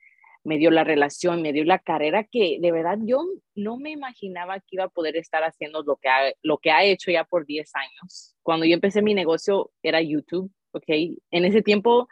me 0.43 0.57
dio 0.57 0.71
la 0.71 0.83
relación, 0.83 1.41
me 1.41 1.53
dio 1.53 1.63
la 1.63 1.79
carrera 1.79 2.25
que 2.25 2.57
de 2.59 2.71
verdad 2.71 2.97
yo 3.01 3.23
no 3.55 3.77
me 3.77 3.91
imaginaba 3.91 4.59
que 4.59 4.67
iba 4.71 4.85
a 4.85 4.89
poder 4.89 5.15
estar 5.15 5.43
haciendo 5.43 5.83
lo 5.83 5.95
que 5.97 6.09
ha, 6.09 6.33
lo 6.41 6.57
que 6.57 6.71
ha 6.71 6.83
hecho 6.83 7.11
ya 7.11 7.23
por 7.23 7.45
10 7.45 7.71
años. 7.75 8.35
Cuando 8.41 8.65
yo 8.65 8.73
empecé 8.73 9.01
mi 9.01 9.13
negocio 9.13 9.71
era 9.81 10.01
YouTube, 10.01 10.51
¿ok? 10.71 10.85
En 11.31 11.45
ese 11.45 11.61
tiempo 11.61 12.07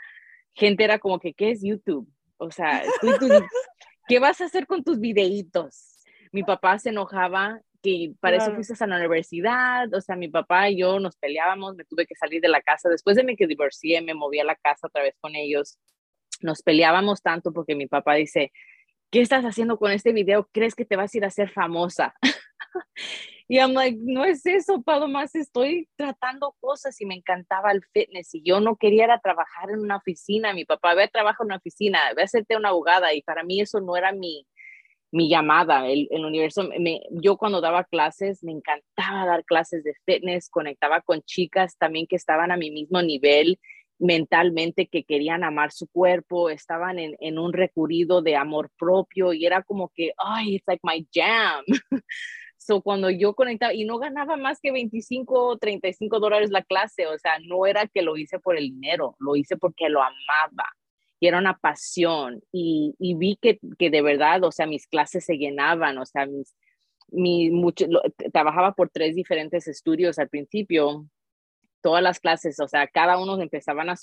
gente 0.54 0.84
era 0.84 1.00
como 1.00 1.20
que, 1.20 1.34
¿qué 1.34 1.52
es 1.52 1.62
YouTube? 1.62 2.08
O 2.42 2.50
sea, 2.50 2.82
¿qué 4.08 4.20
vas 4.20 4.42
a 4.42 4.46
hacer 4.46 4.66
con 4.66 4.84
tus 4.84 5.00
videitos? 5.00 6.00
Mi 6.32 6.44
papá 6.44 6.80
se 6.80 6.90
enojaba 6.90 7.62
que 7.84 8.14
para 8.20 8.38
eso 8.38 8.54
fuiste 8.56 8.74
a 8.84 8.88
la 8.88 8.98
universidad, 8.98 9.94
o 9.94 10.02
sea, 10.02 10.16
mi 10.16 10.28
papá 10.28 10.70
y 10.70 10.80
yo 10.80 11.00
nos 11.00 11.16
peleábamos, 11.18 11.76
me 11.76 11.86
tuve 11.86 12.06
que 12.08 12.16
salir 12.16 12.42
de 12.42 12.48
la 12.48 12.62
casa, 12.62 12.90
después 12.90 13.16
de 13.16 13.36
que 13.36 13.48
divorcié, 13.48 14.02
me 14.02 14.14
moví 14.14 14.40
a 14.40 14.44
la 14.44 14.56
casa 14.56 14.88
otra 14.88 15.04
vez 15.04 15.16
con 15.20 15.36
ellos, 15.36 15.80
nos 16.42 16.62
peleábamos 16.64 17.22
tanto 17.22 17.52
porque 17.52 17.76
mi 17.76 17.88
papá 17.88 18.16
dice, 18.16 18.52
¿qué 19.12 19.22
estás 19.22 19.46
haciendo 19.46 19.78
con 19.78 19.92
este 19.92 20.12
video? 20.12 20.48
¿Crees 20.52 20.74
que 20.74 20.86
te 20.86 20.96
vas 20.96 21.14
a 21.14 21.18
ir 21.18 21.26
a 21.26 21.30
ser 21.30 21.50
famosa? 21.50 22.16
y 23.48 23.58
I'm 23.58 23.74
like, 23.74 23.98
no 24.02 24.24
es 24.26 24.46
eso, 24.46 24.82
Pablo, 24.82 25.08
más 25.08 25.36
estoy 25.36 25.90
tratando 25.96 26.56
cosas 26.60 27.00
y 27.02 27.06
me 27.06 27.16
encantaba 27.16 27.72
el 27.72 27.82
fitness 27.94 28.34
y 28.36 28.44
yo 28.44 28.60
no 28.60 28.76
quería 28.76 29.08
trabajar 29.24 29.70
en 29.72 29.80
una 29.80 29.98
oficina. 29.98 30.54
Mi 30.54 30.66
papá, 30.66 30.94
ve 30.94 31.04
a 31.04 31.08
trabajar 31.08 31.42
en 31.42 31.48
una 31.48 31.58
oficina, 31.58 32.00
ve 32.16 32.22
a 32.22 32.26
hacerte 32.26 32.58
una 32.58 32.70
abogada 32.70 33.14
y 33.14 33.22
para 33.22 33.44
mí 33.44 33.62
eso 33.62 33.82
no 33.82 33.96
era 33.96 34.12
mi, 34.12 34.48
mi 35.12 35.30
llamada, 35.30 35.88
el, 35.88 36.08
el 36.10 36.26
universo, 36.26 36.70
me, 36.80 37.02
yo 37.12 37.38
cuando 37.38 37.60
daba 37.60 37.84
clases, 37.84 38.44
me 38.44 38.54
encantaba 38.54 39.26
dar 39.26 39.44
clases 39.44 39.84
de 39.84 39.94
fitness, 40.06 40.50
conectaba 40.50 41.02
con 41.02 41.22
chicas 41.24 41.78
también 41.78 42.08
que 42.08 42.16
estaban 42.16 42.52
a 42.52 42.58
mi 42.58 42.72
mismo 42.72 43.02
nivel 43.02 43.60
mentalmente 44.02 44.88
que 44.88 45.04
querían 45.04 45.44
amar 45.44 45.72
su 45.72 45.88
cuerpo, 45.88 46.50
estaban 46.50 46.98
en, 46.98 47.16
en, 47.20 47.38
un 47.38 47.54
recurrido 47.54 48.24
de 48.24 48.36
amor 48.36 48.72
propio 48.78 49.32
y 49.32 49.46
era 49.46 49.62
como 49.62 49.90
que, 49.94 50.12
ay, 50.18 50.56
it's 50.56 50.68
like 50.68 50.82
my 50.84 51.08
jam. 51.14 51.64
so 52.62 52.82
cuando 52.82 53.10
yo 53.10 53.34
conectaba 53.34 53.74
y 53.74 53.86
no 53.86 53.97
ganaba 53.97 54.38
más 54.38 54.60
que 54.62 54.71
25 54.71 55.47
o 55.47 55.58
35 55.58 56.19
dólares 56.19 56.52
la 56.52 56.62
clase, 56.62 57.08
o 57.08 57.17
sea, 57.17 57.34
no 57.47 57.65
era 57.65 57.88
que 57.88 58.04
lo 58.04 58.17
hice 58.17 58.39
por 58.39 58.56
el 58.56 58.65
dinero, 58.65 59.15
lo 59.19 59.36
hice 59.36 59.58
porque 59.58 59.89
lo 59.89 60.02
amaba 60.02 60.69
y 61.19 61.28
era 61.28 61.39
una 61.39 61.58
pasión 61.58 62.41
y, 62.52 62.95
y 63.00 63.15
vi 63.15 63.38
que, 63.41 63.60
que, 63.80 63.89
de 63.89 64.02
verdad, 64.02 64.43
o 64.43 64.52
sea, 64.52 64.67
mis 64.67 64.88
clases 64.88 65.26
se 65.26 65.38
llenaban, 65.38 65.97
o 65.97 66.06
sea, 66.06 66.28
mis, 66.28 66.56
mi, 67.10 67.50
mucho, 67.50 67.88
trabajaba 68.32 68.74
por 68.74 68.89
tres 68.89 69.15
diferentes 69.15 69.67
estudios 69.67 70.19
al 70.19 70.30
principio 70.30 71.06
todas 71.82 72.04
las 72.04 72.19
clases, 72.19 72.60
o 72.60 72.67
sea, 72.67 72.88
cada 72.88 73.17
uno 73.17 73.41
empezaban 73.41 73.89
a, 73.89 73.95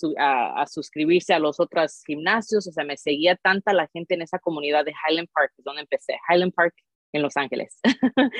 a, 0.56 0.66
suscribirse 0.66 1.32
a 1.32 1.38
los 1.38 1.60
otros 1.60 2.02
gimnasios, 2.04 2.66
o 2.66 2.72
sea, 2.72 2.84
me 2.84 2.96
seguía 2.96 3.36
tanta 3.36 3.72
la 3.72 3.86
gente 3.92 4.14
en 4.14 4.22
esa 4.22 4.40
comunidad 4.40 4.84
de 4.84 4.92
Highland 4.92 5.28
Park, 5.32 5.52
donde 5.58 5.82
empecé, 5.82 6.18
Highland 6.28 6.52
Park 6.52 6.74
en 7.12 7.22
Los 7.22 7.36
Ángeles. 7.36 7.80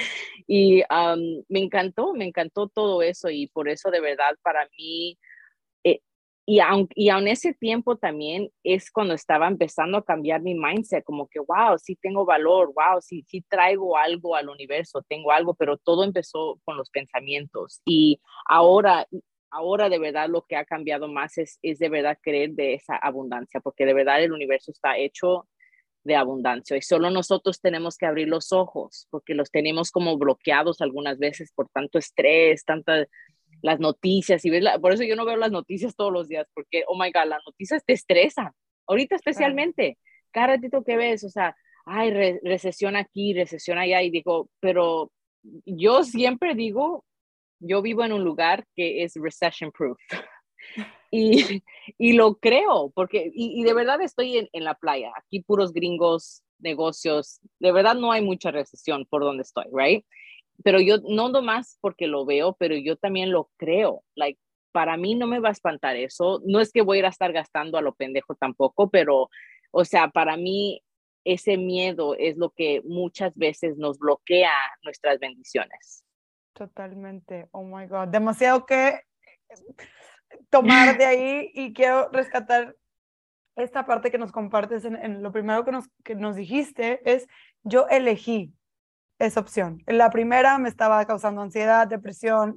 y 0.47 0.83
me 1.49 1.61
encantó, 1.61 2.15
me 2.15 2.27
encantó 2.27 2.69
todo 2.69 3.03
eso 3.03 3.31
y 3.31 3.49
por 3.49 3.69
eso 3.69 3.91
de 3.91 4.01
verdad 4.01 4.37
para 4.43 4.69
mí, 4.77 5.19
eh, 5.85 6.01
y, 6.47 6.61
aun, 6.61 6.89
y 6.95 7.11
aun 7.11 7.29
ese 7.29 7.55
tiempo 7.55 7.97
también 7.97 8.51
es 8.63 8.91
cuando 8.91 9.15
estaba 9.15 9.49
empezando 9.49 9.99
a 9.99 10.05
cambiar 10.05 10.43
mi 10.43 10.55
mindset, 10.55 11.05
como 11.05 11.29
que, 11.29 11.41
wow, 11.41 11.79
sí 11.79 11.97
tengo 11.97 12.25
valor, 12.25 12.73
wow, 12.75 13.01
sí, 13.01 13.25
sí 13.29 13.45
traigo 13.49 13.97
algo 13.97 14.37
al 14.37 14.49
universo, 14.49 15.03
tengo 15.09 15.33
algo, 15.33 15.55
pero 15.55 15.77
todo 15.79 16.05
empezó 16.05 16.61
con 16.65 16.77
los 16.77 16.91
pensamientos. 16.91 17.83
Y 17.85 18.21
ahora, 18.47 19.07
ahora 19.51 19.89
de 19.89 19.99
verdad 19.99 20.29
lo 20.29 20.43
que 20.47 20.57
ha 20.57 20.65
cambiado 20.65 21.09
más 21.09 21.39
es, 21.39 21.59
es 21.63 21.79
de 21.79 21.89
verdad 21.89 22.19
creer 22.23 22.53
de 22.53 22.75
esa 22.75 22.97
abundancia, 22.97 23.61
porque 23.61 23.87
de 23.87 23.95
verdad 23.95 24.23
el 24.23 24.33
universo 24.33 24.71
está 24.73 24.97
hecho 24.97 25.47
de 26.09 26.17
abundancia 26.17 26.77
y 26.77 26.83
solo 26.83 27.11
nosotros 27.11 27.61
tenemos 27.61 27.97
que 27.97 28.07
abrir 28.07 28.27
los 28.27 28.53
ojos 28.53 29.07
porque 29.11 29.35
los 29.35 29.51
tenemos 29.51 29.93
como 29.93 30.19
bloqueados 30.19 30.81
algunas 30.81 31.19
veces 31.19 31.53
por 31.55 31.69
tanto 31.69 31.99
estrés, 31.99 32.65
tantas 32.65 33.07
las 33.63 33.79
noticias 33.79 34.45
y 34.45 34.51
ves 34.51 34.65
por 34.81 34.93
eso 34.93 35.05
yo 35.05 35.15
no 35.15 35.25
veo 35.25 35.37
las 35.37 35.53
noticias 35.53 35.95
todos 35.95 36.13
los 36.13 36.29
días 36.29 36.49
porque 36.55 36.83
oh 36.89 36.99
my 36.99 37.13
god, 37.13 37.29
las 37.29 37.43
noticias 37.47 37.85
te 37.85 37.93
estresan. 37.93 38.51
Ahorita 38.89 39.17
especialmente, 39.17 39.99
cada 40.33 40.49
ratito 40.49 40.83
que 40.83 40.97
ves, 40.97 41.23
o 41.23 41.29
sea, 41.29 41.55
ay, 41.85 42.11
recesión 42.43 42.97
aquí, 42.97 43.35
recesión 43.35 43.79
allá 43.79 44.03
y 44.03 44.11
digo, 44.11 44.49
pero 44.61 45.13
yo 45.65 46.05
siempre 46.05 46.55
digo, 46.55 47.05
yo 47.61 47.83
vivo 47.83 48.05
en 48.05 48.13
un 48.13 48.25
lugar 48.25 48.65
que 48.75 49.05
es 49.05 49.15
recession 49.15 49.71
proof. 49.71 49.99
Y, 51.11 51.63
y 51.99 52.13
lo 52.13 52.37
creo, 52.37 52.91
porque, 52.95 53.31
y, 53.33 53.63
de 53.63 53.75
verdad 53.75 54.01
estoy 54.01 54.39
en, 54.39 54.49
en, 54.53 54.65
la 54.65 54.75
playa, 54.75 55.13
aquí 55.17 55.41
puros 55.41 55.73
gringos, 55.73 56.43
negocios, 56.59 57.41
de 57.61 57.73
verdad 57.73 57.95
no 57.95 58.13
hay 58.13 58.23
mucha 58.23 58.51
recesión 58.51 59.07
por 59.09 59.23
donde 59.23 59.43
estoy, 59.43 59.67
right? 59.73 60.05
Pero 60.65 60.81
yo 60.81 60.99
no 61.09 61.31
más 61.41 61.79
porque 61.81 62.07
lo 62.07 62.27
veo, 62.27 62.57
pero 62.59 62.77
yo 62.77 62.97
también 62.97 63.31
lo 63.31 63.51
creo, 63.57 64.03
like, 64.15 64.39
para 64.73 64.97
mí 64.97 65.15
no 65.15 65.27
me 65.27 65.41
va 65.41 65.49
a 65.49 65.53
espantar 65.53 65.97
eso, 65.97 66.43
no 66.45 66.61
es 66.61 66.73
que 66.73 66.83
voy 66.83 66.99
a 66.99 67.01
ir 67.01 67.07
a 67.07 67.11
estar 67.11 67.33
gastando 67.33 67.79
a 67.79 67.83
lo 67.83 67.95
pendejo 67.95 68.35
tampoco, 68.35 68.91
pero, 68.91 69.31
o 69.71 69.85
sea, 69.85 70.09
para 70.09 70.37
mí 70.37 70.83
ese 71.25 71.57
miedo 71.57 72.15
es 72.19 72.37
lo 72.37 72.51
que 72.51 72.83
muchas 72.85 73.35
veces 73.37 73.77
nos 73.77 73.99
bloquea 73.99 74.53
nuestras 74.83 75.19
bendiciones. 75.19 76.05
Totalmente. 76.55 77.49
Oh 77.53 77.63
my 77.63 77.87
God. 77.87 78.09
Demasiado 78.09 78.67
que 78.67 79.01
tomar 80.51 80.97
de 80.99 81.05
ahí 81.05 81.51
y 81.55 81.73
quiero 81.73 82.09
rescatar 82.11 82.77
esta 83.57 83.87
parte 83.87 84.11
que 84.11 84.19
nos 84.19 84.33
compartes 84.33 84.85
en, 84.85 85.23
lo 85.23 85.33
primero 85.33 85.65
que 85.65 85.73
nos, 85.73 85.89
que 86.05 86.15
nos 86.15 86.37
dijiste 86.37 87.01
es 87.11 87.27
yo 87.63 87.89
elegí 87.89 88.55
esa 89.19 89.41
opción. 89.41 89.83
La 89.87 90.11
primera 90.11 90.59
me 90.59 90.69
estaba 90.69 91.05
causando 91.07 91.43
ansiedad, 91.43 91.89
depresión, 91.89 92.57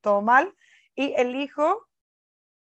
todo 0.00 0.20
mal 0.20 0.54
y 0.94 1.14
elijo, 1.16 1.88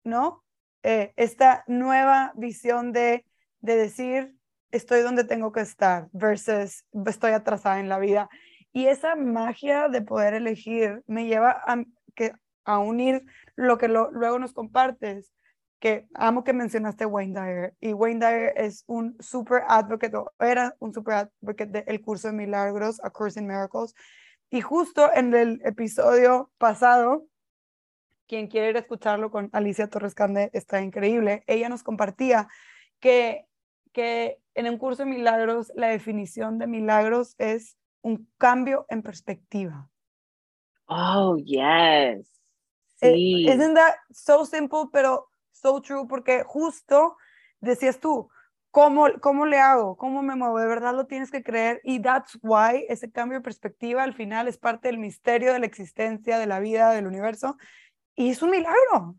¿no? 0.03 0.43
Eh, 0.83 1.13
esta 1.15 1.63
nueva 1.67 2.31
visión 2.35 2.91
de, 2.91 3.25
de 3.61 3.75
decir 3.75 4.35
estoy 4.71 5.01
donde 5.01 5.23
tengo 5.23 5.51
que 5.51 5.61
estar 5.61 6.07
versus 6.11 6.85
estoy 7.07 7.31
atrasada 7.31 7.79
en 7.79 7.89
la 7.89 7.97
vida. 7.97 8.29
Y 8.71 8.87
esa 8.87 9.15
magia 9.15 9.87
de 9.87 10.01
poder 10.01 10.33
elegir 10.33 11.01
me 11.07 11.25
lleva 11.25 11.63
a, 11.65 11.83
que, 12.13 12.33
a 12.65 12.79
unir 12.79 13.23
lo 13.55 13.77
que 13.77 13.87
luego 13.87 14.39
nos 14.39 14.53
compartes, 14.53 15.33
que 15.79 16.07
amo 16.13 16.43
que 16.43 16.53
mencionaste 16.53 17.05
Wayne 17.05 17.39
Dyer, 17.39 17.75
y 17.79 17.93
Wayne 17.93 18.25
Dyer 18.25 18.53
es 18.57 18.83
un 18.87 19.15
super 19.19 19.63
advocate, 19.67 20.17
era 20.39 20.75
un 20.79 20.93
super 20.93 21.13
advocate 21.13 21.83
del 21.83 22.01
curso 22.01 22.29
de 22.29 22.33
milagros, 22.33 22.99
A 23.03 23.09
Course 23.09 23.39
in 23.39 23.47
Miracles, 23.47 23.93
y 24.49 24.61
justo 24.61 25.11
en 25.13 25.33
el 25.33 25.61
episodio 25.63 26.51
pasado, 26.57 27.27
quien 28.27 28.47
quiere 28.47 28.79
escucharlo 28.79 29.29
con 29.29 29.49
Alicia 29.53 29.89
Torres 29.89 30.15
Cande, 30.15 30.49
está 30.53 30.81
increíble, 30.81 31.43
ella 31.45 31.69
nos 31.69 31.83
compartía 31.83 32.47
que, 32.99 33.45
que 33.91 34.39
en 34.55 34.67
un 34.67 34.77
curso 34.77 35.03
de 35.03 35.09
milagros 35.09 35.71
la 35.75 35.87
definición 35.87 36.57
de 36.57 36.67
milagros 36.67 37.35
es 37.37 37.77
un 38.01 38.27
cambio 38.37 38.85
en 38.89 39.01
perspectiva. 39.01 39.89
Oh, 40.87 41.37
yes. 41.37 42.34
Eh, 43.01 43.13
sí. 43.13 43.47
Isn't 43.47 43.75
that 43.75 43.95
so 44.11 44.45
simple, 44.45 44.85
pero 44.91 45.29
so 45.51 45.81
true? 45.81 46.07
Porque 46.07 46.43
justo 46.45 47.17
decías 47.59 47.99
tú, 47.99 48.29
¿cómo, 48.71 49.07
¿cómo 49.21 49.45
le 49.45 49.59
hago? 49.59 49.97
¿Cómo 49.97 50.21
me 50.21 50.35
muevo? 50.35 50.59
De 50.59 50.67
verdad 50.67 50.93
lo 50.93 51.05
tienes 51.07 51.31
que 51.31 51.43
creer. 51.43 51.81
Y 51.83 52.01
that's 52.01 52.37
why 52.41 52.85
ese 52.89 53.11
cambio 53.11 53.39
de 53.39 53.43
perspectiva 53.43 54.03
al 54.03 54.13
final 54.13 54.47
es 54.47 54.57
parte 54.57 54.87
del 54.87 54.97
misterio 54.97 55.53
de 55.53 55.59
la 55.59 55.65
existencia, 55.65 56.37
de 56.39 56.45
la 56.45 56.59
vida, 56.59 56.91
del 56.91 57.07
universo. 57.07 57.57
Y 58.15 58.31
es 58.31 58.41
un 58.41 58.51
milagro. 58.51 59.15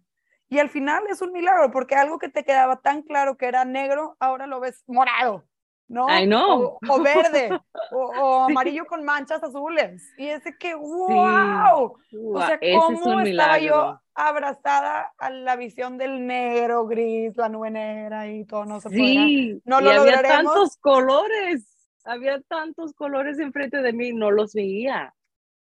Y 0.48 0.58
al 0.58 0.68
final 0.68 1.04
es 1.08 1.22
un 1.22 1.32
milagro, 1.32 1.70
porque 1.70 1.96
algo 1.96 2.18
que 2.18 2.28
te 2.28 2.44
quedaba 2.44 2.80
tan 2.80 3.02
claro 3.02 3.36
que 3.36 3.46
era 3.46 3.64
negro, 3.64 4.16
ahora 4.20 4.46
lo 4.46 4.60
ves 4.60 4.84
morado. 4.86 5.44
¿No? 5.88 6.78
O, 6.88 7.02
verde, 7.02 7.50
o, 7.92 8.44
amarillo 8.50 8.86
con 8.86 9.04
manchas 9.04 9.42
azules. 9.42 10.02
Y 10.16 10.26
ese 10.26 10.56
que, 10.56 10.74
wow, 10.74 11.96
o 12.24 12.46
sea, 12.46 12.58
cómo 12.58 13.20
estaba 13.20 13.58
yo 13.58 14.00
abrazada 14.14 15.12
a 15.18 15.30
la 15.30 15.56
visión 15.56 15.98
del 15.98 16.26
negro, 16.26 16.86
gris, 16.86 17.36
la 17.36 17.48
nube 17.48 17.70
negra 17.70 18.30
y 18.30 18.44
todo, 18.44 18.64
no 18.64 18.80
se 18.80 18.88
sí, 18.88 19.60
No 19.64 19.80
lo 19.80 19.92
y 19.92 19.96
había 19.96 20.22
tantos 20.22 20.76
colores, 20.78 21.66
había 22.04 22.40
tantos 22.42 22.94
colores 22.94 23.38
enfrente 23.38 23.82
de 23.82 23.92
mí, 23.92 24.12
no 24.12 24.30
los 24.30 24.54
veía. 24.54 25.14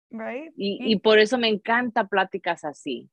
Right? 0.10 0.54
Y, 0.58 0.92
y 0.92 1.00
por 1.00 1.20
eso 1.20 1.38
me 1.38 1.48
encanta 1.48 2.06
pláticas 2.08 2.66
así, 2.66 3.10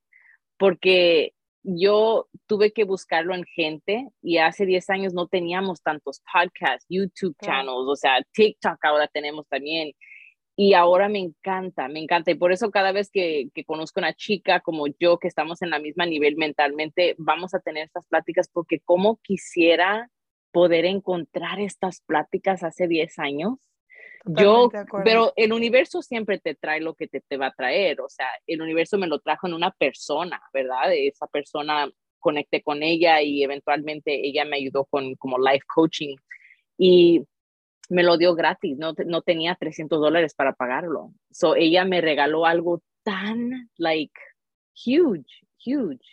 porque 0.57 1.33
yo 1.63 2.29
tuve 2.47 2.73
que 2.73 2.85
buscarlo 2.85 3.35
en 3.35 3.45
gente 3.45 4.09
y 4.23 4.39
hace 4.39 4.67
10 4.67 4.91
años 4.91 5.15
no 5.15 5.27
teníamos 5.27 5.83
tantos 5.83 6.23
podcasts, 6.33 6.87
YouTube 6.89 7.37
channels, 7.43 7.89
o 7.89 7.97
sea, 7.97 8.23
TikTok 8.33 8.85
ahora 8.85 9.09
tenemos 9.09 9.47
también. 9.49 9.93
Y 10.57 10.75
ahora 10.75 11.09
me 11.09 11.21
encanta, 11.21 11.87
me 11.87 12.01
encanta. 12.01 12.33
Y 12.33 12.35
por 12.35 12.51
eso 12.51 12.73
cada 12.73 12.91
vez 12.91 13.11
que, 13.13 13.49
que 13.55 13.65
conozco 13.65 14.01
una 14.01 14.13
chica 14.15 14.61
como 14.61 14.87
yo, 14.99 15.19
que 15.19 15.29
estamos 15.29 15.63
en 15.63 15.71
la 15.71 15.79
misma 15.79 16.05
nivel 16.05 16.37
mentalmente, 16.37 17.15
vamos 17.17 17.55
a 17.55 17.61
tener 17.61 17.85
estas 17.85 18.07
pláticas 18.07 18.49
porque 18.53 18.81
como 18.81 19.19
quisiera 19.19 20.11
poder 20.51 20.85
encontrar 20.85 21.61
estas 21.61 22.01
pláticas 22.01 22.65
hace 22.65 22.89
10 22.89 23.19
años 23.21 23.68
yo, 24.29 24.71
pero 25.05 25.33
el 25.37 25.53
universo 25.53 26.03
siempre 26.03 26.39
te 26.39 26.55
trae 26.55 26.81
lo 26.81 26.95
que 26.95 27.09
te, 27.09 27.21
te 27.21 27.37
va 27.37 27.47
a 27.47 27.55
traer, 27.55 28.01
o 28.01 28.09
sea, 28.09 28.27
el 28.47 28.61
universo 28.63 28.99
me 28.99 29.07
lo 29.07 29.21
trajo 29.21 29.47
en 29.47 29.55
una 29.55 29.71
persona, 29.71 30.41
¿verdad? 30.53 30.93
Esa 30.93 31.27
persona 31.27 31.91
conecté 32.19 32.63
con 32.63 32.83
ella 32.83 33.23
y 33.23 33.43
eventualmente 33.43 34.27
ella 34.27 34.45
me 34.45 34.57
ayudó 34.57 34.85
con 34.85 35.15
como 35.17 35.39
life 35.39 35.65
coaching 35.73 36.17
y 36.77 37.25
me 37.89 38.03
lo 38.03 38.19
dio 38.19 38.35
gratis, 38.35 38.77
no, 38.77 38.93
no 39.07 39.23
tenía 39.23 39.55
300 39.55 40.01
dólares 40.01 40.35
para 40.35 40.53
pagarlo. 40.53 41.13
So 41.31 41.57
ella 41.57 41.85
me 41.85 42.01
regaló 42.01 42.45
algo 42.45 42.83
tan, 43.03 43.71
like, 43.77 44.13
huge, 44.75 45.47
huge. 45.65 46.05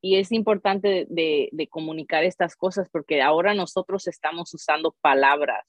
Y 0.00 0.16
es 0.16 0.30
importante 0.30 1.06
de, 1.08 1.48
de 1.50 1.66
comunicar 1.66 2.22
estas 2.22 2.54
cosas 2.54 2.88
porque 2.88 3.20
ahora 3.20 3.52
nosotros 3.54 4.06
estamos 4.06 4.54
usando 4.54 4.94
palabras 5.00 5.66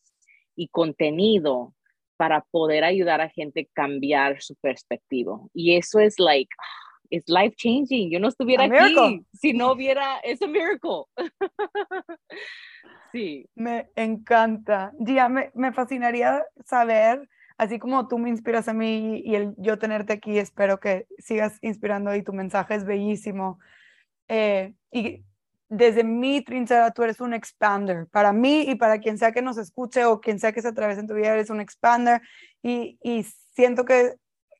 y 0.55 0.67
contenido 0.67 1.73
para 2.19 2.41
poder 2.51 2.83
ayudar 2.83 3.21
a 3.21 3.29
gente 3.29 3.61
a 3.61 3.73
cambiar 3.73 4.41
su 4.41 4.53
perspectiva. 4.55 5.39
Y 5.53 5.77
eso 5.77 6.01
es 6.01 6.19
like, 6.19 6.53
es 7.09 7.23
life 7.29 7.55
changing. 7.55 8.11
Yo 8.11 8.19
no 8.19 8.27
estuviera 8.27 8.65
aquí 8.65 9.25
si 9.31 9.53
no 9.53 9.71
hubiera, 9.71 10.19
es 10.19 10.41
un 10.41 10.51
miracle. 10.51 11.05
sí. 13.13 13.49
Me 13.55 13.87
encanta. 13.95 14.91
Gia, 14.99 15.29
me, 15.29 15.49
me, 15.55 15.71
fascinaría 15.71 16.43
saber, 16.65 17.25
así 17.57 17.79
como 17.79 18.09
tú 18.09 18.17
me 18.17 18.27
inspiras 18.27 18.67
a 18.67 18.73
mí 18.73 19.21
y 19.23 19.35
el 19.35 19.53
yo 19.57 19.79
tenerte 19.79 20.11
aquí, 20.11 20.39
espero 20.39 20.81
que 20.81 21.07
sigas 21.19 21.57
inspirando 21.61 22.13
y 22.13 22.21
tu 22.21 22.33
mensaje 22.33 22.75
es 22.75 22.83
bellísimo. 22.83 23.59
Eh, 24.27 24.73
y 24.91 25.23
desde 25.69 26.03
mi 26.03 26.41
trinchera 26.41 26.91
tú 26.91 27.03
eres 27.03 27.21
un 27.21 27.33
expander. 27.33 28.07
Para 28.07 28.33
mí 28.33 28.61
y 28.67 28.75
para 28.75 28.99
quien 28.99 29.17
sea 29.17 29.31
que 29.31 29.41
nos 29.41 29.57
escuche 29.57 30.03
o 30.05 30.19
quien 30.19 30.39
sea 30.39 30.51
que 30.51 30.61
se 30.61 30.69
atraviese 30.69 31.01
en 31.01 31.07
tu 31.07 31.13
vida, 31.13 31.33
eres 31.33 31.49
un 31.49 31.61
expander. 31.61 32.21
Y, 32.61 32.97
y 33.03 33.23
siento 33.53 33.85
que 33.85 34.15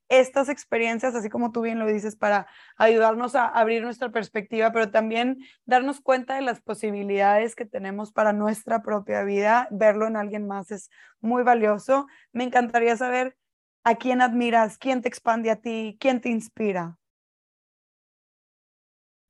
estas 0.08 0.50
experiencias, 0.50 1.14
así 1.16 1.30
como 1.30 1.52
tú 1.52 1.62
bien 1.62 1.80
lo 1.80 1.86
dices, 1.86 2.16
para 2.16 2.48
ayudarnos 2.78 3.36
a 3.36 3.48
abrir 3.48 3.84
nuestra 3.84 4.10
perspectiva, 4.10 4.72
pero 4.72 4.90
también 4.92 5.38
darnos 5.66 6.02
cuenta 6.02 6.36
de 6.36 6.42
las 6.42 6.62
posibilidades 6.62 7.56
que 7.56 7.66
tenemos 7.66 8.12
para 8.12 8.34
nuestra 8.34 8.82
propia 8.82 9.24
vida, 9.24 9.68
verlo 9.72 10.08
en 10.08 10.16
alguien 10.16 10.48
más 10.48 10.72
es 10.72 10.90
muy 11.22 11.44
valioso. 11.44 12.08
Me 12.34 12.44
encantaría 12.44 12.98
saber 12.98 13.36
a 13.84 13.96
quién 13.96 14.22
admiras, 14.22 14.78
quién 14.78 15.02
te 15.02 15.10
expande 15.10 15.52
a 15.52 15.58
ti, 15.58 15.98
quién 16.00 16.22
te 16.22 16.30
inspira. 16.30 16.98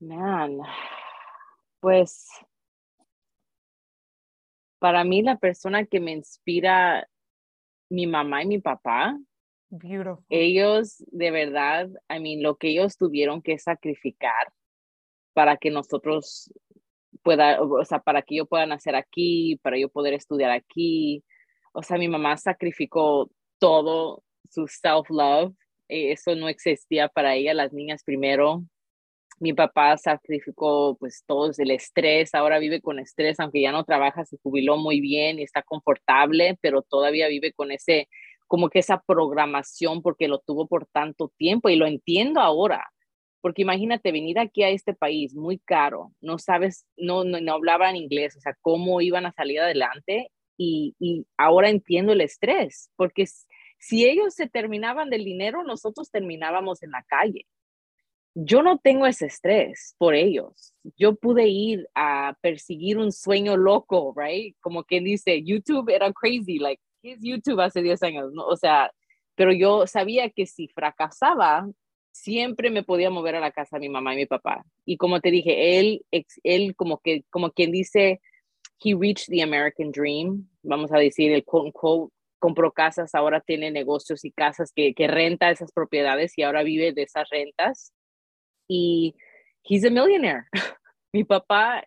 Man, 0.01 0.61
pues 1.79 2.27
para 4.79 5.03
mí 5.03 5.21
la 5.21 5.37
persona 5.37 5.85
que 5.85 5.99
me 5.99 6.11
inspira, 6.11 7.07
mi 7.89 8.07
mamá 8.07 8.43
y 8.43 8.47
mi 8.47 8.59
papá, 8.59 9.17
Beautiful. 9.69 10.25
ellos 10.29 11.03
de 11.07 11.31
verdad, 11.31 11.89
I 12.09 12.19
mean, 12.19 12.41
lo 12.41 12.57
que 12.57 12.69
ellos 12.69 12.97
tuvieron 12.97 13.41
que 13.41 13.59
sacrificar 13.59 14.53
para 15.33 15.57
que 15.57 15.69
nosotros 15.69 16.51
pueda, 17.23 17.61
o 17.61 17.85
sea, 17.85 17.99
para 17.99 18.21
que 18.21 18.35
yo 18.35 18.45
pueda 18.45 18.65
nacer 18.65 18.95
aquí, 18.95 19.59
para 19.61 19.77
yo 19.77 19.89
poder 19.89 20.13
estudiar 20.13 20.51
aquí. 20.51 21.23
O 21.73 21.83
sea, 21.83 21.97
mi 21.97 22.07
mamá 22.07 22.37
sacrificó 22.37 23.29
todo 23.59 24.23
su 24.49 24.67
self-love. 24.67 25.53
Eh, 25.87 26.11
eso 26.11 26.35
no 26.35 26.49
existía 26.49 27.07
para 27.07 27.35
ella, 27.35 27.53
las 27.53 27.73
niñas 27.73 28.03
primero, 28.03 28.63
mi 29.39 29.53
papá 29.53 29.97
sacrificó 29.97 30.97
pues 30.99 31.23
todo 31.25 31.51
el 31.57 31.71
estrés, 31.71 32.35
ahora 32.35 32.59
vive 32.59 32.81
con 32.81 32.99
estrés, 32.99 33.39
aunque 33.39 33.61
ya 33.61 33.71
no 33.71 33.83
trabaja, 33.83 34.25
se 34.25 34.37
jubiló 34.43 34.77
muy 34.77 35.01
bien 35.01 35.39
y 35.39 35.43
está 35.43 35.61
confortable, 35.63 36.57
pero 36.61 36.81
todavía 36.81 37.27
vive 37.27 37.53
con 37.53 37.71
ese, 37.71 38.09
como 38.47 38.69
que 38.69 38.79
esa 38.79 39.01
programación 39.05 40.01
porque 40.01 40.27
lo 40.27 40.39
tuvo 40.39 40.67
por 40.67 40.85
tanto 40.87 41.31
tiempo 41.37 41.69
y 41.69 41.75
lo 41.75 41.87
entiendo 41.87 42.41
ahora. 42.41 42.85
Porque 43.41 43.61
imagínate 43.61 44.11
venir 44.11 44.37
aquí 44.37 44.63
a 44.63 44.69
este 44.69 44.93
país 44.93 45.33
muy 45.33 45.59
caro, 45.59 46.11
no 46.19 46.39
sabes, 46.39 46.85
no, 46.97 47.23
no, 47.23 47.39
no 47.39 47.53
hablaban 47.53 47.95
inglés, 47.95 48.35
o 48.35 48.41
sea, 48.41 48.53
cómo 48.61 48.99
iban 48.99 49.25
a 49.25 49.31
salir 49.31 49.61
adelante 49.61 50.31
y, 50.57 50.95
y 50.99 51.25
ahora 51.37 51.69
entiendo 51.69 52.11
el 52.11 52.21
estrés, 52.21 52.91
porque 52.97 53.25
si 53.77 54.05
ellos 54.05 54.33
se 54.33 54.49
terminaban 54.49 55.09
del 55.09 55.23
dinero, 55.23 55.63
nosotros 55.63 56.11
terminábamos 56.11 56.83
en 56.83 56.91
la 56.91 57.03
calle 57.03 57.45
yo 58.35 58.63
no 58.63 58.77
tengo 58.77 59.05
ese 59.05 59.25
estrés 59.25 59.95
por 59.97 60.15
ellos. 60.15 60.73
Yo 60.97 61.15
pude 61.15 61.47
ir 61.47 61.87
a 61.95 62.35
perseguir 62.41 62.97
un 62.97 63.11
sueño 63.11 63.57
loco, 63.57 64.13
right? 64.15 64.55
Como 64.61 64.83
quien 64.83 65.03
dice, 65.03 65.43
YouTube 65.43 65.89
era 65.89 66.11
crazy, 66.13 66.59
like, 66.59 66.81
¿qué 67.01 67.13
es 67.13 67.19
YouTube 67.21 67.59
hace 67.59 67.81
10 67.81 68.03
años? 68.03 68.31
¿no? 68.33 68.45
O 68.45 68.55
sea, 68.55 68.91
pero 69.35 69.51
yo 69.51 69.87
sabía 69.87 70.29
que 70.29 70.45
si 70.45 70.67
fracasaba, 70.67 71.69
siempre 72.11 72.69
me 72.69 72.83
podía 72.83 73.09
mover 73.09 73.35
a 73.35 73.39
la 73.39 73.51
casa 73.51 73.77
de 73.77 73.87
mi 73.87 73.89
mamá 73.89 74.13
y 74.13 74.17
mi 74.17 74.25
papá. 74.25 74.65
Y 74.85 74.97
como 74.97 75.21
te 75.21 75.31
dije, 75.31 75.79
él, 75.79 76.05
él 76.43 76.75
como 76.75 76.99
que, 76.99 77.23
como 77.29 77.51
quien 77.51 77.71
dice, 77.71 78.21
he 78.83 78.95
reached 78.95 79.27
the 79.29 79.41
American 79.41 79.91
dream, 79.91 80.47
vamos 80.63 80.91
a 80.91 80.97
decir 80.97 81.31
el 81.31 81.43
quote 81.43 81.67
unquote, 81.67 82.13
compró 82.39 82.71
casas, 82.71 83.15
ahora 83.15 83.41
tiene 83.41 83.71
negocios 83.71 84.23
y 84.23 84.31
casas 84.31 84.71
que, 84.73 84.93
que 84.93 85.07
renta 85.07 85.51
esas 85.51 85.71
propiedades 85.71 86.37
y 86.37 86.43
ahora 86.43 86.63
vive 86.63 86.93
de 86.93 87.03
esas 87.03 87.29
rentas. 87.29 87.93
Y 88.69 89.15
he's 89.63 89.83
a 89.83 89.89
millionaire. 89.89 90.45
Mi 91.11 91.23
papá, 91.23 91.83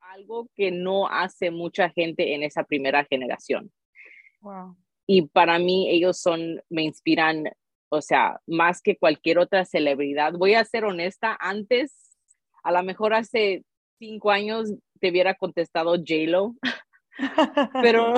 algo 0.00 0.48
que 0.54 0.70
no 0.70 1.08
hace 1.08 1.50
mucha 1.50 1.88
gente 1.90 2.34
en 2.34 2.42
esa 2.42 2.64
primera 2.64 3.04
generación. 3.04 3.72
Wow. 4.40 4.76
Y 5.06 5.22
para 5.22 5.58
mí 5.58 5.88
ellos 5.88 6.18
son, 6.18 6.60
me 6.68 6.82
inspiran, 6.82 7.44
o 7.88 8.02
sea, 8.02 8.40
más 8.46 8.82
que 8.82 8.96
cualquier 8.96 9.38
otra 9.38 9.64
celebridad. 9.64 10.32
Voy 10.32 10.54
a 10.54 10.64
ser 10.64 10.84
honesta, 10.84 11.36
antes, 11.40 12.18
a 12.64 12.72
lo 12.72 12.82
mejor 12.82 13.14
hace 13.14 13.64
cinco 13.98 14.30
años 14.30 14.74
te 15.00 15.10
hubiera 15.10 15.34
contestado 15.34 15.94
J-Lo, 15.96 16.54
pero 17.82 18.14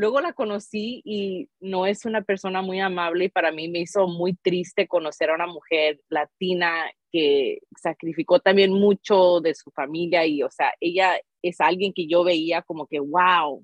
luego 0.00 0.22
la 0.22 0.32
conocí 0.32 1.02
y 1.04 1.50
no 1.60 1.84
es 1.84 2.06
una 2.06 2.22
persona 2.22 2.62
muy 2.62 2.80
amable 2.80 3.26
y 3.26 3.28
para 3.28 3.52
mí 3.52 3.68
me 3.68 3.80
hizo 3.80 4.08
muy 4.08 4.32
triste 4.32 4.88
conocer 4.88 5.28
a 5.28 5.34
una 5.34 5.46
mujer 5.46 6.00
latina 6.08 6.90
que 7.12 7.58
sacrificó 7.76 8.40
también 8.40 8.72
mucho 8.72 9.42
de 9.42 9.54
su 9.54 9.70
familia 9.70 10.24
y, 10.24 10.42
o 10.42 10.50
sea, 10.50 10.72
ella 10.80 11.20
es 11.42 11.60
alguien 11.60 11.92
que 11.92 12.06
yo 12.06 12.24
veía 12.24 12.62
como 12.62 12.86
que, 12.86 12.98
wow, 12.98 13.62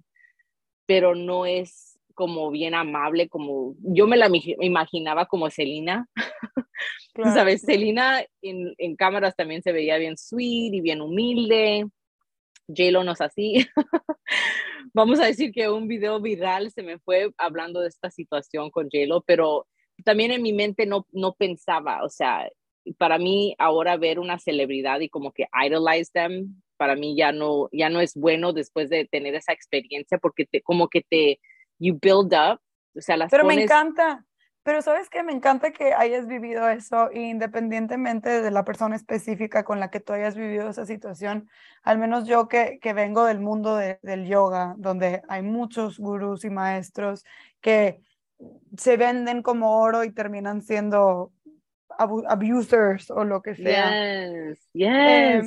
pero 0.84 1.14
no 1.14 1.46
es 1.46 1.98
como 2.12 2.50
bien 2.50 2.74
amable, 2.74 3.30
como 3.30 3.74
yo 3.78 4.06
me 4.06 4.18
la 4.18 4.28
imaginaba 4.60 5.24
como 5.24 5.48
Celina. 5.48 6.06
¿Sabes? 7.34 7.62
Celina 7.62 8.22
en, 8.42 8.74
en, 8.76 8.94
cámaras 8.94 9.34
también 9.36 9.62
se 9.62 9.72
veía 9.72 9.96
bien 9.96 10.18
sweet 10.18 10.74
y 10.74 10.80
bien 10.82 11.00
humilde. 11.00 11.86
J-Lo 12.68 13.04
no 13.04 13.12
es 13.12 13.22
así. 13.22 13.66
Vamos 14.96 15.20
a 15.20 15.26
decir 15.26 15.52
que 15.52 15.68
un 15.68 15.88
video 15.88 16.18
viral 16.22 16.70
se 16.70 16.82
me 16.82 16.98
fue 16.98 17.30
hablando 17.36 17.80
de 17.80 17.88
esta 17.88 18.10
situación 18.10 18.70
con 18.70 18.84
J-Lo, 18.84 19.20
pero 19.20 19.66
también 20.04 20.30
en 20.30 20.40
mi 20.40 20.54
mente 20.54 20.86
no, 20.86 21.06
no 21.12 21.34
pensaba, 21.34 22.02
o 22.02 22.08
sea, 22.08 22.48
para 22.96 23.18
mí 23.18 23.54
ahora 23.58 23.98
ver 23.98 24.18
una 24.18 24.38
celebridad 24.38 25.00
y 25.00 25.10
como 25.10 25.32
que 25.32 25.48
idolize 25.66 26.10
them, 26.14 26.62
para 26.78 26.96
mí 26.96 27.14
ya 27.14 27.30
no, 27.30 27.68
ya 27.72 27.90
no 27.90 28.00
es 28.00 28.14
bueno 28.14 28.54
después 28.54 28.88
de 28.88 29.04
tener 29.04 29.34
esa 29.34 29.52
experiencia 29.52 30.16
porque 30.16 30.46
te, 30.46 30.62
como 30.62 30.88
que 30.88 31.02
te, 31.02 31.40
you 31.78 31.98
build 32.00 32.32
up, 32.32 32.58
o 32.96 33.02
sea, 33.02 33.18
las 33.18 33.30
Pero 33.30 33.44
me 33.44 33.62
encanta, 33.62 34.24
pero 34.66 34.82
sabes 34.82 35.08
que 35.08 35.22
me 35.22 35.32
encanta 35.32 35.70
que 35.70 35.94
hayas 35.94 36.26
vivido 36.26 36.68
eso 36.68 37.08
independientemente 37.12 38.42
de 38.42 38.50
la 38.50 38.64
persona 38.64 38.96
específica 38.96 39.62
con 39.62 39.78
la 39.78 39.92
que 39.92 40.00
tú 40.00 40.12
hayas 40.12 40.34
vivido 40.34 40.68
esa 40.68 40.84
situación. 40.84 41.48
Al 41.84 41.98
menos 41.98 42.26
yo 42.26 42.48
que, 42.48 42.80
que 42.82 42.92
vengo 42.92 43.26
del 43.26 43.38
mundo 43.38 43.76
del 43.76 44.26
yoga, 44.26 44.74
donde 44.76 45.22
hay 45.28 45.42
muchos 45.42 46.00
gurús 46.00 46.44
y 46.44 46.50
maestros 46.50 47.24
que 47.60 48.00
se 48.76 48.96
venden 48.96 49.42
como 49.42 49.78
oro 49.78 50.02
y 50.02 50.10
terminan 50.10 50.62
siendo 50.62 51.30
abusers 51.88 53.12
o 53.12 53.22
lo 53.22 53.42
que 53.42 53.54
sea. 53.54 53.92
Yes, 53.92 54.68
yes. 54.72 54.88
Eh, 54.88 55.42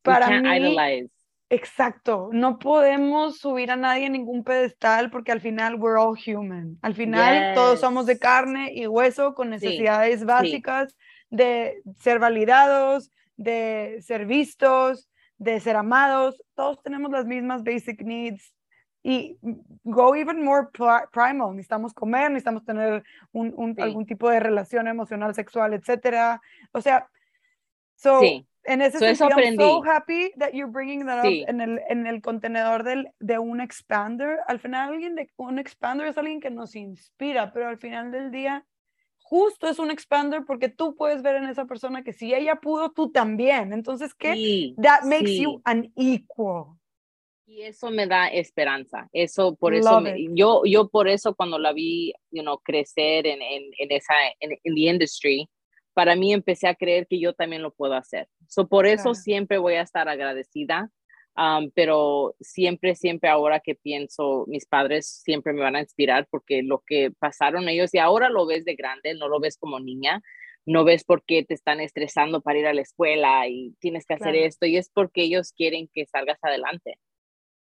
para 0.00 0.40
mí, 0.40 1.10
Exacto, 1.48 2.28
no 2.32 2.58
podemos 2.58 3.38
subir 3.38 3.70
a 3.70 3.76
nadie 3.76 4.06
en 4.06 4.12
ningún 4.12 4.42
pedestal 4.42 5.10
porque 5.10 5.30
al 5.30 5.40
final 5.40 5.76
we're 5.76 5.96
all 5.96 6.16
human. 6.16 6.76
Al 6.82 6.94
final 6.94 7.54
todos 7.54 7.78
somos 7.78 8.06
de 8.06 8.18
carne 8.18 8.72
y 8.74 8.88
hueso 8.88 9.34
con 9.34 9.50
necesidades 9.50 10.24
básicas 10.24 10.96
de 11.30 11.82
ser 11.98 12.18
validados, 12.18 13.12
de 13.36 13.98
ser 14.00 14.26
vistos, 14.26 15.08
de 15.38 15.60
ser 15.60 15.76
amados. 15.76 16.42
Todos 16.56 16.82
tenemos 16.82 17.12
las 17.12 17.26
mismas 17.26 17.62
basic 17.62 18.02
needs 18.02 18.52
y 19.04 19.38
go 19.84 20.16
even 20.16 20.42
more 20.42 20.66
primal. 21.12 21.54
Necesitamos 21.54 21.94
comer, 21.94 22.28
necesitamos 22.28 22.64
tener 22.64 23.04
un, 23.30 23.76
algún 23.78 24.04
tipo 24.04 24.28
de 24.28 24.40
relación 24.40 24.88
emocional, 24.88 25.32
sexual, 25.32 25.74
etcétera. 25.74 26.42
O 26.72 26.80
sea, 26.80 27.08
so, 27.94 28.20
en 28.66 28.82
ese 28.82 28.98
sentido, 28.98 29.38
I'm 29.38 29.56
so 29.56 29.82
happy 29.82 30.32
that 30.38 30.52
you're 30.52 30.70
bringing 30.70 31.06
that 31.06 31.24
up 31.24 31.32
en 31.48 31.60
el, 31.60 31.80
en 31.88 32.06
el 32.06 32.20
contenedor 32.20 32.82
del, 32.82 33.08
de 33.20 33.38
un 33.38 33.60
expander. 33.60 34.38
Al 34.46 34.58
final, 34.58 34.92
alguien 34.92 35.14
de 35.14 35.30
un 35.36 35.58
expander 35.58 36.06
es 36.08 36.18
alguien 36.18 36.40
que 36.40 36.50
nos 36.50 36.74
inspira, 36.76 37.52
pero 37.52 37.68
al 37.68 37.78
final 37.78 38.10
del 38.10 38.30
día, 38.30 38.66
justo 39.18 39.68
es 39.68 39.78
un 39.78 39.90
expander 39.90 40.44
porque 40.46 40.68
tú 40.68 40.94
puedes 40.94 41.22
ver 41.22 41.36
en 41.36 41.44
esa 41.44 41.66
persona 41.66 42.02
que 42.02 42.12
si 42.12 42.34
ella 42.34 42.56
pudo, 42.56 42.90
tú 42.90 43.10
también. 43.10 43.72
Entonces, 43.72 44.14
¿qué? 44.14 44.74
that 44.82 45.04
makes 45.04 45.36
you 45.38 45.60
an 45.64 45.92
equal. 45.96 46.76
Y 47.48 47.62
eso 47.62 47.90
me 47.92 48.06
da 48.08 48.26
esperanza. 48.26 49.08
Eso, 49.12 49.54
por 49.54 49.72
eso, 49.72 50.02
yo, 50.34 50.62
yo 50.64 50.88
por 50.88 51.06
eso 51.06 51.34
cuando 51.34 51.60
la 51.60 51.72
vi, 51.72 52.12
you 52.32 52.42
know, 52.42 52.58
crecer 52.58 53.24
en, 53.26 53.40
en, 53.40 53.70
en 53.78 53.92
esa, 53.92 54.14
en, 54.40 54.58
en 54.64 54.74
the 54.74 54.80
industry, 54.80 55.48
para 55.96 56.14
mí 56.14 56.34
empecé 56.34 56.68
a 56.68 56.74
creer 56.74 57.06
que 57.06 57.18
yo 57.18 57.32
también 57.32 57.62
lo 57.62 57.72
puedo 57.72 57.94
hacer. 57.94 58.28
So, 58.48 58.68
por 58.68 58.86
eso 58.86 59.14
siempre 59.14 59.56
voy 59.56 59.76
a 59.76 59.80
estar 59.80 60.10
agradecida, 60.10 60.90
um, 61.38 61.70
pero 61.74 62.34
siempre, 62.38 62.94
siempre 62.94 63.30
ahora 63.30 63.60
que 63.60 63.74
pienso, 63.74 64.44
mis 64.46 64.66
padres 64.66 65.22
siempre 65.24 65.54
me 65.54 65.62
van 65.62 65.74
a 65.74 65.80
inspirar 65.80 66.28
porque 66.30 66.62
lo 66.62 66.82
que 66.86 67.12
pasaron 67.18 67.70
ellos 67.70 67.94
y 67.94 67.98
ahora 67.98 68.28
lo 68.28 68.44
ves 68.44 68.66
de 68.66 68.74
grande, 68.74 69.14
no 69.14 69.26
lo 69.26 69.40
ves 69.40 69.56
como 69.56 69.80
niña, 69.80 70.20
no 70.66 70.84
ves 70.84 71.02
por 71.02 71.24
qué 71.24 71.42
te 71.44 71.54
están 71.54 71.80
estresando 71.80 72.42
para 72.42 72.58
ir 72.58 72.66
a 72.66 72.74
la 72.74 72.82
escuela 72.82 73.48
y 73.48 73.74
tienes 73.80 74.04
que 74.04 74.14
hacer 74.14 74.36
esto 74.36 74.66
y 74.66 74.76
es 74.76 74.90
porque 74.90 75.22
ellos 75.22 75.54
quieren 75.56 75.88
que 75.94 76.04
salgas 76.04 76.38
adelante. 76.42 76.98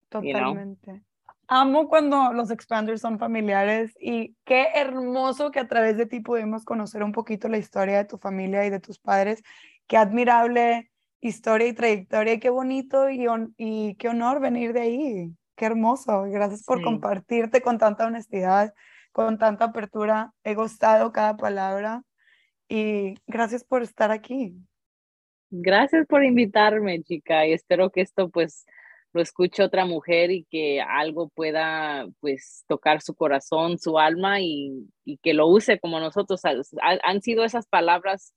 Totalmente 0.09 1.03
amo 1.51 1.89
cuando 1.89 2.33
los 2.33 2.53
expanders 2.53 3.01
son 3.01 3.19
familiares 3.19 3.93
y 4.01 4.37
qué 4.45 4.69
hermoso 4.77 5.51
que 5.51 5.59
a 5.59 5.67
través 5.67 5.97
de 5.97 6.07
ti 6.07 6.21
pudimos 6.21 6.65
conocer 6.65 7.03
un 7.03 7.11
poquito 7.11 7.49
la 7.49 7.59
historia 7.59 7.99
de 7.99 8.05
tu 8.05 8.19
familia 8.19 8.65
y 8.65 8.71
de 8.71 8.79
tus 8.79 9.01
padres. 9.01 9.43
Qué 9.89 9.97
admirable 9.97 10.93
historia 11.21 11.67
y 11.67 11.73
trayectoria 11.73 12.35
y 12.35 12.39
qué 12.39 12.51
bonito 12.51 13.11
y, 13.11 13.27
y 13.57 13.97
qué 13.97 14.09
honor 14.09 14.41
venir 14.41 14.73
de 14.73 14.81
ahí. 14.81 15.35
Qué 15.57 15.67
hermoso. 15.67 16.23
Gracias 16.31 16.63
por 16.63 16.83
compartirte 16.83 17.61
con 17.61 17.79
tanta 17.79 18.07
honestidad, 18.07 18.73
con 19.11 19.37
tanta 19.37 19.67
apertura. 19.67 20.33
He 20.45 20.55
gustado 20.55 21.11
cada 21.11 21.37
palabra 21.37 22.05
y 22.69 23.15
gracias 23.27 23.65
por 23.65 23.83
estar 23.83 24.13
aquí. 24.13 24.55
Gracias 25.51 26.07
por 26.07 26.23
invitarme, 26.23 27.03
chica, 27.03 27.45
y 27.45 27.55
espero 27.55 27.91
que 27.91 28.03
esto 28.03 28.29
pues 28.31 28.67
lo 29.13 29.21
escuche 29.21 29.63
otra 29.63 29.85
mujer 29.85 30.31
y 30.31 30.45
que 30.45 30.81
algo 30.81 31.29
pueda 31.29 32.07
pues 32.21 32.65
tocar 32.69 33.03
su 33.03 33.15
corazón, 33.15 33.79
su 33.79 33.99
alma 33.99 34.41
y, 34.41 34.89
que 35.23 35.35
lo 35.35 35.49
use 35.49 35.81
como 35.81 35.99
nosotros. 35.99 36.41
Han 36.45 37.23
sido 37.23 37.45
esas 37.45 37.67
palabras 37.67 38.33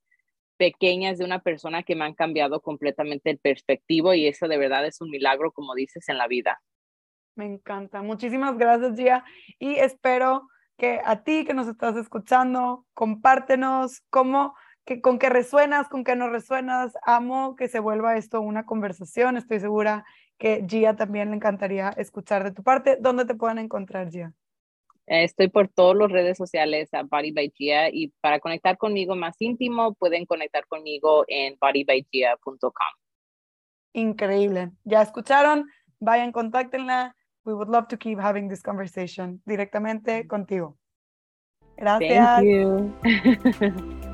pequeñas 0.58 1.18
de 1.18 1.26
una 1.26 1.40
persona 1.40 1.84
que 1.84 1.96
me 1.96 2.06
han 2.06 2.16
cambiado 2.16 2.62
completamente 2.62 3.30
el 3.30 3.38
perspectivo 3.38 4.14
y 4.14 4.28
eso 4.28 4.48
de 4.48 4.58
verdad 4.58 4.86
es 4.86 5.02
un 5.02 5.10
milagro, 5.10 5.52
como 5.52 5.76
dices, 5.76 6.10
en 6.10 6.18
la 6.18 6.28
vida. 6.28 6.62
Me 7.36 7.46
encanta. 7.46 8.02
Muchísimas 8.02 8.58
gracias, 8.58 8.96
Gia. 8.96 9.24
Y 9.60 9.76
espero 9.76 10.48
que 10.78 11.00
a 11.04 11.24
ti 11.24 11.46
que 11.46 11.54
nos 11.54 11.68
estás 11.68 11.96
escuchando, 11.96 12.86
compártenos 12.94 14.02
cómo, 14.10 14.56
que, 14.86 15.02
con 15.02 15.20
qué 15.20 15.30
resuenas, 15.30 15.90
con 15.90 16.04
qué 16.04 16.16
no 16.16 16.30
resuenas. 16.30 16.94
Amo 17.04 17.56
que 17.56 17.68
se 17.68 17.80
vuelva 17.80 18.18
esto 18.18 18.42
una 18.42 18.66
conversación. 18.66 19.38
Estoy 19.38 19.60
segura 19.60 20.06
que 20.44 20.66
Gia 20.68 20.94
también 20.94 21.30
le 21.30 21.38
encantaría 21.38 21.92
escuchar 21.96 22.44
de 22.44 22.52
tu 22.52 22.64
parte. 22.64 22.98
¿Dónde 23.00 23.24
te 23.24 23.34
pueden 23.34 23.60
encontrar, 23.60 24.10
Gia? 24.12 24.34
Eh, 25.08 25.24
estoy 25.24 25.48
por 25.48 25.70
todas 25.70 25.96
las 25.96 26.12
redes 26.12 26.38
sociales 26.38 26.94
a 26.94 27.04
Body 27.04 27.32
by 27.32 27.50
Gia 27.56 27.88
y 27.90 28.10
para 28.20 28.42
conectar 28.42 28.78
conmigo 28.78 29.16
más 29.16 29.38
íntimo 29.40 29.94
pueden 29.94 30.26
conectar 30.26 30.68
conmigo 30.68 31.24
en 31.30 31.56
bodybygia.com. 31.62 32.72
Increíble. 33.94 34.72
¿Ya 34.84 35.02
escucharon? 35.02 35.70
Vayan, 36.02 36.34
contáctenla. 36.34 37.16
We 37.46 37.54
would 37.54 37.70
love 37.70 37.88
to 37.88 37.98
keep 37.98 38.20
having 38.20 38.50
this 38.50 38.62
conversation 38.62 39.42
directamente 39.46 40.28
contigo. 40.28 40.78
Gracias. 41.78 42.42
Thank 42.42 42.46
you. 42.46 44.04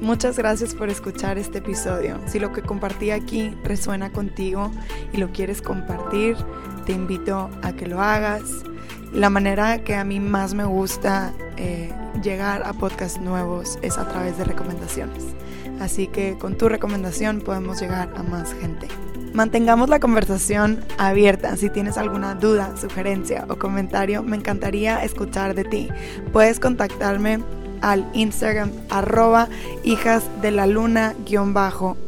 Muchas 0.00 0.38
gracias 0.38 0.74
por 0.74 0.88
escuchar 0.88 1.36
este 1.36 1.58
episodio. 1.58 2.18
Si 2.26 2.38
lo 2.38 2.52
que 2.52 2.62
compartí 2.62 3.10
aquí 3.10 3.54
resuena 3.62 4.10
contigo 4.10 4.70
y 5.12 5.18
lo 5.18 5.30
quieres 5.30 5.60
compartir, 5.60 6.38
te 6.86 6.92
invito 6.92 7.50
a 7.62 7.72
que 7.72 7.86
lo 7.86 8.00
hagas. 8.00 8.64
La 9.12 9.28
manera 9.28 9.84
que 9.84 9.94
a 9.94 10.04
mí 10.04 10.18
más 10.18 10.54
me 10.54 10.64
gusta 10.64 11.34
eh, 11.58 11.92
llegar 12.22 12.62
a 12.64 12.72
podcasts 12.72 13.20
nuevos 13.20 13.78
es 13.82 13.98
a 13.98 14.08
través 14.08 14.38
de 14.38 14.44
recomendaciones. 14.44 15.22
Así 15.80 16.06
que 16.06 16.38
con 16.38 16.56
tu 16.56 16.70
recomendación 16.70 17.42
podemos 17.42 17.78
llegar 17.78 18.10
a 18.16 18.22
más 18.22 18.54
gente. 18.54 18.88
Mantengamos 19.34 19.90
la 19.90 20.00
conversación 20.00 20.82
abierta. 20.96 21.56
Si 21.56 21.68
tienes 21.68 21.98
alguna 21.98 22.34
duda, 22.34 22.74
sugerencia 22.76 23.44
o 23.50 23.56
comentario, 23.56 24.22
me 24.22 24.36
encantaría 24.36 25.04
escuchar 25.04 25.54
de 25.54 25.64
ti. 25.64 25.88
Puedes 26.32 26.58
contactarme 26.58 27.40
al 27.82 28.08
Instagram 28.14 28.70
arroba 28.88 29.48
hijas 29.84 30.24
de 30.42 30.50
la 30.50 30.66
luna 30.66 31.14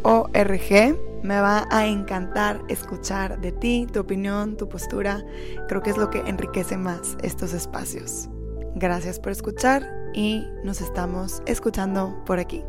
org 0.02 0.96
Me 1.22 1.40
va 1.40 1.68
a 1.70 1.86
encantar 1.86 2.60
escuchar 2.68 3.40
de 3.40 3.52
ti, 3.52 3.86
tu 3.92 4.00
opinión, 4.00 4.56
tu 4.56 4.68
postura. 4.68 5.24
Creo 5.68 5.82
que 5.82 5.90
es 5.90 5.96
lo 5.96 6.10
que 6.10 6.20
enriquece 6.20 6.76
más 6.76 7.16
estos 7.22 7.52
espacios. 7.52 8.28
Gracias 8.74 9.20
por 9.20 9.32
escuchar 9.32 9.82
y 10.14 10.44
nos 10.64 10.80
estamos 10.80 11.42
escuchando 11.46 12.22
por 12.26 12.38
aquí. 12.38 12.64